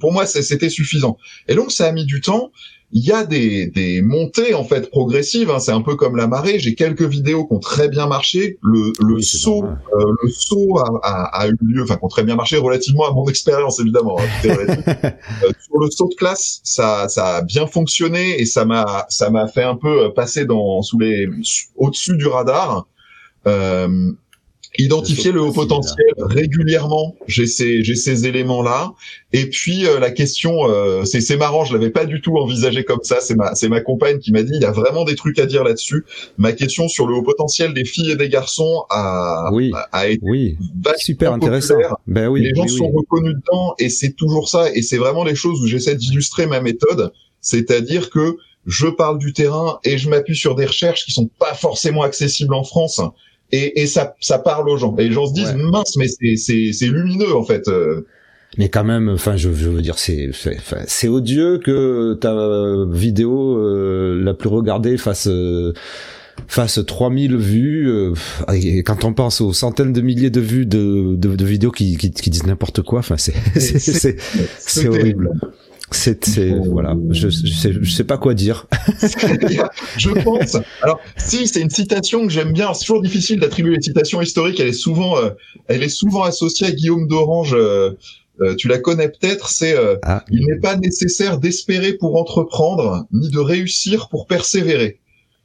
[0.00, 1.16] pour moi, c'était suffisant.
[1.48, 2.50] Et donc, ça a mis du temps
[2.94, 5.50] il y a des, des montées en fait progressives.
[5.50, 5.58] Hein.
[5.60, 6.58] C'est un peu comme la marée.
[6.58, 8.58] J'ai quelques vidéos qui ont très bien marché.
[8.62, 12.22] Le, le saut, euh, le saut a, a, a, eu lieu, enfin qui ont très
[12.22, 14.18] bien marché relativement à mon expérience évidemment.
[14.20, 19.06] Hein, euh, sur le saut de classe, ça, ça a bien fonctionné et ça m'a,
[19.08, 21.26] ça m'a fait un peu passer dans sous les,
[21.76, 22.86] au-dessus du radar.
[23.46, 24.12] Euh,
[24.78, 27.14] identifier le haut potentiel régulièrement.
[27.26, 28.92] J'ai ces j'ai ces éléments là.
[29.32, 32.84] Et puis euh, la question, euh, c'est c'est marrant, je l'avais pas du tout envisagé
[32.84, 33.18] comme ça.
[33.20, 35.46] C'est ma c'est ma compagne qui m'a dit il y a vraiment des trucs à
[35.46, 36.04] dire là-dessus.
[36.38, 40.20] Ma question sur le haut potentiel des filles et des garçons a oui, a, été
[40.22, 40.56] oui.
[40.96, 41.74] super intéressant.
[42.06, 44.72] Ben oui, les gens sont reconnus dedans et c'est toujours ça.
[44.74, 49.32] Et c'est vraiment les choses où j'essaie d'illustrer ma méthode, c'est-à-dire que je parle du
[49.32, 53.00] terrain et je m'appuie sur des recherches qui sont pas forcément accessibles en France
[53.52, 54.94] et, et ça, ça parle aux gens.
[54.98, 57.68] Et les gens se disent mince, mais c'est lumineux en fait.
[57.68, 58.06] Euh.
[58.58, 60.30] Mais quand même, enfin, je, je veux dire, c'est
[60.86, 62.34] c'est odieux que ta
[62.90, 65.72] vidéo euh, la plus regardée fasse euh,
[66.48, 67.88] fasse 3000 vues.
[67.88, 68.14] Euh,
[68.52, 71.96] et quand on pense aux centaines de milliers de vues de, de, de vidéos qui,
[71.96, 74.16] qui, qui disent n'importe quoi, enfin, c'est c'est
[74.58, 75.30] c'est horrible.
[75.94, 78.66] C'est, voilà, je, je, sais, je sais pas quoi dire.
[79.98, 80.56] je pense.
[80.82, 84.60] Alors, si c'est une citation que j'aime bien, c'est toujours difficile d'attribuer les citations historiques.
[84.60, 85.30] Elle est souvent, euh,
[85.68, 87.54] elle est souvent associée à Guillaume d'Orange.
[87.54, 87.96] Euh,
[88.56, 90.24] tu la connais peut-être, c'est ah.
[90.30, 94.98] il n'est pas nécessaire d'espérer pour entreprendre, ni de réussir pour persévérer.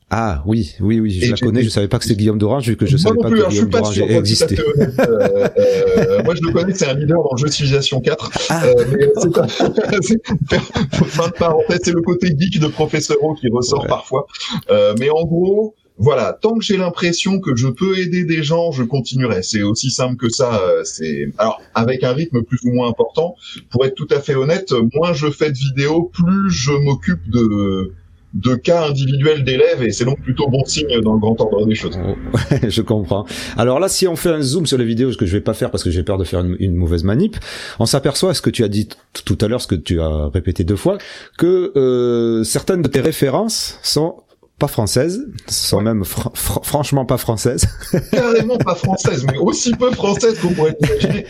[0.09, 1.63] Ah oui, oui, oui, je la connais.
[1.63, 3.69] Je savais pas que c'était Guillaume d'Orange, vu que je savais pas que hein, Guillaume
[3.69, 4.57] d'Orange existait.
[4.57, 8.31] Euh, euh, moi, je le connais, c'est un leader dans le jeu Civilization 4.
[8.49, 8.65] Ah.
[8.65, 9.47] Euh, mais c'est pas...
[11.07, 14.27] fin de parenthèse, c'est le côté geek de Professeur O qui ressort parfois.
[14.69, 18.71] Euh, mais en gros, voilà, tant que j'ai l'impression que je peux aider des gens,
[18.71, 19.43] je continuerai.
[19.43, 20.61] C'est aussi simple que ça.
[20.61, 23.35] Euh, c'est alors avec un rythme plus ou moins important.
[23.71, 27.91] Pour être tout à fait honnête, moins je fais de vidéos, plus je m'occupe de
[28.33, 31.75] de cas individuels d'élèves et c'est donc plutôt bon signe dans le grand ordre des
[31.75, 31.97] choses.
[32.67, 33.25] je comprends.
[33.57, 35.53] Alors là, si on fait un zoom sur les vidéos, ce que je vais pas
[35.53, 37.37] faire parce que j'ai peur de faire une, mauvaise manip,
[37.79, 38.89] on s'aperçoit, ce que tu as dit
[39.25, 40.97] tout à l'heure, ce que tu as répété deux fois,
[41.37, 44.17] que euh, certaines de tes références sont
[44.59, 47.67] pas françaises, sont même franchement pas françaises.
[48.11, 51.25] Carrément pas françaises, mais aussi peu françaises qu'on pourrait imaginer.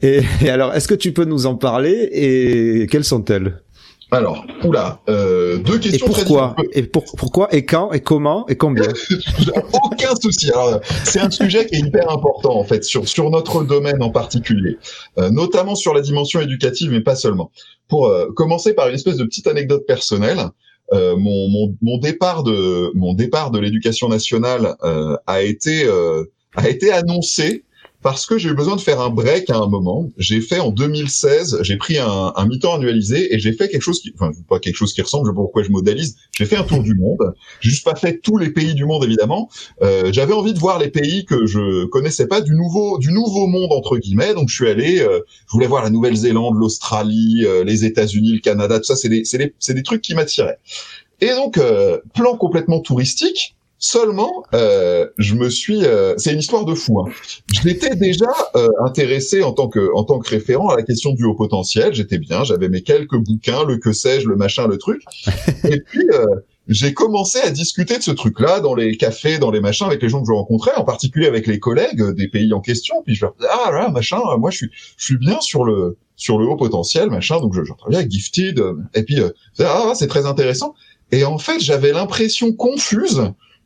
[0.00, 3.60] Et, et alors, est-ce que tu peux nous en parler et quelles sont-elles?
[4.10, 6.06] Alors, oula, euh, deux questions.
[6.06, 8.84] Et pourquoi Et pourquoi Et quand Et comment Et combien
[9.84, 10.50] Aucun souci.
[10.50, 14.10] Alors, c'est un sujet qui est hyper important en fait sur sur notre domaine en
[14.10, 14.76] particulier,
[15.18, 17.50] euh, notamment sur la dimension éducative, mais pas seulement.
[17.88, 20.40] Pour euh, commencer par une espèce de petite anecdote personnelle.
[20.92, 25.88] Euh, mon, mon, mon, départ de mon départ de l'éducation nationale euh, a été
[26.56, 27.64] a été annoncé
[28.04, 30.10] parce que j'ai eu besoin de faire un break à un moment.
[30.18, 33.98] J'ai fait en 2016, j'ai pris un, un mi-temps annualisé et j'ai fait quelque chose
[33.98, 36.14] qui, enfin pas quelque chose qui ressemble, je sais pas pourquoi je modélise.
[36.36, 37.32] J'ai fait un tour du monde.
[37.60, 39.48] J'ai juste pas fait tous les pays du monde évidemment.
[39.80, 43.46] Euh, J'avais envie de voir les pays que je connaissais pas du nouveau du nouveau
[43.46, 44.34] monde entre guillemets.
[44.34, 48.40] Donc je suis allé, euh, je voulais voir la Nouvelle-Zélande, l'Australie, euh, les États-Unis, le
[48.40, 48.96] Canada, tout ça.
[48.96, 50.58] C'est des c'est des des trucs qui m'attiraient.
[51.22, 56.64] Et donc euh, plan complètement touristique Seulement, euh, je me suis, euh, c'est une histoire
[56.64, 57.00] de fou.
[57.00, 57.10] Hein.
[57.52, 61.12] Je m'étais déjà euh, intéressé en tant que en tant que référent à la question
[61.12, 61.92] du haut potentiel.
[61.92, 65.02] J'étais bien, j'avais mes quelques bouquins, le que sais-je, le machin, le truc.
[65.64, 66.24] Et puis euh,
[66.68, 70.08] j'ai commencé à discuter de ce truc-là dans les cafés, dans les machins avec les
[70.08, 73.02] gens que je rencontrais, en particulier avec les collègues des pays en question.
[73.04, 75.98] Puis je leur disais ah là machin, moi je suis je suis bien sur le
[76.16, 78.62] sur le haut potentiel machin, donc je j'entends avec Gifted.
[78.94, 79.16] Et puis
[79.58, 80.74] ah c'est très intéressant.
[81.10, 83.20] Et en fait j'avais l'impression confuse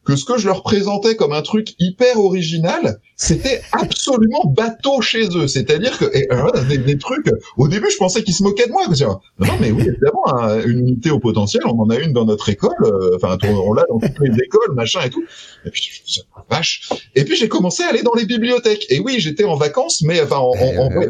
[0.09, 5.29] que ce que je leur présentais comme un truc hyper original, c'était absolument bateau chez
[5.37, 5.47] eux.
[5.47, 6.27] C'est-à-dire que et,
[6.67, 7.27] des, des, trucs.
[7.59, 8.85] Au début, je pensais qu'ils se moquaient de moi.
[8.89, 12.49] non, mais oui, évidemment, hein, une unité au potentiel, on en a une dans notre
[12.49, 12.71] école.
[12.85, 15.23] Euh, enfin, on l'a dans toutes les écoles, machin et tout.
[15.67, 16.89] Et puis, je, vache.
[17.15, 18.87] Et puis, j'ai commencé à aller dans les bibliothèques.
[18.89, 21.03] Et oui, j'étais en vacances, mais enfin, en, en, en,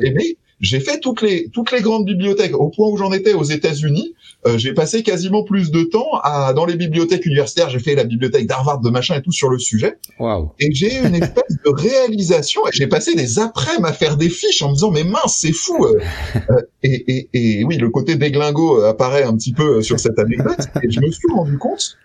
[0.60, 4.14] j'ai fait toutes les toutes les grandes bibliothèques au point où j'en étais aux États-Unis.
[4.46, 7.70] Euh, j'ai passé quasiment plus de temps à dans les bibliothèques universitaires.
[7.70, 9.98] J'ai fait la bibliothèque d'Harvard, de machin et tout sur le sujet.
[10.18, 10.52] Wow.
[10.58, 12.66] Et j'ai eu une espèce de réalisation.
[12.66, 15.52] Et j'ai passé des après à faire des fiches en me disant mais mince c'est
[15.52, 15.84] fou.
[15.84, 16.00] Euh,
[16.50, 20.58] euh, et, et, et, oui le côté déglingo apparaît un petit peu sur cette anecdote.
[20.82, 21.96] Et je me suis rendu compte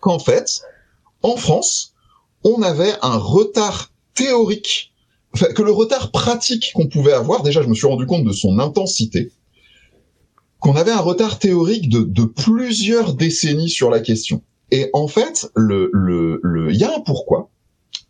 [0.00, 0.62] qu'en fait
[1.22, 1.94] en France
[2.44, 4.91] on avait un retard théorique
[5.32, 8.58] que le retard pratique qu'on pouvait avoir, déjà je me suis rendu compte de son
[8.58, 9.32] intensité,
[10.60, 14.42] qu'on avait un retard théorique de, de, plusieurs décennies sur la question.
[14.70, 17.50] Et en fait, le, le, le, il y a un pourquoi.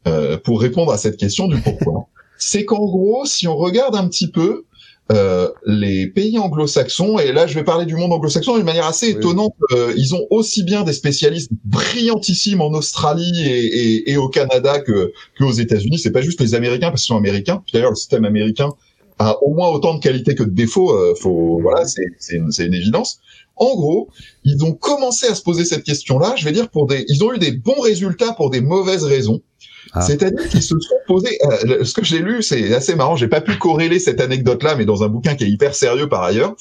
[0.06, 2.08] Euh, pour répondre à cette question du pourquoi,
[2.38, 4.64] c'est qu'en gros, si on regarde un petit peu,
[5.10, 9.10] euh, les pays anglo-saxons, et là je vais parler du monde anglo-saxon d'une manière assez
[9.10, 14.28] étonnante, euh, ils ont aussi bien des spécialistes brillantissimes en Australie et, et, et au
[14.28, 15.98] Canada que qu'aux États-Unis.
[15.98, 17.62] C'est pas juste les Américains parce qu'ils sont américains.
[17.72, 18.70] D'ailleurs, le système américain
[19.18, 20.96] a au moins autant de qualité que de défauts.
[20.96, 23.20] Euh, faut voilà, c'est c'est une, une, évidence.
[23.56, 24.08] En gros,
[24.44, 26.34] ils ont commencé à se poser cette question-là.
[26.36, 29.42] Je vais dire pour des, ils ont eu des bons résultats pour des mauvaises raisons.
[29.92, 30.00] Ah.
[30.00, 31.38] C'est-à-dire qu'ils se sont posés.
[31.44, 33.16] Euh, ce que j'ai lu, c'est assez marrant.
[33.16, 36.22] J'ai pas pu corréler cette anecdote-là, mais dans un bouquin qui est hyper sérieux par
[36.22, 36.54] ailleurs.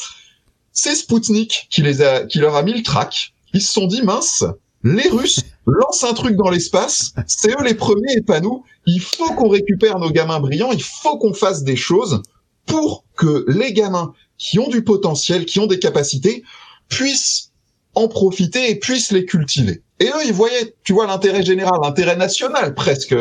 [0.74, 3.34] C'est Spoutnik qui les a, qui leur a mis le trac.
[3.54, 4.46] Ils se sont dit mince,
[4.84, 7.14] les Russes lancent un truc dans l'espace.
[7.28, 8.64] C'est eux les premiers et pas nous.
[8.86, 10.72] Il faut qu'on récupère nos gamins brillants.
[10.72, 12.22] Il faut qu'on fasse des choses
[12.66, 16.44] pour que les gamins qui ont du potentiel, qui ont des capacités,
[16.90, 17.51] puissent
[17.96, 19.84] en profiter et puissent les cultiver.
[20.00, 23.16] Et eux, ils voyaient, tu vois, l'intérêt général, l'intérêt national presque,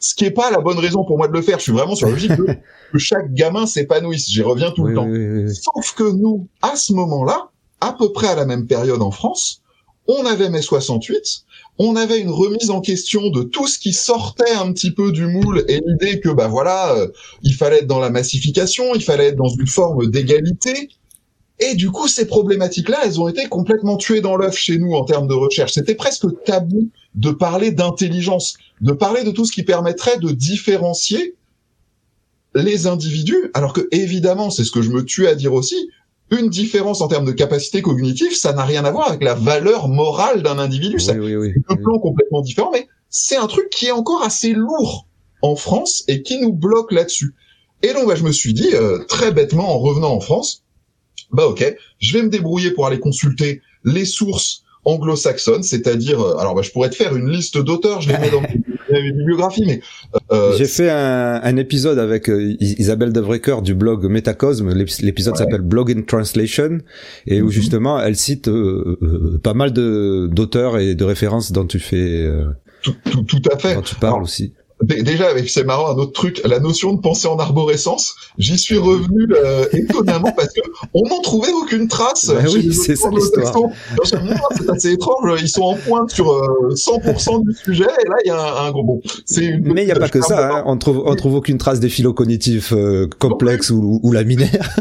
[0.00, 1.58] ce qui est pas la bonne raison pour moi de le faire.
[1.58, 2.44] Je suis vraiment sur logique de,
[2.92, 4.28] que chaque gamin s'épanouisse.
[4.28, 5.08] J'y reviens tout le temps.
[5.54, 7.50] Sauf que nous, à ce moment-là,
[7.80, 9.62] à peu près à la même période en France,
[10.08, 11.44] on avait mai 68,
[11.78, 15.26] on avait une remise en question de tout ce qui sortait un petit peu du
[15.26, 17.08] moule et l'idée que bah voilà, euh,
[17.42, 20.90] il fallait être dans la massification, il fallait être dans une forme d'égalité,
[21.58, 25.04] et du coup, ces problématiques-là, elles ont été complètement tuées dans l'œuf chez nous en
[25.04, 25.72] termes de recherche.
[25.72, 31.34] C'était presque tabou de parler d'intelligence, de parler de tout ce qui permettrait de différencier
[32.54, 35.90] les individus, alors que évidemment, c'est ce que je me tue à dire aussi,
[36.30, 39.88] une différence en termes de capacité cognitive, ça n'a rien à voir avec la valeur
[39.88, 40.98] morale d'un individu.
[40.98, 45.06] c'est un plan complètement différent, mais c'est un truc qui est encore assez lourd
[45.42, 47.34] en France et qui nous bloque là-dessus.
[47.82, 50.64] Et donc, bah, je me suis dit, euh, très bêtement, en revenant en France,
[51.32, 56.54] bah ok, je vais me débrouiller pour aller consulter les sources anglo-saxonnes, c'est-à-dire, euh, alors
[56.54, 58.40] bah, je pourrais te faire une liste d'auteurs, je les mets dans
[58.92, 59.80] mes bibliographies, mais
[60.32, 64.72] euh, j'ai fait un, un, épisode avec euh, Isabelle Devrecker du blog Metacosm.
[64.72, 66.78] L'épisode s'appelle Blog in Translation
[67.26, 67.50] et où mhm.
[67.50, 68.48] justement elle cite
[69.42, 72.30] pas mal d'auteurs et de références dont tu fais.
[72.82, 73.74] Tout, tout, tout, à fait.
[73.74, 77.38] Dont tu parles aussi déjà c'est marrant un autre truc la notion de pensée en
[77.38, 80.60] arborescence j'y suis revenu euh, étonnamment parce que
[80.92, 83.70] on n'en trouvait aucune trace bah oui c'est ça l'histoire.
[84.04, 88.28] C'est assez étrange ils sont en pointe sur 100% euh, du sujet et là il
[88.28, 89.00] y a un, gros bon.
[89.38, 90.64] Mais il n'y a pas que ça hein.
[90.66, 94.76] on trouve on trouve aucune trace des phylocognitifs euh, complexes ou, ou laminaires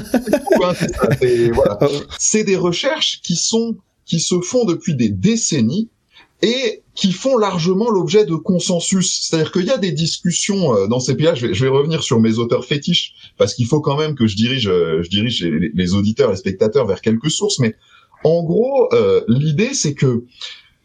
[2.20, 5.90] c'est des recherches qui sont qui se font depuis des décennies
[6.42, 9.22] et qui font largement l'objet de consensus.
[9.24, 11.36] C'est-à-dire qu'il y a des discussions euh, dans ces pays-là.
[11.36, 14.28] Je vais, je vais, revenir sur mes auteurs fétiches parce qu'il faut quand même que
[14.28, 17.60] je dirige, euh, je dirige les, auditeurs, les spectateurs vers quelques sources.
[17.60, 17.76] Mais
[18.24, 20.24] en gros, euh, l'idée c'est que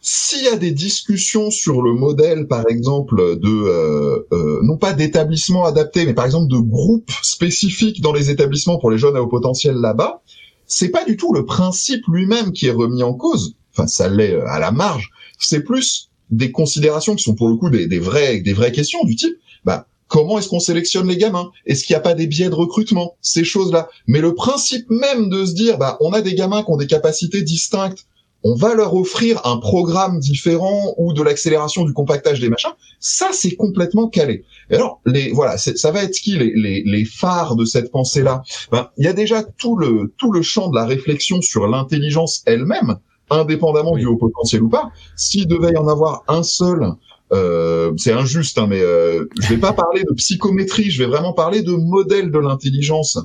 [0.03, 6.07] s'il y a des discussions sur le modèle, par exemple, de non pas d'établissements adaptés,
[6.07, 9.75] mais par exemple de groupes spécifiques dans les établissements pour les jeunes à haut potentiel
[9.75, 10.23] là-bas,
[10.67, 13.57] c'est pas du tout le principe lui-même qui est remis en cause.
[13.75, 15.11] Enfin, ça l'est à la marge,
[15.41, 19.17] c'est plus des considérations qui sont pour le coup des, vraies des vraies questions du
[19.17, 21.51] type bah comment est-ce qu'on sélectionne les gamins?
[21.67, 23.17] Est-ce qu'il n'y a pas des biais de recrutement?
[23.21, 23.89] Ces choses-là.
[24.09, 26.87] Mais le principe même de se dire bah on a des gamins qui ont des
[26.87, 28.07] capacités distinctes,
[28.43, 33.29] on va leur offrir un programme différent ou de l'accélération du compactage des machins, ça
[33.33, 34.45] c'est complètement calé.
[34.71, 38.43] Et alors les voilà, ça va être qui les, les, les phares de cette pensée-là
[38.73, 42.43] ben, il y a déjà tout le tout le champ de la réflexion sur l'intelligence
[42.47, 42.99] elle-même
[43.31, 44.91] indépendamment du haut potentiel ou pas.
[45.17, 46.93] S'il devait y en avoir un seul,
[47.33, 51.33] euh, c'est injuste, hein, mais euh, je vais pas parler de psychométrie, je vais vraiment
[51.33, 53.19] parler de modèle de l'intelligence.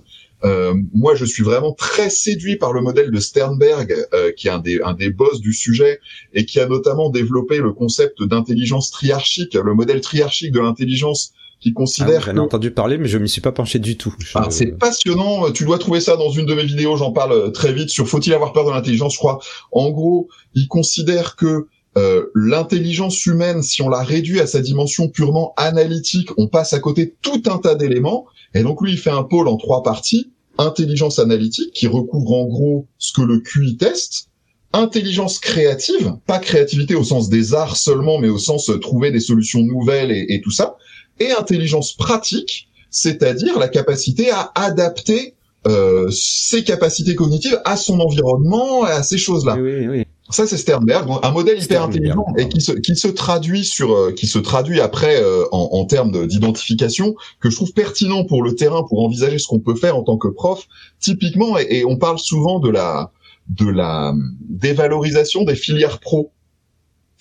[0.44, 4.52] Euh, moi, je suis vraiment très séduit par le modèle de Sternberg, euh, qui est
[4.52, 6.00] un des, un des boss du sujet
[6.34, 11.74] et qui a notamment développé le concept d'intelligence triarchique, le modèle triarchique de l'intelligence qui
[11.74, 12.24] considère.
[12.24, 14.14] Ah, J'en ai entendu parler, mais je m'y suis pas penché du tout.
[14.36, 15.52] Ah, c'est passionnant.
[15.52, 16.96] Tu dois trouver ça dans une de mes vidéos.
[16.98, 19.40] J'en parle euh, très vite sur faut-il avoir peur de l'intelligence, je crois.
[19.72, 21.68] En gros, il considère que
[21.98, 26.80] euh, l'intelligence humaine, si on la réduit à sa dimension purement analytique, on passe à
[26.80, 28.26] côté de tout un tas d'éléments.
[28.54, 30.32] Et donc lui, il fait un pôle en trois parties.
[30.58, 34.30] Intelligence analytique, qui recouvre en gros ce que le QI teste.
[34.72, 39.22] Intelligence créative, pas créativité au sens des arts seulement, mais au sens euh, trouver des
[39.22, 40.76] solutions nouvelles et, et tout ça
[41.20, 45.36] et intelligence pratique, c'est-à-dire la capacité à adapter
[45.68, 49.56] euh, ses capacités cognitives à son environnement, à ces choses-là.
[49.60, 50.06] Oui, oui.
[50.32, 54.12] Ça c'est Sternberg, un modèle hyper intelligent et qui se qui se traduit sur euh,
[54.12, 58.56] qui se traduit après euh, en, en termes d'identification que je trouve pertinent pour le
[58.56, 60.68] terrain pour envisager ce qu'on peut faire en tant que prof.
[61.00, 63.12] Typiquement et, et on parle souvent de la
[63.50, 64.16] de la
[64.50, 66.32] dévalorisation des filières pro.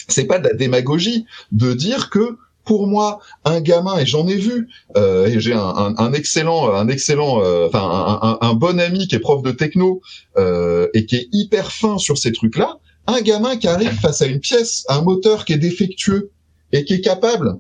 [0.09, 4.37] C'est pas de la démagogie de dire que pour moi, un gamin, et j'en ai
[4.37, 9.21] vu, euh, et j'ai un, excellent, un excellent, euh, enfin un, bon ami qui est
[9.21, 10.01] prof de techno
[10.37, 12.79] euh, et qui est hyper fin sur ces trucs-là.
[13.07, 16.31] Un gamin qui arrive face à une pièce, un moteur qui est défectueux
[16.73, 17.59] et qui est capable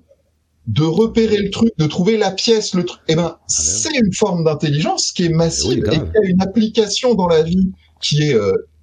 [0.66, 4.14] de repérer le truc, de trouver la pièce, le truc, eh ben, ah, c'est une
[4.14, 7.70] forme d'intelligence qui est massive et qui a une application dans la vie
[8.01, 8.36] qui est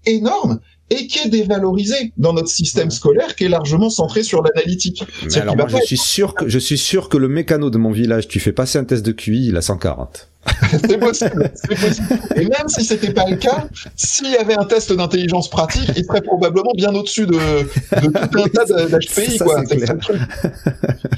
[0.05, 0.59] énorme
[0.91, 5.05] et qui est dévalorisé dans notre système scolaire qui est largement centré sur l'analytique.
[5.35, 8.27] Alors moi, je suis sûr que je suis sûr que le mécano de mon village,
[8.27, 10.27] tu fais passer un test de QI, il a 140.
[10.71, 11.51] c'est possible.
[12.35, 16.03] Et même si c'était pas le cas, s'il y avait un test d'intelligence pratique, il
[16.03, 19.39] serait probablement bien au-dessus de, de tout un tas d'HPI.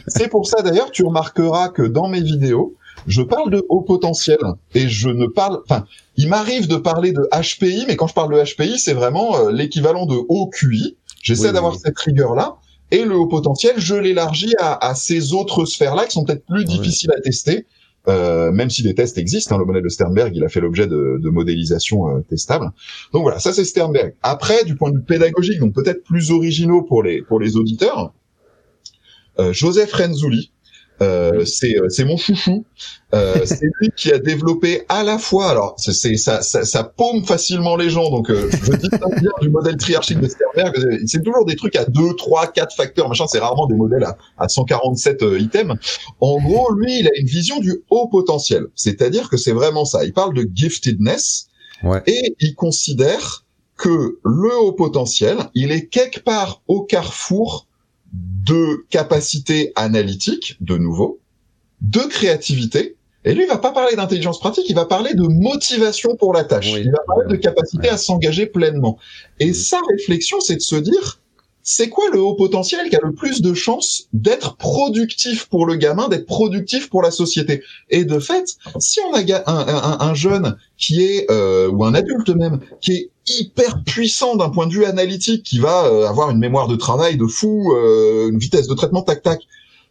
[0.08, 2.76] C'est pour ça d'ailleurs, tu remarqueras que dans mes vidéos,
[3.08, 4.40] je parle de haut potentiel
[4.74, 5.86] et je ne parle, enfin,
[6.16, 9.52] il m'arrive de parler de HPI, mais quand je parle de HPI, c'est vraiment euh,
[9.52, 10.98] l'équivalent de haut QI.
[11.22, 12.58] J'essaie d'avoir cette rigueur là.
[12.92, 16.64] Et le haut potentiel, je l'élargis à, à, ces autres sphères-là qui sont peut-être plus
[16.64, 17.66] difficiles à tester,
[18.08, 19.56] euh, même si des tests existent.
[19.56, 22.70] Hein, le modèle de Sternberg, il a fait l'objet de, de modélisation euh, testable.
[23.12, 24.14] Donc voilà, ça c'est Sternberg.
[24.22, 28.14] Après, du point de vue pédagogique, donc peut-être plus originaux pour les pour les auditeurs,
[29.40, 30.52] euh, Joseph Renzulli,
[31.04, 32.66] Euh, c'est euh, c'est mon chouchou.
[33.14, 35.50] Euh, c'est lui qui a développé à la fois.
[35.50, 38.10] Alors c'est ça, ça, ça paume facilement les gens.
[38.10, 41.02] Donc euh, je dis bien du modèle triarchique de Sternberg.
[41.06, 43.10] C'est toujours des trucs à 2, 3, 4 facteurs.
[43.10, 43.26] Machin.
[43.28, 45.76] C'est rarement des modèles à, à 147 items.
[46.20, 48.66] En gros, lui, il a une vision du haut potentiel.
[48.76, 50.06] C'est-à-dire que c'est vraiment ça.
[50.06, 51.48] Il parle de giftedness
[51.84, 52.02] ouais.
[52.08, 53.44] et il considère
[53.78, 57.68] que le haut potentiel, il est quelque part au carrefour
[58.14, 61.20] de capacité analytique, de nouveau,
[61.82, 62.96] de créativité.
[63.26, 66.44] Et lui, il va pas parler d'intelligence pratique, il va parler de motivation pour la
[66.44, 66.72] tâche.
[66.72, 68.98] il va parler de capacité à s'engager pleinement.
[69.40, 69.54] Et mm.
[69.54, 71.22] sa réflexion, c'est de se dire,
[71.64, 75.76] c'est quoi le haut potentiel qui a le plus de chances d'être productif pour le
[75.76, 77.64] gamin, d'être productif pour la société?
[77.90, 81.94] Et de fait, si on a un, un, un jeune qui est, euh, ou un
[81.94, 86.30] adulte même, qui est hyper puissant d'un point de vue analytique, qui va euh, avoir
[86.32, 89.42] une mémoire de travail de fou, euh, une vitesse de traitement tac-tac,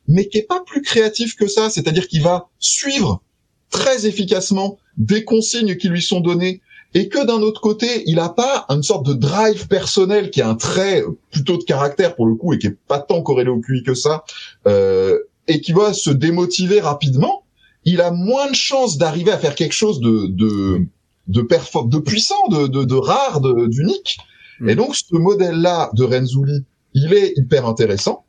[0.08, 3.22] mais qui est pas plus créatif que ça, c'est-à-dire qu'il va suivre
[3.70, 6.60] très efficacement des consignes qui lui sont données,
[6.94, 10.48] et que d'un autre côté, il n'a pas une sorte de drive personnel qui a
[10.48, 13.60] un trait plutôt de caractère pour le coup et qui est pas tant corrélé au
[13.60, 14.24] QI que ça,
[14.66, 17.44] euh, et qui va se démotiver rapidement,
[17.84, 20.86] il a moins de chances d'arriver à faire quelque chose de de
[21.28, 21.40] de,
[21.86, 24.18] de puissant, de, de, de rare, d'unique.
[24.60, 24.68] Mm.
[24.68, 26.64] Et donc ce modèle-là de Renzulli,
[26.94, 28.24] il est hyper intéressant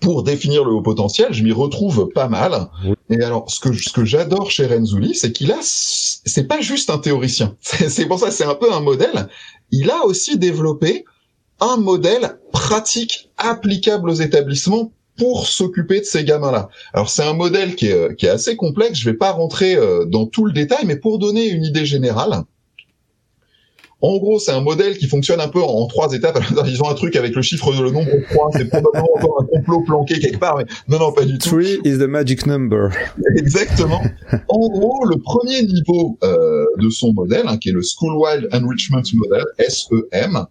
[0.00, 2.68] pour définir le haut potentiel, je m'y retrouve pas mal.
[3.10, 5.58] Et alors, ce que ce que j'adore chez Renzulli, c'est qu'il a,
[6.28, 7.56] c'est pas juste un théoricien.
[7.60, 9.28] C'est pour ça, c'est un peu un modèle.
[9.70, 11.04] Il a aussi développé
[11.60, 16.68] un modèle pratique applicable aux établissements pour s'occuper de ces gamins-là.
[16.94, 18.98] Alors c'est un modèle qui est, qui est assez complexe.
[18.98, 22.44] Je vais pas rentrer euh, dans tout le détail, mais pour donner une idée générale.
[24.00, 26.38] En gros, c'est un modèle qui fonctionne un peu en trois étapes.
[26.66, 29.82] Ils ont un truc avec le chiffre, le nombre 3, c'est probablement encore un complot
[29.82, 31.48] planqué quelque part, mais non, non, pas du tout.
[31.48, 32.90] 3 is the magic number.
[33.36, 34.00] Exactement.
[34.48, 38.48] En gros, le premier niveau euh, de son modèle, hein, qui est le School Wild
[38.52, 40.46] Enrichment Model, SEM,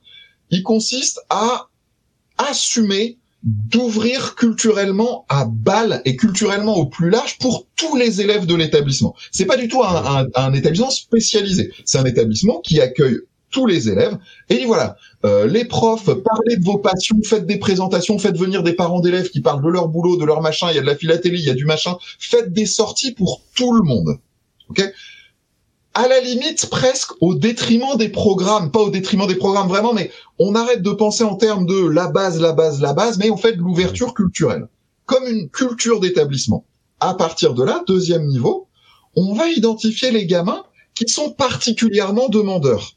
[0.49, 1.68] il consiste à
[2.38, 8.56] assumer d'ouvrir culturellement à balle et culturellement au plus large pour tous les élèves de
[8.56, 9.15] l'établissement.
[9.32, 11.72] C'est pas du tout un, un, un établissement spécialisé.
[11.86, 13.18] C'est un établissement qui accueille
[13.52, 14.18] tous les élèves.
[14.49, 18.74] Et voilà, euh, les profs, parlez de vos passions, faites des présentations, faites venir des
[18.74, 20.95] parents d'élèves qui parlent de leur boulot, de leur machin, il y a de la
[20.95, 24.19] philatélie, il y a du machin, faites des sorties pour tout le monde.
[24.69, 24.84] Ok?
[25.94, 30.11] À la limite presque au détriment des programmes, pas au détriment des programmes vraiment, mais
[30.38, 33.38] on arrête de penser en termes de la base, la base, la base, mais on
[33.38, 34.68] fait de l'ouverture culturelle,
[35.06, 36.65] comme une culture d'établissement.
[36.99, 38.68] À partir de là, deuxième niveau,
[39.15, 40.64] on va identifier les gamins
[40.94, 42.97] qui sont particulièrement demandeurs.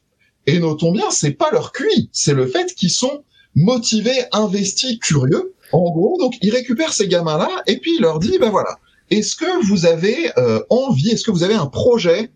[0.51, 3.23] Et notons bien, c'est pas leur QI, c'est le fait qu'ils sont
[3.55, 5.55] motivés, investis, curieux.
[5.71, 9.37] En gros, donc ils récupèrent ces gamins-là et puis il leur dit, ben voilà, est-ce
[9.37, 12.33] que vous avez euh, envie, est-ce que vous avez un projet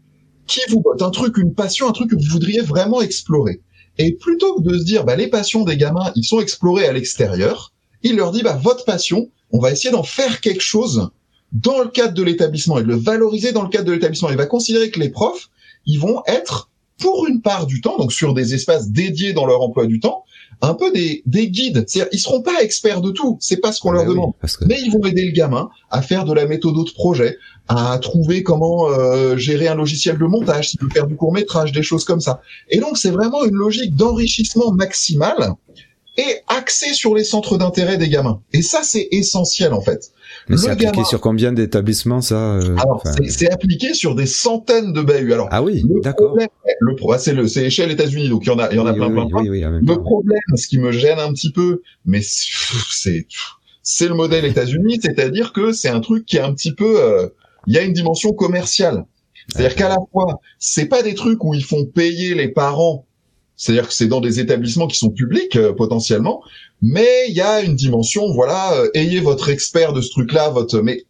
[0.46, 3.62] qui vous botte, un truc, une passion, un truc que vous voudriez vraiment explorer?
[3.98, 6.92] Et plutôt que de se dire, bah les passions des gamins, ils sont explorés à
[6.92, 7.72] l'extérieur,
[8.04, 11.10] il leur dit, bah votre passion, on va essayer d'en faire quelque chose
[11.50, 14.30] dans le cadre de l'établissement et de le valoriser dans le cadre de l'établissement.
[14.30, 15.50] Il va considérer que les profs,
[15.84, 16.70] ils vont être
[17.00, 20.24] pour une part du temps, donc sur des espaces dédiés dans leur emploi du temps,
[20.60, 21.84] un peu des, des guides.
[21.86, 24.32] C'est-à-dire, ils seront pas experts de tout, c'est pas ce qu'on leur demande.
[24.66, 27.36] Mais ils vont aider le gamin à faire de la méthode de projet,
[27.68, 31.72] à trouver comment euh, gérer un logiciel de montage, s'il peut faire du court métrage,
[31.72, 32.40] des choses comme ça.
[32.70, 35.54] Et donc, c'est vraiment une logique d'enrichissement maximal
[36.16, 38.40] et axé sur les centres d'intérêt des gamins.
[38.52, 40.12] Et ça, c'est essentiel en fait.
[40.48, 45.02] Mais c'est appliqué sur combien d'établissements ça euh, Alors c'est appliqué sur des centaines de
[45.02, 45.32] bahuts.
[45.32, 46.36] Alors ah oui, d'accord.
[46.80, 48.86] Le ah, c'est le c'est échelle États-Unis donc il y en a il y en
[48.86, 49.26] a plein plein.
[49.26, 49.42] plein.
[49.42, 53.26] le problème, ce qui me gêne un petit peu, mais c'est
[53.82, 57.28] c'est le modèle États-Unis, c'est-à-dire que c'est un truc qui est un petit peu euh,
[57.66, 59.04] il y a une dimension commerciale.
[59.48, 63.06] C'est-à-dire qu'à la fois, c'est pas des trucs où ils font payer les parents
[63.56, 66.42] c'est-à-dire que c'est dans des établissements qui sont publics euh, potentiellement,
[66.82, 70.80] mais il y a une dimension, voilà, euh, ayez votre expert de ce truc-là, votre,
[70.80, 71.04] mais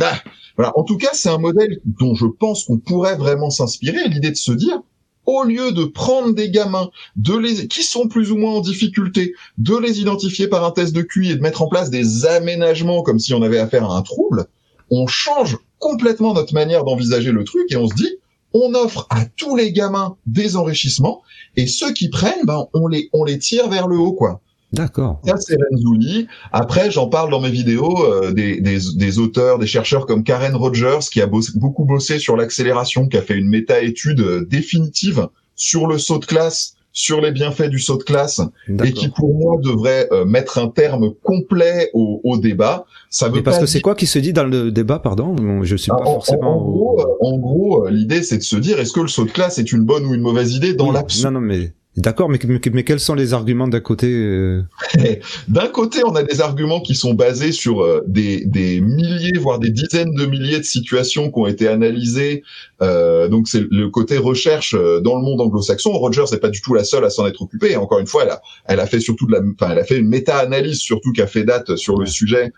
[0.00, 0.18] ah,
[0.56, 0.72] voilà.
[0.78, 4.08] En tout cas, c'est un modèle dont je pense qu'on pourrait vraiment s'inspirer.
[4.08, 4.80] L'idée de se dire,
[5.26, 9.34] au lieu de prendre des gamins, de les qui sont plus ou moins en difficulté,
[9.58, 13.02] de les identifier par un test de QI et de mettre en place des aménagements
[13.02, 14.46] comme si on avait affaire à un trouble,
[14.90, 18.16] on change complètement notre manière d'envisager le truc et on se dit,
[18.52, 21.22] on offre à tous les gamins des enrichissements
[21.56, 24.40] et ceux qui prennent, ben on les on les tire vers le haut quoi.
[24.72, 25.20] D'accord.
[25.26, 26.28] Ça c'est Renzulli.
[26.52, 30.54] Après, j'en parle dans mes vidéos euh, des, des, des, auteurs, des chercheurs comme Karen
[30.54, 35.88] Rogers qui a beaucoup bossé sur l'accélération, qui a fait une méta-étude euh, définitive sur
[35.88, 38.40] le saut de classe sur les bienfaits du saut de classe
[38.84, 42.84] et qui pour moi devrait euh, mettre un terme complet au, au débat.
[43.10, 45.62] Ça veut parce que c'est quoi qui se dit dans le débat, pardon?
[45.62, 46.56] Je suis pas ah, forcément.
[46.56, 49.58] En, gros, en gros l'idée c'est de se dire est-ce que le saut de classe
[49.58, 51.24] est une bonne ou une mauvaise idée dans l'absolu?
[51.24, 52.38] Non, non, mais D'accord, mais,
[52.72, 54.62] mais, quels sont les arguments d'un côté euh
[55.48, 59.58] D'un côté, on a des arguments qui sont basés sur euh, des, des, milliers, voire
[59.58, 62.44] des dizaines de milliers de situations qui ont été analysées.
[62.80, 65.90] Euh, donc c'est le côté recherche dans le monde anglo-saxon.
[65.90, 67.76] Rogers n'est pas du tout la seule à s'en être occupée.
[67.76, 68.24] Encore une fois,
[68.66, 71.26] elle a, fait surtout de la, enfin, elle a fait une méta-analyse surtout qui a
[71.26, 72.52] fait date sur le sujet.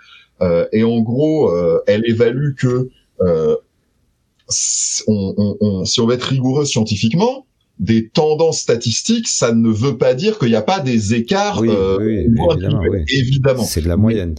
[0.73, 1.51] et en gros,
[1.87, 2.91] elle évalue que
[4.51, 7.47] si on veut être rigoureux scientifiquement,
[7.83, 11.61] des tendances statistiques, ça ne veut pas dire qu'il n'y a pas des écarts.
[11.61, 12.25] Oui, euh,
[13.09, 13.65] évidemment.
[13.65, 14.37] C'est de la moyenne.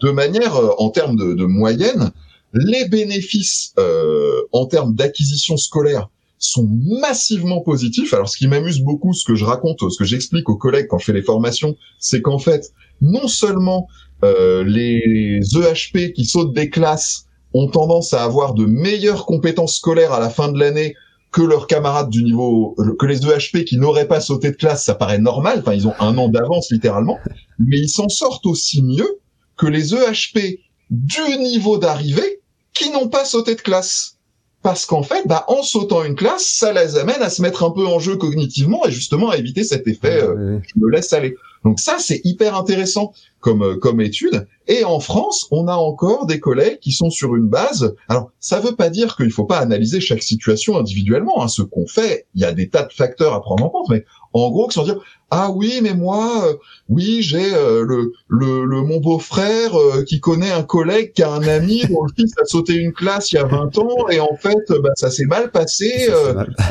[0.00, 2.12] de manière, euh, en termes de, de, moyenne,
[2.54, 6.68] les bénéfices euh, en termes d'acquisition scolaire sont
[7.00, 8.14] massivement positifs.
[8.14, 10.98] Alors, ce qui m'amuse beaucoup, ce que je raconte, ce que j'explique aux collègues quand
[10.98, 13.88] je fais les formations, c'est qu'en fait, non seulement
[14.24, 20.12] euh, les EHP qui sautent des classes ont tendance à avoir de meilleures compétences scolaires
[20.12, 20.94] à la fin de l'année
[21.30, 24.94] que leurs camarades du niveau, que les EHP qui n'auraient pas sauté de classe, ça
[24.94, 25.58] paraît normal.
[25.60, 27.18] Enfin, ils ont un an d'avance littéralement,
[27.58, 29.18] mais ils s'en sortent aussi mieux
[29.56, 30.60] que les EHP
[30.90, 32.40] du niveau d'arrivée
[32.72, 34.14] qui n'ont pas sauté de classe.
[34.62, 37.70] Parce qu'en fait, bah, en sautant une classe, ça les amène à se mettre un
[37.70, 41.36] peu en jeu cognitivement et justement à éviter cet effet euh, je me laisse aller.
[41.68, 44.46] Donc ça, c'est hyper intéressant comme euh, comme étude.
[44.68, 47.94] Et en France, on a encore des collègues qui sont sur une base.
[48.08, 51.42] Alors, ça veut pas dire qu'il ne faut pas analyser chaque situation individuellement.
[51.42, 51.48] Hein.
[51.48, 54.04] Ce qu'on fait, il y a des tas de facteurs à prendre en compte, mais
[54.32, 55.00] en gros, qui sont dire
[55.30, 56.54] ah oui, mais moi, euh,
[56.88, 59.72] oui, j'ai euh, le, le, le, mon beau-frère
[60.06, 63.32] qui connaît un collègue qui a un ami dont le fils a sauté une classe
[63.32, 66.08] il y a 20 ans et en fait, bah, ça s'est mal passé.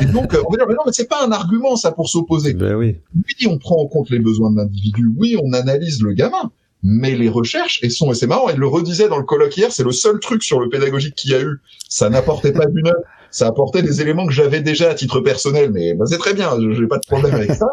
[0.00, 2.54] et donc, on va dire mais non, mais c'est pas un argument ça pour s'opposer.
[2.54, 2.96] Ben oui.
[3.14, 4.87] Oui, on prend en compte les besoins de l'individu.
[5.16, 6.50] Oui, on analyse le gamin
[6.82, 9.72] mais les recherches, et sont, et c'est marrant, elle le redisait dans le colloque hier,
[9.72, 11.58] c'est le seul truc sur le pédagogique qu'il y a eu.
[11.88, 15.70] Ça n'apportait pas d'une heure, ça apportait des éléments que j'avais déjà à titre personnel,
[15.72, 17.66] mais bah, c'est très bien, j'ai pas de problème avec ça,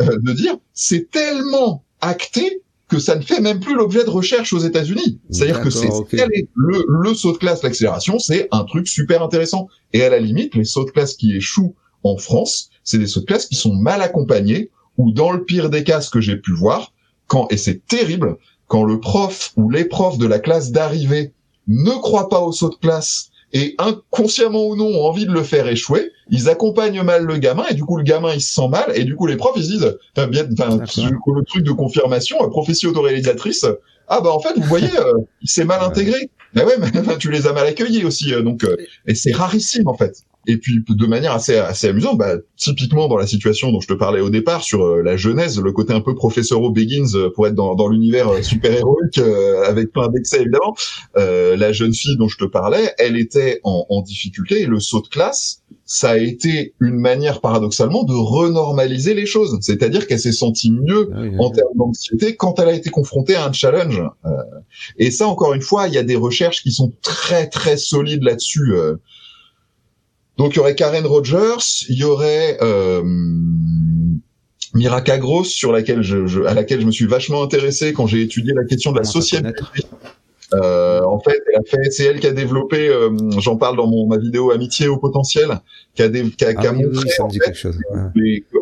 [0.00, 4.52] euh, de dire, c'est tellement acté que ça ne fait même plus l'objet de recherche
[4.52, 5.20] aux États-Unis.
[5.30, 5.88] C'est-à-dire que c'est
[6.56, 9.68] le, le saut de classe, l'accélération, c'est un truc super intéressant.
[9.92, 13.20] Et à la limite, les sauts de classe qui échouent en France, c'est des sauts
[13.20, 14.70] de classe qui sont mal accompagnés,
[15.00, 16.92] ou dans le pire des cas, ce que j'ai pu voir,
[17.26, 18.36] quand, et c'est terrible,
[18.66, 21.32] quand le prof ou les profs de la classe d'arrivée
[21.68, 25.42] ne croient pas au saut de classe et inconsciemment ou non ont envie de le
[25.42, 28.68] faire échouer, ils accompagnent mal le gamin et du coup le gamin il se sent
[28.68, 31.72] mal et du coup les profs ils se disent, enfin bien, enfin le truc de
[31.72, 33.64] confirmation, prophétie autoréalisatrice,
[34.06, 36.30] ah bah en fait vous voyez, euh, il s'est mal intégré.
[36.54, 39.88] Mais ouais, mais tu les as mal accueillis aussi, euh, donc euh, et c'est rarissime
[39.88, 40.24] en fait.
[40.46, 43.92] Et puis de manière assez assez amusante, bah, typiquement dans la situation dont je te
[43.92, 47.46] parlais au départ sur euh, la genèse, le côté un peu professeur Begins euh, pour
[47.46, 49.18] être dans, dans l'univers euh, super héroïque
[49.66, 50.74] avec plein d'excès évidemment.
[51.14, 55.02] la jeune fille dont je te parlais, elle était en, en difficulté et le saut
[55.02, 59.58] de classe, ça a été une manière paradoxalement de renormaliser les choses.
[59.60, 63.46] C'est-à-dire qu'elle s'est sentie mieux ah en termes d'anxiété quand elle a été confrontée à
[63.46, 64.02] un challenge.
[64.98, 68.22] et ça, encore une fois, il y a des recherches qui sont très très solides
[68.22, 68.72] là-dessus.
[70.36, 73.02] Donc il y aurait Karen Rogers, il y aurait euh,
[74.74, 75.02] Mira
[75.44, 78.92] sur laquelle je, à laquelle je me suis vachement intéressé quand j'ai étudié la question
[78.92, 79.62] de la sociabilité.
[80.54, 81.40] Euh, en fait,
[81.90, 85.60] c'est elle qui a développé, euh, j'en parle dans mon, ma vidéo Amitié au potentiel,
[85.94, 87.08] qui a, qui a, ah montré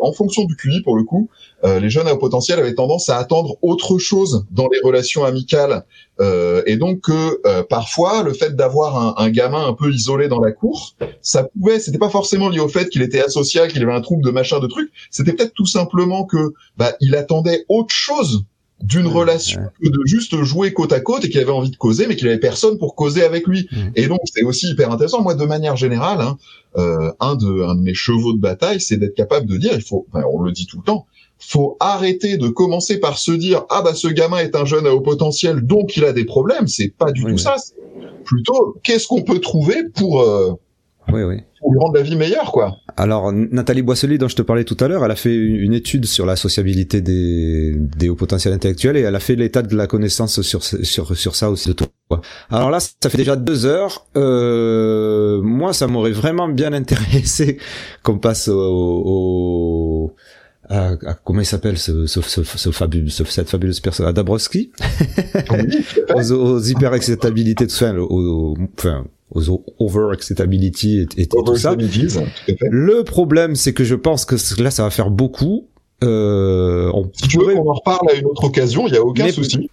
[0.01, 1.29] en, fonction du QI pour le coup,
[1.63, 5.23] euh, les jeunes à haut potentiel avaient tendance à attendre autre chose dans les relations
[5.23, 5.85] amicales,
[6.19, 10.27] euh, et donc que euh, parfois le fait d'avoir un, un, gamin un peu isolé
[10.27, 13.81] dans la cour, ça pouvait, c'était pas forcément lié au fait qu'il était asocial, qu'il
[13.83, 17.65] avait un trouble de machin de truc, c'était peut-être tout simplement que bah il attendait
[17.67, 18.43] autre chose
[18.81, 22.07] d'une relation que de juste jouer côte à côte et qu'il avait envie de causer,
[22.07, 23.67] mais qu'il avait personne pour causer avec lui.
[23.95, 25.21] Et donc c'est aussi hyper intéressant.
[25.21, 26.37] Moi, de manière générale, hein,
[26.77, 29.81] euh, un de un de mes chevaux de bataille, c'est d'être capable de dire, il
[29.81, 31.05] faut, enfin, on le dit tout le temps,
[31.39, 34.93] faut arrêter de commencer par se dire ah bah ce gamin est un jeune à
[34.93, 36.67] haut potentiel donc il a des problèmes.
[36.67, 37.55] C'est pas du tout ça.
[38.23, 40.53] Plutôt qu'est-ce qu'on peut trouver pour euh,
[41.07, 41.37] oui, oui.
[41.59, 42.77] pour lui rendre la vie meilleure, quoi.
[42.97, 46.05] Alors, Nathalie Boisselier, dont je te parlais tout à l'heure, elle a fait une étude
[46.05, 49.87] sur la sociabilité des, des hauts potentiels intellectuels et elle a fait l'état de la
[49.87, 51.87] connaissance sur, sur, sur ça aussi de toi.
[52.49, 54.05] Alors là, ça fait déjà deux heures.
[54.17, 57.57] Euh, moi, ça m'aurait vraiment bien intéressé
[58.03, 60.15] qu'on passe au, au
[60.69, 64.71] à, comment il s'appelle ce, ce, ce, ce, fabuleux, cette fabuleuse personne, à Dabrowski,
[66.15, 71.75] aux, aux hyper excitabilités de fin, au, enfin, aux over-excitability et, tout ça.
[72.69, 75.67] Le problème, c'est que je pense que là, ça va faire beaucoup.
[76.03, 79.03] Euh, on si tu veux qu'on en reparle à une autre occasion, il n'y a
[79.03, 79.69] aucun souci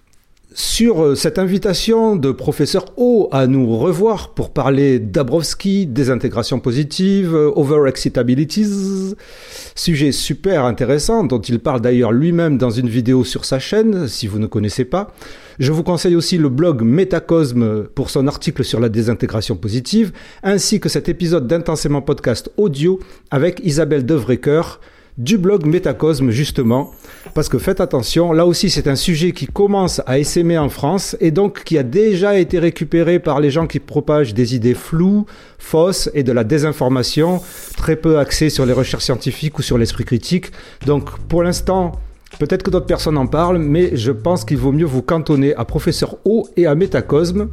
[0.56, 7.34] sur euh, cette invitation de professeur O à nous revoir pour parler Dabrowski, désintégration positive,
[7.34, 9.14] euh, over-excitabilities,
[9.74, 14.26] sujet super intéressant dont il parle d'ailleurs lui-même dans une vidéo sur sa chaîne, si
[14.26, 15.12] vous ne connaissez pas.
[15.58, 20.12] Je vous conseille aussi le blog Métacosme pour son article sur la désintégration positive,
[20.42, 23.00] ainsi que cet épisode d'Intensément Podcast audio
[23.30, 24.80] avec Isabelle Devreker,
[25.16, 26.92] du blog Métacosme justement,
[27.32, 31.16] parce que faites attention, là aussi c'est un sujet qui commence à essaimer en France
[31.20, 35.24] et donc qui a déjà été récupéré par les gens qui propagent des idées floues,
[35.58, 37.40] fausses et de la désinformation,
[37.78, 40.52] très peu axée sur les recherches scientifiques ou sur l'esprit critique.
[40.84, 41.92] Donc pour l'instant,
[42.38, 45.64] peut-être que d'autres personnes en parlent, mais je pense qu'il vaut mieux vous cantonner à
[45.64, 47.48] Professeur O et à Métacosme.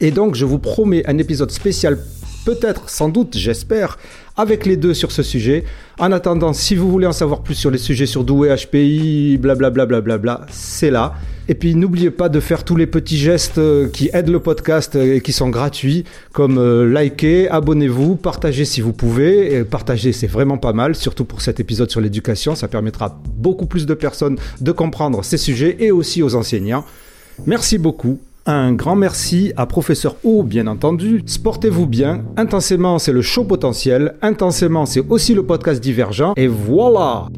[0.00, 1.98] Et donc je vous promets un épisode spécial
[2.44, 3.98] peut-être, sans doute, j'espère,
[4.36, 5.64] avec les deux sur ce sujet.
[5.98, 10.00] En attendant, si vous voulez en savoir plus sur les sujets sur Douai, HPI, blablabla,
[10.18, 11.14] bla c'est là.
[11.46, 14.96] Et puis n'oubliez pas de faire tous les petits gestes euh, qui aident le podcast
[14.96, 19.62] et qui sont gratuits, comme euh, liker, abonnez-vous, partagez si vous pouvez.
[19.64, 22.54] Partager, c'est vraiment pas mal, surtout pour cet épisode sur l'éducation.
[22.54, 26.84] Ça permettra beaucoup plus de personnes de comprendre ces sujets et aussi aux enseignants.
[27.46, 28.18] Merci beaucoup.
[28.46, 31.22] Un grand merci à Professeur O, bien entendu.
[31.24, 32.24] Sportez-vous bien.
[32.36, 34.16] Intensément, c'est le show potentiel.
[34.20, 36.34] Intensément, c'est aussi le podcast divergent.
[36.36, 37.28] Et voilà